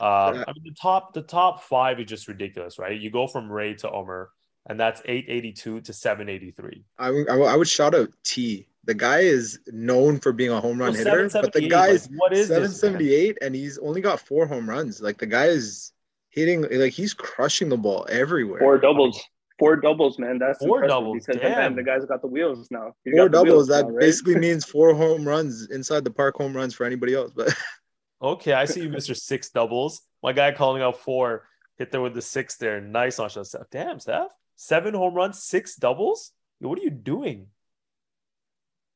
I 0.00 0.32
mean, 0.32 0.64
the 0.64 0.74
top 0.80 1.12
the 1.12 1.22
top 1.22 1.62
five 1.62 2.00
is 2.00 2.06
just 2.06 2.28
ridiculous, 2.28 2.78
right? 2.78 2.98
You 2.98 3.10
go 3.10 3.26
from 3.26 3.50
Ray 3.50 3.74
to 3.74 3.90
Omer, 3.90 4.30
and 4.66 4.80
that's 4.80 5.02
882 5.04 5.82
to 5.82 5.92
783. 5.92 6.84
I, 6.98 7.08
I, 7.08 7.36
I 7.36 7.56
would 7.56 7.68
shout 7.68 7.94
out 7.94 8.08
T. 8.24 8.66
The 8.84 8.94
guy 8.94 9.20
is 9.20 9.58
known 9.66 10.18
for 10.18 10.32
being 10.32 10.50
a 10.50 10.60
home 10.60 10.78
run 10.78 10.94
well, 10.94 11.04
hitter, 11.04 11.28
but 11.32 11.52
the 11.52 11.68
guy's 11.68 12.08
like, 12.10 12.18
what 12.18 12.32
is 12.32 12.48
778 12.48 13.28
this, 13.28 13.46
and 13.46 13.54
he's 13.54 13.78
only 13.78 14.00
got 14.00 14.20
four 14.20 14.46
home 14.46 14.68
runs. 14.68 15.02
Like 15.02 15.18
the 15.18 15.26
guy 15.26 15.46
is 15.46 15.92
hitting, 16.30 16.62
like 16.70 16.94
he's 16.94 17.12
crushing 17.12 17.68
the 17.68 17.76
ball 17.76 18.06
everywhere. 18.08 18.60
Four 18.60 18.78
doubles 18.78 19.22
four 19.60 19.76
doubles, 19.76 20.18
man. 20.18 20.38
That's 20.38 20.58
four 20.58 20.86
doubles 20.86 21.24
because 21.24 21.40
Damn. 21.40 21.76
the, 21.76 21.82
the 21.82 21.86
guy's 21.86 22.04
got 22.04 22.20
the 22.20 22.26
wheels 22.26 22.68
now. 22.70 22.94
He's 23.04 23.14
four 23.16 23.28
doubles. 23.28 23.68
That 23.68 23.86
now, 23.86 23.90
right? 23.90 24.00
basically 24.00 24.34
means 24.38 24.64
four 24.64 24.94
home 24.94 25.26
runs 25.26 25.70
inside 25.70 26.04
the 26.04 26.10
park 26.10 26.36
home 26.36 26.54
runs 26.54 26.74
for 26.74 26.84
anybody 26.84 27.14
else. 27.14 27.30
But 27.34 27.54
okay, 28.22 28.54
I 28.54 28.64
see 28.64 28.82
you, 28.82 28.88
Mister 28.88 29.14
Six 29.14 29.50
Doubles. 29.50 30.02
My 30.22 30.32
guy 30.32 30.50
calling 30.52 30.82
out 30.82 30.98
four, 30.98 31.46
hit 31.78 31.92
there 31.92 32.00
with 32.00 32.14
the 32.14 32.22
six 32.22 32.56
there. 32.56 32.80
Nice 32.80 33.18
on 33.20 33.28
shot, 33.28 33.46
Steph. 33.46 33.70
Damn, 33.70 34.00
Steph. 34.00 34.28
Seven 34.56 34.94
home 34.94 35.14
runs, 35.14 35.42
six 35.42 35.76
doubles. 35.76 36.32
What 36.58 36.78
are 36.78 36.82
you 36.82 36.90
doing? 36.90 37.46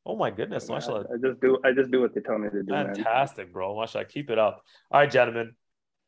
Oh 0.06 0.16
my 0.16 0.30
goodness, 0.30 0.66
yeah, 0.68 0.76
I 0.76 0.78
just 0.80 1.40
do 1.40 1.58
I 1.64 1.72
just 1.72 1.90
do 1.90 2.02
what 2.02 2.14
they 2.14 2.20
tell 2.20 2.38
me 2.38 2.50
to 2.50 2.62
do. 2.62 2.72
Fantastic, 2.72 3.46
man. 3.46 3.52
bro. 3.52 3.80
Mashallah. 3.80 4.04
Keep 4.04 4.30
it 4.30 4.38
up. 4.38 4.62
All 4.90 5.00
right, 5.00 5.10
gentlemen. 5.10 5.54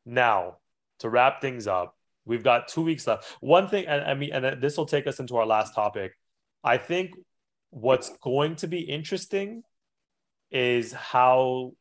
Now 0.04 0.58
to 0.98 1.08
wrap 1.08 1.40
things 1.40 1.66
up, 1.66 1.95
We've 2.26 2.42
got 2.42 2.68
two 2.68 2.82
weeks 2.82 3.06
left. 3.06 3.24
One 3.40 3.68
thing, 3.68 3.86
and 3.86 4.04
I 4.04 4.14
mean, 4.14 4.32
and 4.32 4.60
this 4.60 4.76
will 4.76 4.86
take 4.86 5.06
us 5.06 5.20
into 5.20 5.36
our 5.36 5.46
last 5.46 5.74
topic. 5.74 6.12
I 6.62 6.76
think 6.76 7.12
what's 7.70 8.10
going 8.18 8.56
to 8.56 8.66
be 8.66 8.80
interesting 8.80 9.62
is 10.50 10.92
how 10.92 11.72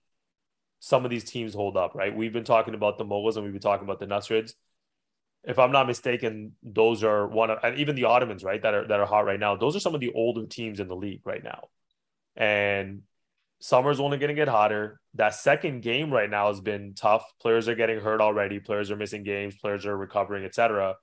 some 0.80 1.04
of 1.04 1.12
these 1.12 1.24
teams 1.24 1.54
hold 1.54 1.78
up, 1.78 1.96
right? 1.96 2.16
We've 2.16 2.32
been 2.32 2.44
talking 2.44 2.76
about 2.76 2.98
the 2.98 3.06
Moguls 3.06 3.38
and 3.38 3.44
we've 3.44 3.54
been 3.54 3.62
talking 3.62 3.86
about 3.86 4.00
the 4.00 4.06
Nusrids. 4.06 4.54
If 5.44 5.58
I'm 5.60 5.72
not 5.72 5.88
mistaken, 5.88 6.54
those 6.62 7.04
are 7.04 7.28
one 7.28 7.50
of, 7.50 7.60
and 7.64 7.78
even 7.80 7.96
the 7.96 8.06
Ottomans, 8.06 8.44
right, 8.44 8.62
that 8.62 8.74
are 8.74 8.88
that 8.88 9.00
are 9.00 9.06
hot 9.06 9.26
right 9.26 9.40
now. 9.40 9.56
Those 9.56 9.76
are 9.76 9.80
some 9.80 9.94
of 9.94 10.02
the 10.02 10.12
older 10.14 10.46
teams 10.46 10.80
in 10.80 10.88
the 10.88 10.96
league 10.96 11.22
right 11.24 11.44
now, 11.44 11.70
and 12.36 13.02
summer's 13.60 14.00
only 14.00 14.18
going 14.18 14.30
to 14.30 14.36
get 14.36 14.48
hotter. 14.48 15.00
That 15.16 15.36
second 15.36 15.82
game 15.82 16.12
right 16.12 16.30
now 16.30 16.50
has 16.50 16.62
been 16.62 16.94
tough. 16.94 17.26
Players 17.42 17.68
are 17.68 17.76
getting 17.76 18.00
hurt 18.00 18.22
already. 18.22 18.60
Players 18.60 18.92
are 18.92 18.96
missing 18.96 19.24
games. 19.24 19.56
Players 19.56 19.86
are 19.86 19.96
recovering, 19.96 20.46
etc. 20.46 20.96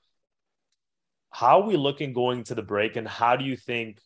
How 1.31 1.63
are 1.63 1.67
we 1.67 1.77
looking 1.77 2.13
going 2.13 2.45
to 2.45 2.55
the 2.55 2.63
break, 2.63 2.97
and 2.97 3.09
how 3.09 3.37
do 3.37 3.45
you 3.45 3.57
think 3.57 3.99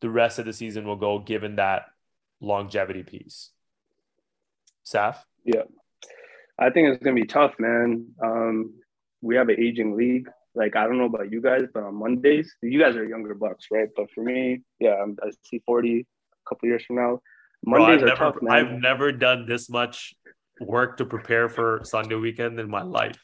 the 0.00 0.08
rest 0.08 0.38
of 0.38 0.46
the 0.46 0.52
season 0.52 0.86
will 0.86 0.96
go 0.96 1.18
given 1.18 1.56
that 1.56 1.82
longevity 2.40 3.02
piece? 3.02 3.50
Saf? 4.86 5.16
Yeah, 5.44 5.64
I 6.58 6.70
think 6.70 6.88
it's 6.88 7.02
going 7.02 7.14
to 7.14 7.22
be 7.22 7.28
tough, 7.28 7.54
man. 7.58 8.08
Um, 8.22 8.74
we 9.20 9.36
have 9.36 9.50
an 9.50 9.60
aging 9.60 9.94
league. 9.96 10.28
Like 10.54 10.74
I 10.74 10.84
don't 10.84 10.98
know 10.98 11.04
about 11.04 11.30
you 11.30 11.42
guys, 11.42 11.64
but 11.72 11.82
on 11.82 11.96
Mondays, 11.96 12.56
you 12.62 12.80
guys 12.80 12.96
are 12.96 13.04
younger 13.04 13.34
bucks, 13.34 13.66
right? 13.70 13.88
But 13.94 14.10
for 14.12 14.24
me, 14.24 14.62
yeah, 14.80 15.04
I 15.22 15.30
see 15.44 15.62
forty 15.66 16.00
a 16.00 16.48
couple 16.48 16.68
years 16.68 16.84
from 16.84 16.96
now. 16.96 17.20
Mondays 17.64 18.00
Bro, 18.00 18.10
I've 18.12 18.18
never, 18.18 18.32
tough, 18.32 18.36
I've 18.48 18.72
never 18.72 19.12
done 19.12 19.46
this 19.46 19.68
much 19.68 20.14
work 20.60 20.96
to 20.98 21.04
prepare 21.04 21.48
for 21.48 21.80
Sunday 21.84 22.14
weekend 22.14 22.58
in 22.58 22.68
my 22.68 22.82
life. 22.82 23.18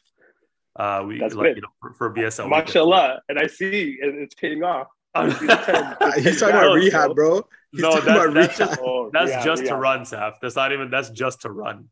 Uh, 0.75 1.03
we 1.07 1.19
That's 1.19 1.33
like, 1.33 1.47
good. 1.47 1.55
you 1.57 1.61
know, 1.61 1.69
for, 1.79 1.93
for 1.93 2.13
BSL. 2.13 2.49
Mashallah, 2.49 3.21
and 3.29 3.39
I 3.39 3.47
see 3.47 3.97
it's 4.01 4.35
paying 4.35 4.63
off. 4.63 4.87
He's 5.15 6.39
talking 6.39 6.55
about 6.55 6.73
rehab, 6.75 7.15
bro. 7.15 7.47
He's 7.71 7.81
no, 7.81 7.99
that, 8.01 8.33
that's 8.33 8.57
just, 8.57 8.79
oh, 8.81 9.09
that's 9.13 9.29
rehab, 9.29 9.45
just 9.45 9.61
rehab. 9.61 9.75
to 9.75 9.81
run, 9.81 10.01
Saf. 10.01 10.33
That's 10.41 10.55
not 10.57 10.73
even. 10.73 10.89
That's 10.89 11.09
just 11.09 11.41
to 11.41 11.51
run. 11.51 11.87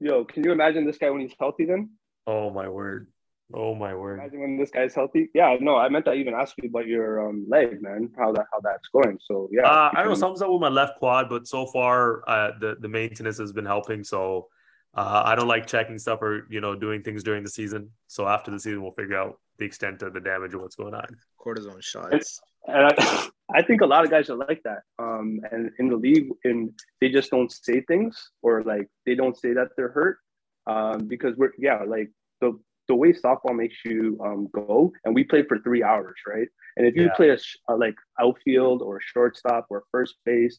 Yo, 0.00 0.24
can 0.24 0.44
you 0.44 0.52
imagine 0.52 0.84
this 0.84 0.98
guy 0.98 1.08
when 1.08 1.22
he's 1.22 1.34
healthy? 1.38 1.64
Then. 1.64 1.90
Oh 2.26 2.50
my 2.50 2.68
word. 2.68 3.08
Oh 3.54 3.74
my 3.74 3.94
word! 3.94 4.18
Imagine 4.18 4.40
when 4.40 4.56
this 4.58 4.70
guy's 4.70 4.94
healthy. 4.94 5.30
Yeah, 5.32 5.56
no, 5.60 5.76
I 5.76 5.88
meant 5.88 6.04
to 6.06 6.12
even 6.14 6.34
ask 6.34 6.54
you 6.60 6.68
about 6.68 6.86
your 6.86 7.28
um, 7.28 7.46
leg, 7.48 7.80
man. 7.80 8.10
How 8.18 8.32
that 8.32 8.46
how 8.52 8.60
that's 8.60 8.88
going. 8.88 9.18
So 9.22 9.48
yeah, 9.52 9.62
uh, 9.62 9.90
I 9.94 10.00
don't 10.00 10.08
know. 10.08 10.14
Something's 10.14 10.42
up 10.42 10.50
with 10.50 10.60
my 10.60 10.68
left 10.68 10.98
quad, 10.98 11.28
but 11.28 11.46
so 11.46 11.66
far 11.66 12.28
uh, 12.28 12.52
the 12.58 12.76
the 12.80 12.88
maintenance 12.88 13.38
has 13.38 13.52
been 13.52 13.66
helping. 13.66 14.02
So 14.02 14.48
uh, 14.94 15.22
I 15.24 15.36
don't 15.36 15.46
like 15.46 15.66
checking 15.66 15.98
stuff 15.98 16.22
or 16.22 16.46
you 16.50 16.60
know 16.60 16.74
doing 16.74 17.02
things 17.02 17.22
during 17.22 17.44
the 17.44 17.50
season. 17.50 17.90
So 18.08 18.26
after 18.26 18.50
the 18.50 18.58
season, 18.58 18.82
we'll 18.82 18.92
figure 18.92 19.16
out 19.16 19.38
the 19.58 19.64
extent 19.64 20.02
of 20.02 20.12
the 20.12 20.20
damage 20.20 20.54
of 20.54 20.60
what's 20.60 20.76
going 20.76 20.94
on. 20.94 21.06
Cortisone 21.38 21.82
shots. 21.82 22.40
And 22.66 22.86
I, 22.86 23.28
I 23.54 23.62
think 23.62 23.80
a 23.80 23.86
lot 23.86 24.04
of 24.04 24.10
guys 24.10 24.28
are 24.28 24.36
like 24.36 24.60
that. 24.64 24.80
Um, 24.98 25.40
and 25.52 25.70
in 25.78 25.88
the 25.88 25.96
league, 25.96 26.28
and 26.44 26.72
they 27.00 27.10
just 27.10 27.30
don't 27.30 27.52
say 27.52 27.80
things 27.82 28.30
or 28.42 28.64
like 28.64 28.88
they 29.04 29.14
don't 29.14 29.38
say 29.38 29.52
that 29.52 29.68
they're 29.76 29.90
hurt. 29.90 30.18
Um, 30.66 31.06
because 31.06 31.36
we're 31.36 31.52
yeah, 31.58 31.84
like 31.86 32.10
the 32.40 32.58
the 32.88 32.94
way 32.94 33.12
softball 33.12 33.54
makes 33.56 33.76
you 33.84 34.18
um, 34.24 34.48
go, 34.52 34.92
and 35.04 35.14
we 35.14 35.24
play 35.24 35.42
for 35.42 35.58
three 35.58 35.82
hours, 35.82 36.14
right? 36.26 36.48
And 36.76 36.86
if 36.86 36.94
you 36.94 37.04
Yeah. 37.04 37.14
play 37.16 37.30
a, 37.30 37.38
sh- 37.38 37.56
a 37.68 37.74
like 37.74 37.96
outfield 38.20 38.82
or 38.82 39.00
shortstop 39.00 39.66
or 39.70 39.84
first 39.90 40.16
base, 40.24 40.58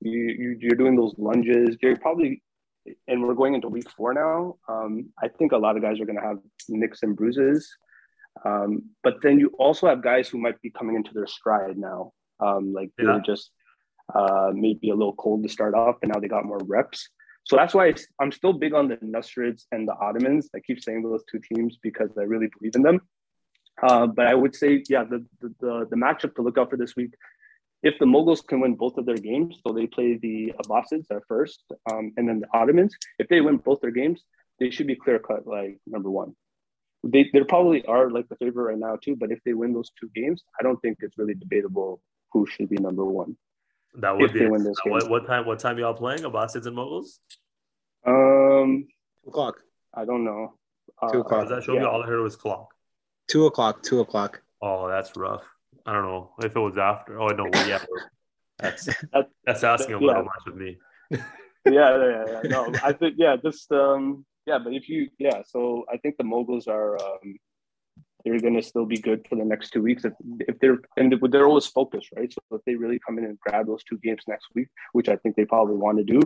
you, 0.00 0.12
you 0.12 0.56
you're 0.60 0.76
doing 0.76 0.96
those 0.96 1.14
lunges. 1.18 1.76
You're 1.82 1.96
probably, 1.96 2.42
and 3.08 3.22
we're 3.22 3.34
going 3.34 3.54
into 3.54 3.68
week 3.68 3.90
four 3.90 4.14
now. 4.14 4.56
Um, 4.68 5.10
I 5.22 5.28
think 5.28 5.52
a 5.52 5.58
lot 5.58 5.76
of 5.76 5.82
guys 5.82 6.00
are 6.00 6.06
going 6.06 6.18
to 6.18 6.26
have 6.26 6.38
nicks 6.68 7.02
and 7.02 7.16
bruises. 7.16 7.68
Um, 8.44 8.82
but 9.02 9.22
then 9.22 9.38
you 9.40 9.48
also 9.58 9.86
have 9.86 10.02
guys 10.02 10.28
who 10.28 10.38
might 10.38 10.60
be 10.60 10.70
coming 10.70 10.94
into 10.96 11.12
their 11.14 11.26
stride 11.26 11.78
now. 11.78 12.12
Um, 12.40 12.72
like 12.72 12.90
they 12.96 13.04
Yeah. 13.04 13.14
were 13.14 13.22
just 13.22 13.50
uh, 14.14 14.50
maybe 14.54 14.90
a 14.90 14.94
little 14.94 15.14
cold 15.14 15.42
to 15.42 15.48
start 15.48 15.74
off, 15.74 15.96
and 16.02 16.12
now 16.12 16.20
they 16.20 16.28
got 16.28 16.44
more 16.44 16.60
reps. 16.66 17.08
So 17.46 17.54
that's 17.54 17.74
why 17.74 17.94
I'm 18.20 18.32
still 18.32 18.52
big 18.52 18.74
on 18.74 18.88
the 18.88 18.96
Nasrids 18.96 19.66
and 19.70 19.86
the 19.86 19.94
Ottomans. 19.94 20.50
I 20.54 20.58
keep 20.58 20.82
saying 20.82 21.02
those 21.02 21.22
two 21.30 21.38
teams 21.38 21.78
because 21.80 22.10
I 22.18 22.22
really 22.22 22.48
believe 22.58 22.74
in 22.74 22.82
them. 22.82 23.00
Uh, 23.80 24.08
but 24.08 24.26
I 24.26 24.34
would 24.34 24.56
say, 24.56 24.82
yeah, 24.88 25.04
the, 25.04 25.24
the 25.40 25.54
the 25.60 25.86
the 25.90 25.96
matchup 25.96 26.34
to 26.36 26.42
look 26.42 26.58
out 26.58 26.70
for 26.70 26.76
this 26.76 26.96
week. 26.96 27.14
If 27.84 27.94
the 28.00 28.06
Mughals 28.06 28.44
can 28.44 28.58
win 28.60 28.74
both 28.74 28.98
of 28.98 29.06
their 29.06 29.22
games, 29.30 29.60
so 29.64 29.72
they 29.72 29.86
play 29.86 30.16
the 30.16 30.54
Abbasids 30.64 31.06
at 31.10 31.22
first, 31.28 31.62
um, 31.92 32.12
and 32.16 32.28
then 32.28 32.40
the 32.40 32.48
Ottomans. 32.52 32.96
If 33.20 33.28
they 33.28 33.40
win 33.40 33.58
both 33.58 33.80
their 33.80 33.92
games, 33.92 34.22
they 34.58 34.70
should 34.70 34.88
be 34.88 34.96
clear 34.96 35.20
cut 35.20 35.46
like 35.46 35.78
number 35.86 36.10
one. 36.10 36.34
They 37.04 37.30
they 37.32 37.44
probably 37.44 37.84
are 37.84 38.10
like 38.10 38.28
the 38.28 38.36
favorite 38.36 38.72
right 38.72 38.78
now 38.78 38.96
too. 38.96 39.14
But 39.14 39.30
if 39.30 39.38
they 39.44 39.52
win 39.52 39.72
those 39.72 39.92
two 40.00 40.10
games, 40.16 40.42
I 40.58 40.64
don't 40.64 40.80
think 40.82 40.98
it's 41.00 41.16
really 41.16 41.34
debatable 41.34 42.00
who 42.32 42.44
should 42.46 42.68
be 42.68 42.76
number 42.78 43.04
one. 43.04 43.36
That 43.98 44.16
would 44.16 44.26
If 44.26 44.32
be 44.34 44.40
they 44.40 44.46
win 44.46 44.62
this 44.64 44.76
what, 44.84 45.02
game. 45.02 45.10
what 45.10 45.26
time 45.26 45.46
what 45.46 45.58
time 45.58 45.78
y'all 45.78 45.94
playing? 45.94 46.20
Abbasids 46.24 46.66
and 46.66 46.76
Mughals? 46.76 47.18
Um, 48.06 48.86
Two 49.24 49.30
o'clock. 49.30 49.56
I 49.94 50.04
don't 50.04 50.24
know. 50.24 50.54
Two 51.12 51.18
Uh, 51.18 51.20
o'clock. 51.22 51.48
Does 51.48 51.50
that 51.50 51.62
show 51.64 51.74
yeah. 51.74 51.80
me 51.80 51.86
all 51.86 52.02
I 52.02 52.06
heard 52.06 52.20
was 52.22 52.36
clock? 52.36 52.68
Two 53.28 53.46
o'clock. 53.46 53.82
Two 53.82 54.00
o'clock. 54.00 54.42
Oh, 54.62 54.88
that's 54.88 55.16
rough. 55.16 55.42
I 55.86 55.92
don't 55.92 56.02
know 56.04 56.32
if 56.42 56.54
it 56.54 56.58
was 56.58 56.76
after. 56.78 57.20
Oh 57.20 57.28
no, 57.28 57.46
yeah, 57.66 57.78
that's 58.58 58.86
That- 59.12 59.30
that's 59.44 59.64
asking 59.64 59.94
a 59.94 60.00
yeah. 60.00 60.22
much 60.22 60.46
of 60.46 60.56
me. 60.56 60.78
yeah, 61.10 61.20
yeah, 61.64 62.24
yeah. 62.26 62.40
No, 62.44 62.72
I 62.82 62.92
think 62.92 63.14
yeah, 63.18 63.36
just 63.36 63.70
um, 63.72 64.24
yeah. 64.46 64.58
But 64.58 64.72
if 64.74 64.88
you 64.88 65.08
yeah, 65.18 65.42
so 65.46 65.84
I 65.92 65.96
think 65.98 66.16
the 66.16 66.24
mughals 66.24 66.66
are 66.68 66.96
um, 67.02 67.36
they're 68.26 68.40
gonna 68.40 68.60
still 68.60 68.84
be 68.86 68.98
good 68.98 69.24
for 69.28 69.36
the 69.36 69.44
next 69.44 69.70
two 69.70 69.82
weeks 69.82 70.04
if 70.04 70.12
if 70.40 70.58
they're 70.58 70.78
and 70.96 71.14
they're 71.30 71.46
always 71.46 71.66
focused, 71.66 72.08
right? 72.16 72.32
So 72.32 72.56
if 72.56 72.64
they 72.66 72.74
really 72.74 72.98
come 72.98 73.18
in 73.18 73.24
and 73.24 73.38
grab 73.38 73.68
those 73.68 73.84
two 73.84 73.98
games 74.02 74.22
next 74.26 74.48
week, 74.56 74.66
which 74.92 75.08
I 75.08 75.14
think 75.16 75.36
they 75.36 75.44
probably 75.44 75.76
want 75.76 75.98
to 75.98 76.04
do, 76.04 76.20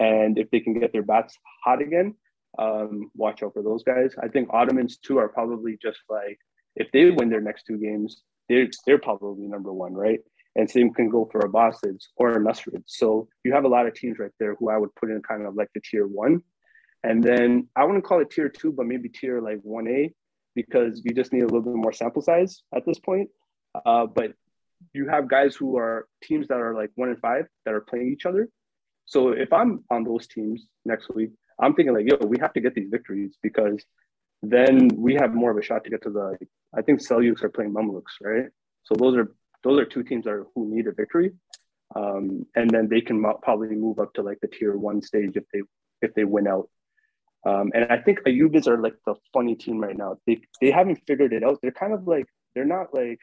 and 0.00 0.36
if 0.36 0.50
they 0.50 0.58
can 0.58 0.74
get 0.74 0.92
their 0.92 1.04
bats 1.04 1.38
hot 1.64 1.80
again, 1.80 2.16
um, 2.58 3.12
watch 3.14 3.44
out 3.44 3.54
for 3.54 3.62
those 3.62 3.84
guys. 3.84 4.16
I 4.20 4.26
think 4.26 4.52
Ottomans 4.52 4.98
too 4.98 5.18
are 5.18 5.28
probably 5.28 5.78
just 5.80 6.00
like 6.10 6.40
if 6.74 6.90
they 6.92 7.10
win 7.10 7.30
their 7.30 7.40
next 7.40 7.66
two 7.66 7.78
games, 7.78 8.22
they're 8.48 8.66
they're 8.84 8.98
probably 8.98 9.46
number 9.46 9.72
one, 9.72 9.94
right? 9.94 10.18
And 10.56 10.68
same 10.68 10.92
can 10.92 11.08
go 11.08 11.28
for 11.30 11.42
Abbasids 11.42 12.08
or 12.16 12.40
Nasrid. 12.40 12.82
So 12.86 13.28
you 13.44 13.52
have 13.52 13.64
a 13.64 13.68
lot 13.68 13.86
of 13.86 13.94
teams 13.94 14.18
right 14.18 14.32
there 14.40 14.56
who 14.56 14.70
I 14.70 14.76
would 14.76 14.92
put 14.96 15.10
in 15.10 15.22
kind 15.22 15.46
of 15.46 15.54
like 15.54 15.68
the 15.72 15.80
tier 15.88 16.08
one. 16.08 16.42
And 17.04 17.22
then 17.22 17.68
I 17.76 17.84
wouldn't 17.84 18.02
call 18.02 18.20
it 18.22 18.30
tier 18.30 18.48
two, 18.48 18.72
but 18.72 18.86
maybe 18.86 19.08
tier 19.08 19.40
like 19.40 19.60
1A 19.62 20.12
because 20.62 21.00
you 21.04 21.12
just 21.20 21.32
need 21.32 21.44
a 21.46 21.50
little 21.52 21.66
bit 21.70 21.82
more 21.84 21.92
sample 21.92 22.20
size 22.20 22.52
at 22.74 22.84
this 22.84 22.98
point. 22.98 23.28
Uh, 23.86 24.06
but 24.06 24.30
you 24.92 25.08
have 25.08 25.28
guys 25.28 25.54
who 25.54 25.68
are 25.76 26.08
teams 26.20 26.48
that 26.48 26.60
are 26.66 26.74
like 26.74 26.90
one 26.96 27.10
in 27.10 27.16
five 27.28 27.44
that 27.64 27.74
are 27.74 27.84
playing 27.90 28.08
each 28.14 28.26
other. 28.26 28.48
So 29.04 29.18
if 29.44 29.52
I'm 29.52 29.84
on 29.88 30.02
those 30.02 30.26
teams 30.26 30.66
next 30.84 31.14
week, 31.14 31.30
I'm 31.62 31.74
thinking 31.74 31.94
like, 31.94 32.06
yo, 32.10 32.16
we 32.26 32.38
have 32.40 32.54
to 32.54 32.60
get 32.60 32.74
these 32.74 32.90
victories 32.90 33.36
because 33.40 33.78
then 34.42 34.88
we 34.96 35.14
have 35.14 35.32
more 35.32 35.52
of 35.52 35.58
a 35.58 35.62
shot 35.62 35.84
to 35.84 35.90
get 35.90 36.02
to 36.02 36.10
the. 36.10 36.36
I 36.76 36.82
think 36.82 37.00
Seljuks 37.00 37.44
are 37.44 37.54
playing 37.56 37.72
Mamluks, 37.72 38.14
right? 38.20 38.46
So 38.82 38.94
those 38.96 39.14
are 39.16 39.28
those 39.62 39.78
are 39.80 39.84
two 39.84 40.02
teams 40.02 40.24
that 40.24 40.34
are, 40.38 40.46
who 40.54 40.74
need 40.74 40.88
a 40.88 40.92
victory, 40.92 41.30
um, 41.94 42.46
and 42.56 42.68
then 42.70 42.88
they 42.88 43.00
can 43.00 43.24
probably 43.46 43.76
move 43.86 43.98
up 44.00 44.12
to 44.14 44.22
like 44.22 44.38
the 44.40 44.48
tier 44.48 44.76
one 44.76 45.02
stage 45.02 45.34
if 45.36 45.44
they 45.52 45.62
if 46.02 46.14
they 46.14 46.24
win 46.24 46.48
out. 46.48 46.68
Um, 47.46 47.70
and 47.74 47.84
I 47.90 47.98
think 47.98 48.20
Ayyubids 48.26 48.66
are 48.66 48.78
like 48.78 48.94
the 49.06 49.14
funny 49.32 49.54
team 49.54 49.78
right 49.78 49.96
now. 49.96 50.18
They 50.26 50.40
they 50.60 50.70
haven't 50.70 51.00
figured 51.06 51.32
it 51.32 51.44
out. 51.44 51.58
They're 51.62 51.70
kind 51.70 51.92
of 51.92 52.06
like 52.06 52.26
they're 52.54 52.64
not 52.64 52.92
like 52.92 53.20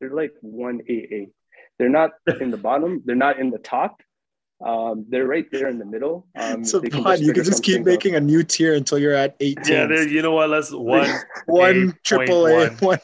they're 0.00 0.14
like 0.14 0.32
one 0.40 0.80
AA. 0.88 1.30
They're 1.78 1.88
not 1.88 2.10
in 2.40 2.50
the 2.50 2.56
bottom. 2.58 3.02
They're 3.04 3.16
not 3.16 3.38
in 3.38 3.50
the 3.50 3.58
top. 3.58 4.02
Um, 4.64 5.04
they're 5.08 5.26
right 5.26 5.46
there 5.52 5.68
in 5.68 5.78
the 5.78 5.84
middle. 5.84 6.26
Um, 6.34 6.64
so 6.64 6.80
they 6.80 6.88
can 6.88 7.00
you 7.20 7.32
can 7.32 7.44
just 7.44 7.62
keep 7.62 7.74
something 7.74 7.80
out. 7.82 7.86
making 7.86 8.14
a 8.14 8.20
new 8.20 8.42
tier 8.42 8.74
until 8.74 8.98
you're 8.98 9.14
at 9.14 9.36
eight 9.40 9.56
teams. 9.64 9.90
Yeah, 9.90 10.00
you 10.02 10.22
know 10.22 10.32
what? 10.32 10.48
Let's 10.50 10.72
one. 10.72 11.10
one 11.46 11.94
triple 12.02 12.46
A 12.46 12.68
one. 12.80 12.98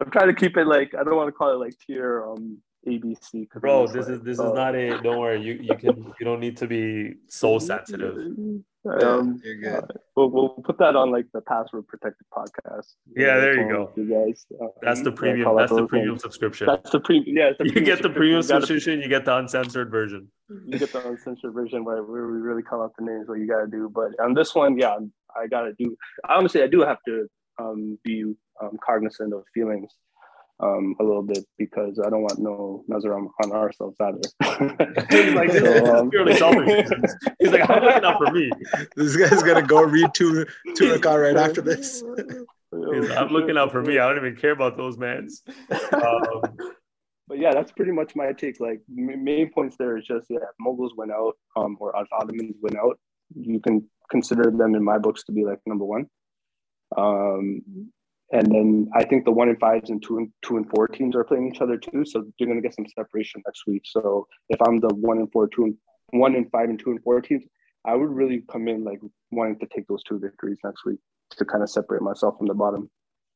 I'm 0.00 0.10
trying 0.10 0.28
to 0.28 0.34
keep 0.34 0.56
it 0.56 0.66
like 0.66 0.94
I 0.94 1.04
don't 1.04 1.16
want 1.16 1.28
to 1.28 1.32
call 1.32 1.50
it 1.52 1.58
like 1.58 1.74
tier 1.86 2.24
um 2.24 2.58
ABC. 2.86 3.48
'cause 3.48 3.60
Bro, 3.62 3.86
this 3.88 4.08
like, 4.08 4.16
is 4.16 4.20
this 4.22 4.40
uh, 4.40 4.48
is 4.48 4.52
not 4.54 4.74
a. 4.74 4.98
Don't 5.02 5.18
worry, 5.18 5.40
you 5.40 5.54
you 5.54 5.76
can 5.76 6.12
you 6.18 6.24
don't 6.24 6.40
need 6.40 6.56
to 6.58 6.66
be 6.66 7.14
so 7.28 7.58
sensitive. 7.58 8.18
Um, 8.86 9.40
You're 9.42 9.80
good. 9.80 9.84
we'll, 10.14 10.28
we'll 10.30 10.48
put 10.50 10.76
that 10.78 10.94
on 10.94 11.10
like 11.10 11.26
the 11.32 11.40
password 11.40 11.86
protected 11.88 12.26
podcast. 12.36 12.86
Yeah, 13.16 13.38
there 13.40 13.54
you 13.62 13.68
go. 13.68 13.92
You 13.96 14.04
guys. 14.26 14.44
um, 14.60 14.68
That's 14.82 15.00
the 15.02 15.10
premium. 15.12 15.56
That's 15.56 15.72
the 15.72 15.86
premium 15.86 16.10
names. 16.10 16.22
subscription. 16.22 16.66
That's 16.66 16.90
the 16.90 17.00
premium. 17.00 17.36
Yeah, 17.36 17.50
the 17.58 17.64
You 17.64 17.80
get 17.80 18.02
the 18.02 18.10
premium 18.10 18.42
subscription. 18.42 18.76
subscription. 18.76 19.00
You 19.02 19.08
get 19.08 19.24
the 19.24 19.36
uncensored 19.36 19.90
version. 19.90 20.28
You, 20.50 20.60
you 20.66 20.78
get 20.78 20.92
the 20.92 21.06
uncensored 21.08 21.54
version 21.54 21.84
where 21.84 22.02
where 22.02 22.26
we 22.26 22.38
really 22.38 22.62
call 22.62 22.82
out 22.82 22.92
the 22.98 23.04
names. 23.06 23.26
What 23.26 23.38
you 23.38 23.48
gotta 23.48 23.66
do, 23.66 23.90
but 23.92 24.10
on 24.22 24.34
this 24.34 24.54
one, 24.54 24.76
yeah, 24.78 24.96
I 25.34 25.46
gotta 25.46 25.72
do. 25.78 25.96
Honestly, 26.28 26.62
I 26.62 26.66
do 26.66 26.80
have 26.82 26.98
to 27.06 27.26
um, 27.58 27.98
be 28.04 28.34
um, 28.62 28.76
cognizant 28.86 29.32
of 29.32 29.44
feelings 29.54 29.90
um, 30.64 30.96
a 30.98 31.04
little 31.04 31.22
bit 31.22 31.44
because 31.58 32.00
I 32.04 32.08
don't 32.08 32.22
want 32.22 32.38
no 32.38 32.84
nazar 32.88 33.18
on, 33.18 33.28
on 33.44 33.52
ourselves 33.52 33.96
either. 34.00 34.18
He's 35.10 35.34
like, 35.34 35.52
this, 35.52 35.60
So, 35.60 35.72
this 35.72 35.82
is 35.82 35.88
um, 35.88 36.10
purely 36.10 36.36
selfish. 36.36 36.88
He's 37.38 37.52
like, 37.52 37.68
I'm 37.68 37.82
looking 37.82 38.04
out 38.04 38.18
for 38.18 38.32
me. 38.32 38.50
This 38.96 39.16
guy's 39.16 39.42
gonna 39.42 39.66
go 39.66 39.82
read 39.82 40.10
two 40.14 40.46
two 40.74 40.92
account 40.94 41.20
right 41.20 41.36
after 41.36 41.60
this. 41.60 42.02
Like, 42.72 43.10
I'm 43.18 43.28
looking 43.28 43.58
out 43.58 43.72
for 43.72 43.82
me. 43.82 43.98
I 43.98 44.08
don't 44.08 44.16
even 44.16 44.36
care 44.36 44.52
about 44.52 44.76
those 44.76 44.96
mans. 44.96 45.42
Um, 45.92 46.42
but 47.28 47.38
yeah, 47.38 47.52
that's 47.52 47.72
pretty 47.72 47.92
much 47.92 48.16
my 48.16 48.32
take. 48.32 48.58
Like 48.58 48.80
m- 48.96 49.22
main 49.22 49.50
points 49.50 49.76
there 49.76 49.96
is 49.98 50.04
just 50.06 50.26
yeah, 50.30 50.38
if 50.38 50.64
mughals 50.64 50.96
went 50.96 51.12
out, 51.12 51.34
um, 51.56 51.76
or 51.78 51.94
if 51.96 52.08
Ottomans 52.12 52.56
went 52.62 52.76
out, 52.76 52.98
you 53.34 53.60
can 53.60 53.86
consider 54.10 54.50
them 54.50 54.74
in 54.74 54.82
my 54.82 54.98
books 54.98 55.24
to 55.24 55.32
be 55.32 55.44
like 55.44 55.60
number 55.66 55.84
one. 55.84 56.06
Um, 56.96 57.62
and 58.34 58.50
then 58.50 58.90
I 58.94 59.04
think 59.04 59.24
the 59.24 59.30
one 59.30 59.48
and 59.48 59.58
fives 59.60 59.90
and 59.90 60.02
two 60.02 60.18
and 60.18 60.28
two 60.42 60.56
and 60.56 60.68
four 60.68 60.88
teams 60.88 61.14
are 61.14 61.22
playing 61.22 61.52
each 61.52 61.60
other 61.60 61.78
too, 61.78 62.04
so 62.04 62.24
you're 62.36 62.48
gonna 62.48 62.60
get 62.60 62.74
some 62.74 62.86
separation 62.94 63.40
next 63.46 63.64
week. 63.66 63.82
So 63.84 64.26
if 64.48 64.60
I'm 64.60 64.80
the 64.80 64.92
one 64.92 65.18
and 65.18 65.30
four, 65.30 65.46
two 65.46 65.64
and 65.64 65.76
one 66.10 66.34
and 66.34 66.50
five 66.50 66.68
and 66.68 66.78
two 66.78 66.90
and 66.90 67.02
four 67.02 67.20
teams, 67.20 67.44
I 67.84 67.94
would 67.94 68.10
really 68.10 68.42
come 68.50 68.66
in 68.66 68.82
like 68.82 68.98
wanting 69.30 69.60
to 69.60 69.66
take 69.66 69.86
those 69.86 70.02
two 70.02 70.18
victories 70.18 70.58
next 70.64 70.84
week 70.84 70.98
to 71.36 71.44
kind 71.44 71.62
of 71.62 71.70
separate 71.70 72.02
myself 72.02 72.36
from 72.36 72.48
the 72.48 72.54
bottom. 72.54 72.90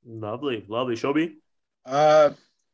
lovely, 0.05 0.65
lovely. 0.69 0.97
Shobi. 0.97 1.35
Uh, 1.87 2.31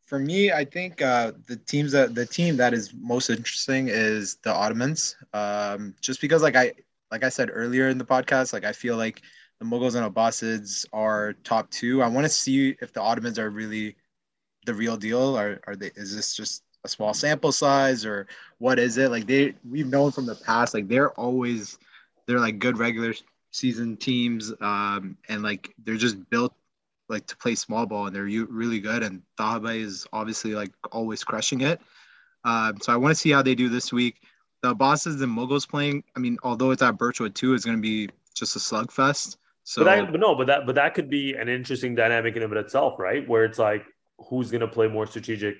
for 0.06 0.18
me, 0.18 0.50
I 0.50 0.64
think 0.64 1.02
uh, 1.02 1.32
the 1.46 1.56
teams 1.56 1.92
that 1.92 2.14
the 2.14 2.24
team 2.24 2.56
that 2.56 2.72
is 2.72 2.94
most 2.98 3.28
interesting 3.28 3.88
is 3.88 4.36
the 4.36 4.52
Ottomans. 4.52 5.16
Um, 5.34 5.94
just 6.00 6.22
because, 6.22 6.42
like 6.42 6.56
I 6.56 6.72
like 7.10 7.22
I 7.22 7.28
said 7.28 7.50
earlier 7.52 7.88
in 7.88 7.98
the 7.98 8.04
podcast, 8.04 8.54
like 8.54 8.64
I 8.64 8.72
feel 8.72 8.96
like 8.96 9.20
the 9.64 9.76
Mughals 9.76 9.94
and 9.94 10.14
Abbasids 10.14 10.86
are 10.92 11.34
top 11.44 11.70
two. 11.70 12.02
I 12.02 12.08
want 12.08 12.24
to 12.24 12.28
see 12.28 12.76
if 12.80 12.92
the 12.92 13.00
Ottomans 13.00 13.38
are 13.38 13.50
really 13.50 13.96
the 14.66 14.74
real 14.74 14.96
deal, 14.96 15.38
or 15.38 15.60
are 15.66 15.76
they? 15.76 15.90
Is 15.96 16.14
this 16.14 16.34
just 16.34 16.62
a 16.84 16.88
small 16.88 17.14
sample 17.14 17.52
size, 17.52 18.04
or 18.04 18.26
what 18.58 18.78
is 18.78 18.98
it? 18.98 19.10
Like 19.10 19.26
they, 19.26 19.54
we've 19.68 19.86
known 19.86 20.12
from 20.12 20.26
the 20.26 20.34
past, 20.34 20.74
like 20.74 20.88
they're 20.88 21.12
always 21.12 21.78
they're 22.26 22.40
like 22.40 22.58
good 22.58 22.78
regular 22.78 23.14
season 23.50 23.96
teams, 23.96 24.52
um, 24.60 25.16
and 25.28 25.42
like 25.42 25.74
they're 25.84 25.96
just 25.96 26.28
built 26.30 26.54
like 27.08 27.26
to 27.26 27.36
play 27.36 27.54
small 27.54 27.84
ball 27.84 28.06
and 28.06 28.16
they're 28.16 28.24
really 28.24 28.80
good 28.80 29.02
and 29.02 29.20
Tahabe 29.38 29.78
is 29.78 30.06
obviously 30.14 30.54
like 30.54 30.72
always 30.90 31.22
crushing 31.22 31.60
it. 31.60 31.78
Um, 32.44 32.78
so 32.80 32.94
I 32.94 32.96
want 32.96 33.14
to 33.14 33.20
see 33.20 33.30
how 33.30 33.42
they 33.42 33.54
do 33.54 33.68
this 33.68 33.92
week. 33.92 34.22
The 34.62 34.74
bosses 34.74 35.20
and 35.20 35.30
Mughals 35.30 35.68
playing, 35.68 36.02
I 36.16 36.20
mean, 36.20 36.38
although 36.42 36.70
it's 36.70 36.80
at 36.80 36.96
Birchwood 36.96 37.34
two, 37.34 37.52
it's 37.52 37.66
going 37.66 37.76
to 37.76 37.82
be 37.82 38.08
just 38.34 38.56
a 38.56 38.58
slugfest. 38.58 39.36
So 39.64 39.82
but, 39.82 39.96
that, 39.96 40.12
but 40.12 40.20
no, 40.20 40.34
but 40.34 40.46
that 40.46 40.66
but 40.66 40.74
that 40.74 40.94
could 40.94 41.08
be 41.08 41.34
an 41.34 41.48
interesting 41.48 41.94
dynamic 41.94 42.36
in 42.36 42.42
and 42.42 42.52
of 42.52 42.58
itself, 42.64 42.98
right? 42.98 43.26
Where 43.26 43.44
it's 43.44 43.58
like 43.58 43.84
who's 44.28 44.50
gonna 44.50 44.68
play 44.68 44.88
more 44.88 45.06
strategic, 45.06 45.56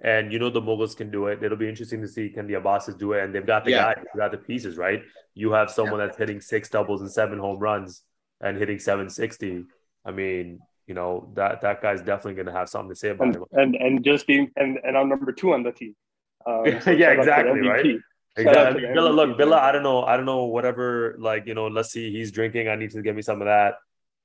and 0.00 0.32
you 0.32 0.38
know 0.38 0.48
the 0.48 0.62
Mughals 0.62 0.96
can 0.96 1.10
do 1.10 1.26
it. 1.26 1.42
It'll 1.42 1.58
be 1.58 1.68
interesting 1.68 2.00
to 2.00 2.08
see 2.08 2.30
can 2.30 2.46
the 2.46 2.54
Abbasids 2.54 2.98
do 2.98 3.12
it, 3.12 3.22
and 3.22 3.34
they've 3.34 3.46
got 3.46 3.64
the 3.64 3.72
Yeah. 3.72 3.94
guys, 3.94 4.04
they've 4.04 4.20
got 4.20 4.30
the 4.30 4.38
pieces, 4.38 4.78
right? 4.78 5.02
You 5.34 5.52
have 5.52 5.70
someone 5.70 5.98
that's 5.98 6.16
hitting 6.16 6.40
six 6.40 6.70
doubles 6.70 7.02
and 7.02 7.10
seven 7.10 7.38
home 7.38 7.58
runs 7.58 8.02
and 8.40 8.56
hitting 8.56 8.78
seven 8.78 9.10
sixty. 9.10 9.64
I 10.02 10.12
mean, 10.12 10.60
you 10.86 10.94
know 10.94 11.30
that 11.34 11.60
that 11.60 11.82
guy's 11.82 12.00
definitely 12.00 12.34
going 12.34 12.46
to 12.46 12.52
have 12.52 12.70
something 12.70 12.90
to 12.90 12.96
say 12.96 13.10
about 13.10 13.26
and, 13.26 13.36
him. 13.36 13.44
And 13.52 13.74
and 13.74 14.04
just 14.04 14.26
being 14.26 14.50
and 14.56 14.78
and 14.82 14.96
I'm 14.96 15.10
number 15.10 15.30
two 15.30 15.52
on 15.52 15.62
the 15.62 15.72
team. 15.72 15.94
Um, 16.46 16.64
so 16.80 16.90
yeah 16.90 17.10
exactly, 17.10 17.60
right? 17.60 18.00
Exactly. 18.36 18.82
Villa, 18.82 19.10
look, 19.10 19.36
Villa. 19.36 19.58
I 19.58 19.72
don't 19.72 19.82
know. 19.82 20.04
I 20.04 20.16
don't 20.16 20.26
know. 20.26 20.44
Whatever. 20.44 21.16
Like 21.18 21.46
you 21.46 21.54
know, 21.54 21.66
let's 21.66 21.90
see. 21.90 22.10
He's 22.10 22.32
drinking. 22.32 22.68
I 22.68 22.76
need 22.76 22.90
to 22.92 23.02
give 23.02 23.14
me 23.14 23.22
some 23.22 23.42
of 23.42 23.46
that. 23.46 23.74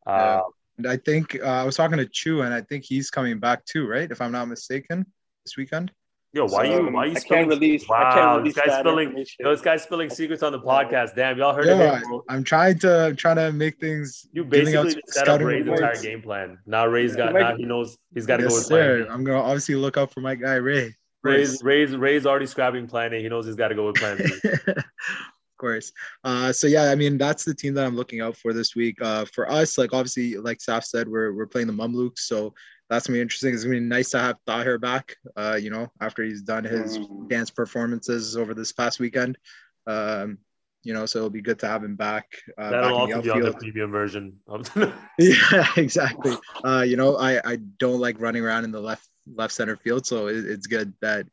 Yeah. 0.05 0.13
Uh, 0.13 0.41
I 0.87 0.97
think 0.97 1.37
uh, 1.41 1.45
I 1.45 1.63
was 1.63 1.75
talking 1.75 1.97
to 1.97 2.05
Chu, 2.05 2.41
and 2.41 2.53
I 2.53 2.61
think 2.61 2.83
he's 2.83 3.09
coming 3.09 3.39
back 3.39 3.65
too, 3.65 3.87
right? 3.87 4.09
If 4.09 4.21
I'm 4.21 4.31
not 4.31 4.47
mistaken, 4.47 5.05
this 5.43 5.57
weekend. 5.57 5.91
Yo, 6.33 6.45
why 6.45 6.65
so, 6.65 6.81
you 6.81 6.91
why 6.91 7.05
you 7.05 7.11
I 7.11 7.19
spilling? 7.19 7.49
Can't 7.49 7.49
release, 7.49 7.87
wow, 7.87 8.13
can't 8.13 8.37
release 8.39 8.55
this 8.55 8.65
guy's 8.65 8.79
spilling. 8.79 9.25
Yo, 9.39 9.51
this 9.51 9.61
guy's 9.61 9.83
spilling 9.83 10.09
secrets 10.09 10.43
on 10.43 10.51
the 10.51 10.59
podcast. 10.59 11.15
Damn, 11.15 11.37
y'all 11.37 11.55
heard 11.55 11.65
yeah, 11.65 11.97
it. 11.99 12.03
I'm 12.27 12.43
trying 12.43 12.77
to 12.79 13.15
trying 13.17 13.37
to 13.37 13.51
make 13.53 13.79
things. 13.79 14.27
You 14.33 14.43
basically 14.43 15.01
set 15.07 15.29
up 15.29 15.39
Ray's 15.39 15.65
entire 15.65 15.99
game 16.01 16.21
plan. 16.21 16.59
Now 16.65 16.85
Ray's 16.85 17.15
got 17.15 17.33
now 17.33 17.55
he 17.55 17.63
knows 17.63 17.97
he's 18.13 18.25
got 18.25 18.37
to 18.37 18.43
yes, 18.43 18.51
go 18.51 18.57
with 18.57 18.65
sir. 18.65 19.05
plan. 19.05 19.11
I'm 19.11 19.23
gonna 19.23 19.41
obviously 19.41 19.75
look 19.75 19.95
out 19.95 20.13
for 20.13 20.19
my 20.19 20.35
guy 20.35 20.55
Ray. 20.55 20.96
Ray's 21.23 21.63
Ray's 21.63 21.95
Ray's 21.95 22.25
already 22.25 22.45
scrapping 22.45 22.87
plan 22.87 23.13
A. 23.13 23.21
He 23.21 23.29
knows 23.29 23.45
he's 23.45 23.55
got 23.55 23.69
to 23.69 23.75
go 23.75 23.87
with 23.87 23.95
plan 23.95 24.17
B. 24.17 24.49
of 24.71 25.57
course. 25.57 25.91
Uh, 26.23 26.53
so 26.53 26.67
yeah, 26.67 26.91
I 26.91 26.95
mean 26.95 27.17
that's 27.17 27.43
the 27.43 27.53
team 27.53 27.73
that 27.75 27.85
I'm 27.85 27.95
looking 27.95 28.21
out 28.21 28.37
for 28.37 28.53
this 28.53 28.75
week. 28.75 29.01
Uh, 29.01 29.25
for 29.25 29.49
us, 29.51 29.77
like 29.77 29.93
obviously, 29.93 30.35
like 30.37 30.59
Saf 30.59 30.83
said, 30.83 31.07
we're 31.07 31.33
we're 31.33 31.47
playing 31.47 31.67
the 31.67 31.73
Mamluks, 31.73 32.19
so 32.19 32.53
that's 32.89 33.07
gonna 33.07 33.17
be 33.17 33.21
interesting. 33.21 33.53
It's 33.53 33.63
gonna 33.63 33.75
be 33.75 33.81
nice 33.81 34.11
to 34.11 34.19
have 34.19 34.37
Tahir 34.45 34.77
back. 34.77 35.15
Uh, 35.35 35.57
you 35.59 35.69
know, 35.69 35.91
after 36.01 36.23
he's 36.23 36.41
done 36.41 36.63
his 36.63 36.99
mm. 36.99 37.29
dance 37.29 37.49
performances 37.49 38.37
over 38.37 38.53
this 38.53 38.71
past 38.71 38.99
weekend. 38.99 39.37
Um, 39.85 40.39
you 40.83 40.93
know, 40.93 41.05
so 41.05 41.19
it'll 41.19 41.29
be 41.29 41.41
good 41.41 41.59
to 41.59 41.67
have 41.67 41.83
him 41.83 41.97
back. 41.97 42.27
Uh, 42.57 42.69
That'll 42.69 43.07
back 43.07 43.15
also 43.17 43.21
be 43.21 43.29
on 43.29 43.41
the 43.41 43.53
premium 43.53 43.91
version. 43.91 44.39
yeah, 45.19 45.67
exactly. 45.75 46.37
Uh, 46.63 46.85
you 46.87 46.95
know, 46.95 47.17
I 47.17 47.41
I 47.43 47.57
don't 47.77 47.99
like 47.99 48.21
running 48.21 48.43
around 48.43 48.63
in 48.63 48.71
the 48.71 48.79
left 48.79 49.09
left 49.35 49.53
center 49.53 49.77
field, 49.77 50.05
so 50.05 50.27
it, 50.27 50.45
it's 50.45 50.67
good 50.67 50.93
that 51.01 51.25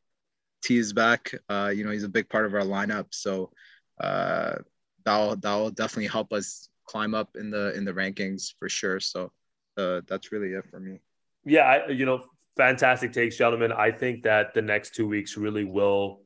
T 0.63 0.79
is 0.79 0.93
back. 0.93 1.35
Uh, 1.49 1.73
you 1.75 1.85
know, 1.85 1.91
he's 1.91 2.05
a 2.05 2.09
big 2.09 2.29
part 2.29 2.47
of 2.47 2.55
our 2.55 2.63
lineup, 2.63 3.07
so 3.11 3.51
uh, 4.01 4.57
that'll 5.05 5.37
that'll 5.37 5.71
definitely 5.71 6.09
help 6.09 6.33
us 6.33 6.69
climb 6.87 7.15
up 7.15 7.37
in 7.37 7.51
the 7.51 7.75
in 7.75 7.85
the 7.85 7.93
rankings 7.93 8.55
for 8.59 8.69
sure. 8.69 9.01
So 9.01 9.33
uh, 9.77 10.01
that's 10.07 10.33
really 10.33 10.53
it 10.53 10.65
for 10.71 10.81
me 10.81 11.01
yeah, 11.45 11.63
I, 11.63 11.89
you 11.91 12.07
know, 12.07 12.25
fantastic 12.57 13.13
takes, 13.13 13.37
gentlemen. 13.37 13.73
I 13.73 13.91
think 13.91 14.23
that 14.25 14.55
the 14.55 14.63
next 14.63 14.95
two 14.95 15.07
weeks 15.07 15.37
really 15.37 15.65
will 15.65 16.23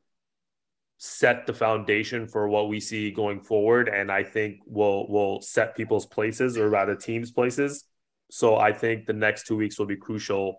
set 0.98 1.46
the 1.46 1.54
foundation 1.54 2.26
for 2.26 2.48
what 2.48 2.68
we 2.68 2.80
see 2.80 3.10
going 3.10 3.40
forward, 3.40 3.88
and 3.88 4.10
I 4.10 4.22
think 4.22 4.60
will 4.66 5.08
will 5.08 5.40
set 5.40 5.76
people's 5.76 6.06
places, 6.06 6.56
or 6.56 6.68
rather, 6.68 6.94
teams' 6.94 7.30
places. 7.30 7.84
So 8.30 8.56
I 8.56 8.72
think 8.72 9.06
the 9.06 9.12
next 9.12 9.46
two 9.46 9.56
weeks 9.56 9.78
will 9.78 9.86
be 9.86 9.96
crucial 9.96 10.58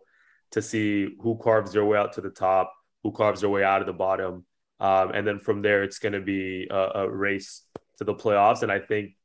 to 0.51 0.61
see 0.61 1.15
who 1.21 1.37
carves 1.37 1.73
their 1.73 1.85
way 1.85 1.97
out 1.97 2.13
to 2.13 2.21
the 2.21 2.29
top, 2.29 2.73
who 3.03 3.11
carves 3.11 3.41
their 3.41 3.49
way 3.49 3.63
out 3.63 3.81
of 3.81 3.87
the 3.87 3.93
bottom, 3.93 4.45
um, 4.79 5.11
and 5.13 5.27
then 5.27 5.39
from 5.39 5.61
there, 5.61 5.83
it's 5.83 5.99
going 5.99 6.13
to 6.13 6.21
be 6.21 6.67
a, 6.69 6.89
a 6.95 7.09
race 7.09 7.63
to 7.97 8.03
the 8.03 8.13
playoffs. 8.13 8.63
And 8.63 8.71
I 8.71 8.79
think 8.79 9.15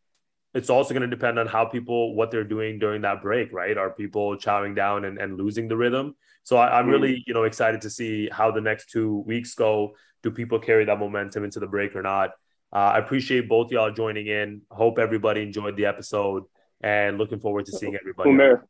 it's 0.53 0.71
also 0.71 0.95
going 0.95 1.09
to 1.09 1.17
depend 1.17 1.39
on 1.39 1.47
how 1.47 1.65
people 1.65 2.15
what 2.15 2.31
they're 2.31 2.45
doing 2.45 2.79
during 2.79 3.03
that 3.03 3.23
break 3.23 3.53
right? 3.53 3.77
Are 3.77 3.91
people 3.91 4.37
chowing 4.37 4.75
down 4.75 5.05
and, 5.05 5.19
and 5.19 5.37
losing 5.37 5.69
the 5.69 5.77
rhythm? 5.77 6.17
So 6.43 6.57
I, 6.57 6.79
am 6.79 6.89
really 6.89 7.25
you 7.27 7.35
know 7.35 7.45
excited 7.45 7.81
to 7.83 7.91
see 7.91 8.29
how 8.31 8.51
the 8.51 8.61
next 8.61 8.91
two 8.91 9.25
weeks 9.27 9.55
go. 9.55 9.95
Do 10.23 10.31
people 10.31 10.59
carry 10.59 10.85
that 10.85 10.99
momentum 10.99 11.45
into 11.45 11.61
the 11.61 11.67
break 11.67 11.95
or 11.95 12.03
not? 12.03 12.31
Uh, 12.73 12.93
i 12.95 12.99
appreciate 12.99 13.49
both 13.49 13.71
y'all 13.71 13.93
joining 13.93 14.27
in. 14.27 14.63
Hope 14.71 14.99
everybody 14.99 15.43
enjoyed 15.43 15.77
the 15.77 15.87
episode 15.87 16.45
and 16.81 17.19
looking 17.19 17.39
forward 17.39 17.67
to 17.67 17.73
seeing 17.73 17.95
everybody. 17.95 18.31
Umer, 18.31 18.63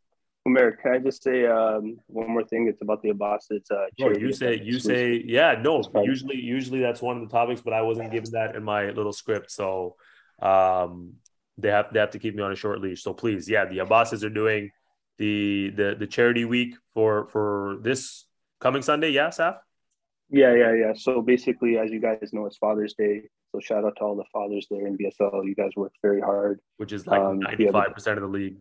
Umer, 0.47 0.79
can 0.81 0.93
I 0.93 0.99
just 0.99 1.23
say 1.23 1.47
um, 1.47 1.97
one 2.07 2.31
more 2.31 2.45
thing? 2.45 2.69
It's 2.69 2.83
about 2.83 3.03
the 3.03 3.11
Abbas. 3.11 3.47
It's 3.51 3.71
uh, 3.71 3.87
oh, 4.03 4.11
you 4.11 4.33
say 4.33 4.61
you 4.63 4.79
say 4.79 5.23
yeah. 5.27 5.55
No, 5.61 5.83
usually 6.03 6.37
usually 6.37 6.81
that's 6.81 7.01
one 7.01 7.17
of 7.17 7.23
the 7.23 7.33
topics, 7.33 7.63
but 7.63 7.73
I 7.73 7.81
wasn't 7.81 8.11
given 8.11 8.31
that 8.33 8.55
in 8.55 8.63
my 8.63 8.91
little 8.91 9.13
script. 9.13 9.51
So 9.51 9.97
um, 10.43 11.15
they 11.57 11.71
have 11.71 11.87
they 11.93 12.01
have 12.01 12.11
to 12.11 12.19
keep 12.19 12.35
me 12.35 12.43
on 12.43 12.53
a 12.53 12.57
short 12.57 12.83
leash. 12.83 13.03
So 13.03 13.15
please, 13.15 13.49
yeah, 13.49 13.65
the 13.65 13.79
Abbas's 13.79 14.23
are 14.23 14.31
doing 14.31 14.71
the 15.17 15.71
the 15.71 15.97
the 15.99 16.07
charity 16.07 16.45
week 16.45 16.75
for 16.93 17.27
for 17.29 17.79
this 17.81 18.27
coming 18.61 18.83
Sunday. 18.83 19.11
Yeah, 19.11 19.29
Saf. 19.29 19.57
Yeah, 20.29 20.55
yeah, 20.55 20.75
yeah. 20.75 20.93
So 20.95 21.23
basically, 21.23 21.79
as 21.79 21.91
you 21.91 22.01
guys 22.01 22.31
know, 22.33 22.45
it's 22.45 22.59
Father's 22.59 22.95
Day. 22.95 23.23
So 23.53 23.61
shout 23.61 23.85
out 23.85 23.97
to 23.97 24.03
all 24.03 24.17
the 24.17 24.25
fathers 24.33 24.67
there 24.71 24.87
in 24.87 24.99
BSL. 24.99 25.47
You 25.47 25.55
guys 25.55 25.71
work 25.77 25.93
very 26.03 26.21
hard. 26.21 26.61
Which 26.77 26.93
is 26.93 27.07
like 27.07 27.21
um, 27.21 27.39
ninety 27.39 27.71
five 27.71 27.95
percent 27.95 28.19
of 28.19 28.23
the 28.23 28.29
league. 28.29 28.59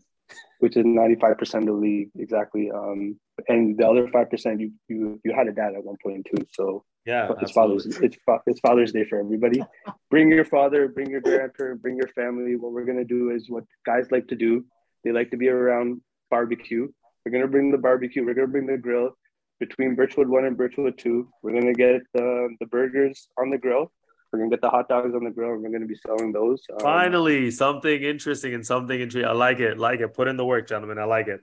Which 0.59 0.77
is 0.77 0.86
ninety 0.86 1.15
five 1.15 1.38
percent 1.38 1.67
of 1.67 1.75
the 1.75 1.81
league, 1.81 2.09
exactly. 2.17 2.71
Um, 2.71 3.19
and 3.47 3.77
the 3.77 3.88
other 3.88 4.07
five 4.09 4.29
percent, 4.29 4.59
you 4.59 4.71
you 4.88 5.19
you 5.23 5.34
had 5.34 5.47
a 5.47 5.51
dad 5.51 5.73
at 5.75 5.84
one 5.84 5.97
point 6.01 6.25
too. 6.25 6.45
So 6.53 6.84
yeah, 7.05 7.31
it's 7.41 7.51
Father's 7.51 7.86
it's 7.86 8.17
it's 8.47 8.59
Father's 8.61 8.91
Day 8.91 9.05
for 9.05 9.19
everybody. 9.19 9.61
bring 10.09 10.31
your 10.31 10.45
father, 10.45 10.88
bring 10.88 11.09
your 11.09 11.21
grandparent, 11.21 11.81
bring 11.81 11.97
your 11.97 12.07
family. 12.09 12.55
What 12.55 12.71
we're 12.71 12.86
gonna 12.86 13.03
do 13.03 13.31
is 13.31 13.49
what 13.49 13.65
guys 13.86 14.07
like 14.11 14.27
to 14.27 14.36
do. 14.36 14.65
They 15.03 15.11
like 15.11 15.31
to 15.31 15.38
be 15.38 15.49
around 15.49 16.01
barbecue. 16.29 16.88
We're 17.25 17.31
gonna 17.31 17.47
bring 17.47 17.71
the 17.71 17.77
barbecue. 17.77 18.25
We're 18.25 18.34
gonna 18.36 18.47
bring 18.47 18.67
the 18.67 18.77
grill. 18.77 19.11
Between 19.59 19.95
Birchwood 19.95 20.27
One 20.27 20.45
and 20.45 20.57
Birchwood 20.57 20.97
Two, 20.97 21.29
we're 21.41 21.53
gonna 21.53 21.73
get 21.73 22.01
the 22.13 22.55
the 22.59 22.67
burgers 22.67 23.27
on 23.38 23.49
the 23.49 23.57
grill. 23.57 23.91
We're 24.34 24.39
gonna 24.39 24.49
get 24.49 24.61
the 24.61 24.69
hot 24.69 24.89
dogs 24.89 25.13
on 25.13 25.23
the 25.23 25.29
grill. 25.29 25.53
And 25.53 25.61
we're 25.61 25.69
gonna 25.69 25.86
be 25.86 25.95
selling 25.95 26.31
those. 26.31 26.63
Um, 26.71 26.79
Finally, 26.79 27.51
something 27.51 28.01
interesting 28.01 28.55
and 28.55 28.65
something 28.65 28.99
intriguing. 28.99 29.29
I 29.29 29.34
like 29.34 29.59
it. 29.59 29.77
Like 29.77 29.99
it. 29.99 30.15
Put 30.15 30.27
in 30.27 30.38
the 30.38 30.45
work, 30.45 30.67
gentlemen. 30.67 30.97
I 30.97 31.03
like 31.03 31.27
it. 31.27 31.41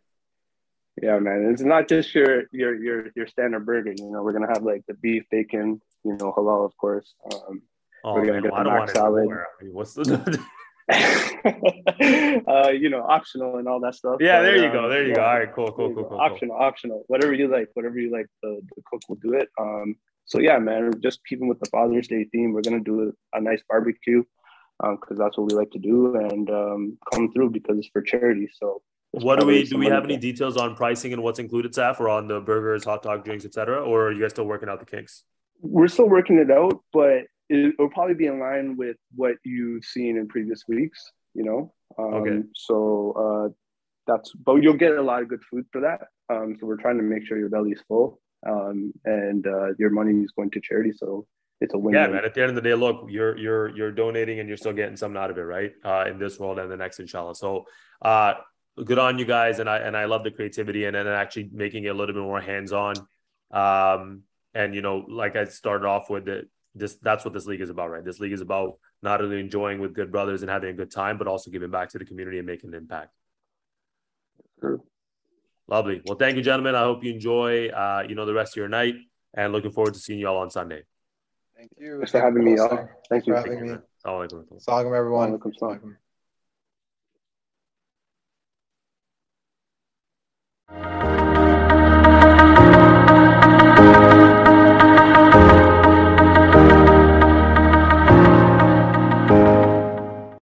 Yeah, 1.01 1.20
man. 1.20 1.49
It's 1.53 1.62
not 1.62 1.88
just 1.88 2.12
your 2.16 2.45
your 2.51 2.74
your 2.74 3.07
your 3.14 3.28
standard 3.28 3.64
burger. 3.64 3.95
You 3.97 4.11
know, 4.11 4.24
we're 4.24 4.32
gonna 4.32 4.53
have 4.53 4.64
like 4.64 4.84
the 4.88 4.95
beef, 4.95 5.22
bacon, 5.30 5.80
you 6.05 6.16
know, 6.16 6.32
halal, 6.36 6.64
of 6.64 6.76
course. 6.76 7.14
Um, 7.32 7.62
oh, 8.03 8.14
we're 8.14 8.26
gonna 8.26 8.32
man, 8.32 8.43
get 8.43 8.53
well, 8.53 8.64
the 8.64 8.70
mac 8.70 8.91
salad. 8.91 9.28
I 9.30 9.64
mean, 9.64 9.72
what's 9.72 9.95
the 9.95 10.45
uh, 12.49 12.70
you 12.70 12.91
know, 12.91 13.03
optional 13.03 13.59
and 13.59 13.68
all 13.68 13.78
that 13.78 13.95
stuff. 13.95 14.16
Yeah, 14.18 14.41
but, 14.41 14.43
there 14.43 14.57
you 14.57 14.66
um, 14.66 14.72
go. 14.72 14.88
There 14.88 15.03
you 15.05 15.11
yeah, 15.11 15.14
go. 15.14 15.24
All 15.24 15.38
right, 15.38 15.55
cool, 15.55 15.70
cool, 15.70 15.95
cool, 15.95 16.05
cool. 16.05 16.18
Optional, 16.18 16.57
cool. 16.57 16.66
optional. 16.66 17.05
Whatever 17.07 17.34
you 17.34 17.47
like, 17.47 17.68
whatever 17.74 17.99
you 18.01 18.11
like, 18.11 18.26
the, 18.43 18.61
the 18.74 18.82
cook 18.84 19.03
will 19.09 19.16
do 19.16 19.34
it. 19.34 19.49
Um, 19.61 19.95
so 20.31 20.39
yeah, 20.39 20.59
man, 20.61 20.93
just 21.03 21.20
keeping 21.28 21.49
with 21.49 21.59
the 21.59 21.68
Father's 21.70 22.07
Day 22.07 22.24
theme, 22.31 22.53
we're 22.53 22.62
gonna 22.62 22.78
do 22.78 23.12
a 23.35 23.41
nice 23.41 23.62
barbecue 23.68 24.22
because 24.78 25.11
um, 25.11 25.16
that's 25.16 25.37
what 25.37 25.51
we 25.51 25.59
like 25.59 25.72
to 25.72 25.81
do 25.81 26.14
and 26.14 26.49
um, 26.51 26.99
come 27.12 27.33
through 27.33 27.51
because 27.51 27.76
it's 27.78 27.89
for 27.93 28.01
charity. 28.01 28.49
So 28.57 28.81
what 29.11 29.41
do 29.41 29.47
we 29.47 29.64
do? 29.64 29.76
We 29.76 29.87
have 29.87 30.05
any 30.05 30.16
details 30.16 30.57
on 30.57 30.76
pricing 30.76 31.12
and 31.12 31.24
what's 31.24 31.41
included, 31.41 31.72
Saf, 31.72 31.99
or 31.99 32.09
on 32.09 32.28
the 32.28 32.41
burgers, 32.41 32.85
hot 32.85 33.03
dog, 33.03 33.24
drinks, 33.24 33.45
etc., 33.45 33.83
or 33.83 34.07
are 34.07 34.12
you 34.12 34.20
guys 34.22 34.31
still 34.31 34.45
working 34.45 34.68
out 34.68 34.78
the 34.78 34.87
kinks? 34.87 35.24
We're 35.62 35.89
still 35.89 36.09
working 36.09 36.39
it 36.39 36.51
out, 36.51 36.81
but 36.93 37.24
it, 37.49 37.74
will 37.76 37.91
probably 37.91 38.14
be 38.14 38.26
in 38.26 38.39
line 38.39 38.76
with 38.76 38.97
what 39.16 39.35
you've 39.45 39.85
seen 39.85 40.16
in 40.16 40.28
previous 40.28 40.62
weeks. 40.68 41.11
You 41.35 41.43
know, 41.43 41.72
um, 41.99 42.14
okay. 42.14 42.43
So 42.55 43.12
uh, 43.16 43.49
that's, 44.07 44.33
but 44.33 44.62
you'll 44.62 44.74
get 44.74 44.93
a 44.93 45.03
lot 45.03 45.22
of 45.22 45.28
good 45.28 45.43
food 45.51 45.66
for 45.72 45.81
that. 45.81 46.03
Um, 46.33 46.57
so 46.61 46.66
we're 46.66 46.76
trying 46.76 46.99
to 46.99 47.03
make 47.03 47.26
sure 47.26 47.37
your 47.37 47.49
belly's 47.49 47.83
full 47.89 48.20
um, 48.47 48.93
and 49.05 49.47
uh, 49.47 49.74
your 49.78 49.91
money 49.91 50.22
is 50.22 50.32
going 50.36 50.51
to 50.51 50.61
charity. 50.61 50.93
So 50.97 51.26
it's 51.61 51.74
a 51.74 51.78
win. 51.78 51.95
Yeah, 51.95 52.09
man. 52.09 52.24
At 52.24 52.34
the 52.34 52.41
end 52.43 52.51
of 52.51 52.57
the 52.57 52.62
day, 52.62 52.74
look, 52.74 53.07
you're 53.09 53.36
you're 53.36 53.76
you're 53.76 53.93
donating 53.93 54.41
and 54.41 54.49
you're 54.49 54.57
still 54.57 54.72
getting 54.72 54.97
something 54.97 55.20
out 55.20 55.30
of 55.30 55.38
it, 55.38 55.43
right? 55.43 55.72
Uh, 55.84 56.07
in 56.09 56.18
this 56.18 56.38
world 56.38 56.59
and 56.59 56.70
the 56.70 56.76
next, 56.76 57.01
inshallah. 57.01 57.34
So, 57.34 57.66
uh, 58.03 58.34
good 58.82 58.99
on 58.99 59.18
you 59.18 59.24
guys, 59.24 59.59
and 59.59 59.68
I 59.68 59.78
and 59.78 59.97
I 59.97 60.07
love 60.07 60.24
the 60.24 60.30
creativity 60.30 60.86
and 60.86 60.97
then 60.97 61.07
actually 61.07 61.51
making 61.53 61.84
it 61.84 61.88
a 61.88 61.95
little 61.95 62.14
bit 62.14 62.22
more 62.22 62.41
hands 62.41 62.72
on. 62.72 62.97
Um, 63.51 64.22
and 64.55 64.74
you 64.74 64.82
know, 64.82 65.05
like 65.09 65.36
I 65.36 65.45
started 65.45 65.86
off 65.86 66.09
with 66.09 66.28
it, 66.28 66.49
this 66.74 66.97
that's 66.97 67.24
what 67.24 67.34
this 67.34 67.47
league 67.47 67.61
is 67.61 67.70
about, 67.70 67.91
right? 67.91 68.05
This 68.05 68.20
league 68.20 68.32
is 68.32 68.41
about 68.41 68.78
not 69.03 69.20
only 69.20 69.41
enjoying 69.41 69.80
with 69.80 69.95
good 69.95 70.11
brothers 70.11 70.43
and 70.43 70.51
having 70.51 70.70
a 70.70 70.74
good 70.74 70.91
time, 70.91 71.18
but 71.18 71.26
also 71.26 71.51
giving 71.51 71.70
back 71.70 71.91
to 71.91 71.99
the 71.99 72.05
community 72.05 72.38
and 72.38 72.47
making 72.47 72.70
an 72.70 72.76
impact. 72.76 73.11
Sure. 74.61 74.80
Lovely. 75.71 76.03
Well, 76.05 76.18
thank 76.18 76.37
you, 76.37 76.43
gentlemen. 76.43 76.75
I 76.75 76.83
hope 76.83 77.05
you 77.05 77.12
enjoy, 77.12 77.68
uh, 77.68 78.05
you 78.09 78.16
know, 78.16 78.27
the 78.27 78.35
rest 78.35 78.55
of 78.55 78.57
your 78.57 78.68
night, 78.68 78.97
and 79.35 79.53
looking 79.53 79.71
forward 79.71 79.95
to 79.95 80.01
seeing 80.01 80.18
you 80.18 80.27
all 80.29 80.39
on 80.39 80.51
Sunday. 80.51 80.83
Thank 81.57 81.71
you. 81.79 81.99
Thanks 81.99 82.11
for 82.11 82.21
having 82.21 82.45
me, 82.45 82.57
y'all. 82.57 82.89
Thank 83.09 83.27
you. 83.27 83.35
For 83.35 83.41
having 83.41 83.71
me. 83.71 83.77
Assalamu 84.05 84.29
alaikum, 84.66 84.95
everyone. 84.97 85.97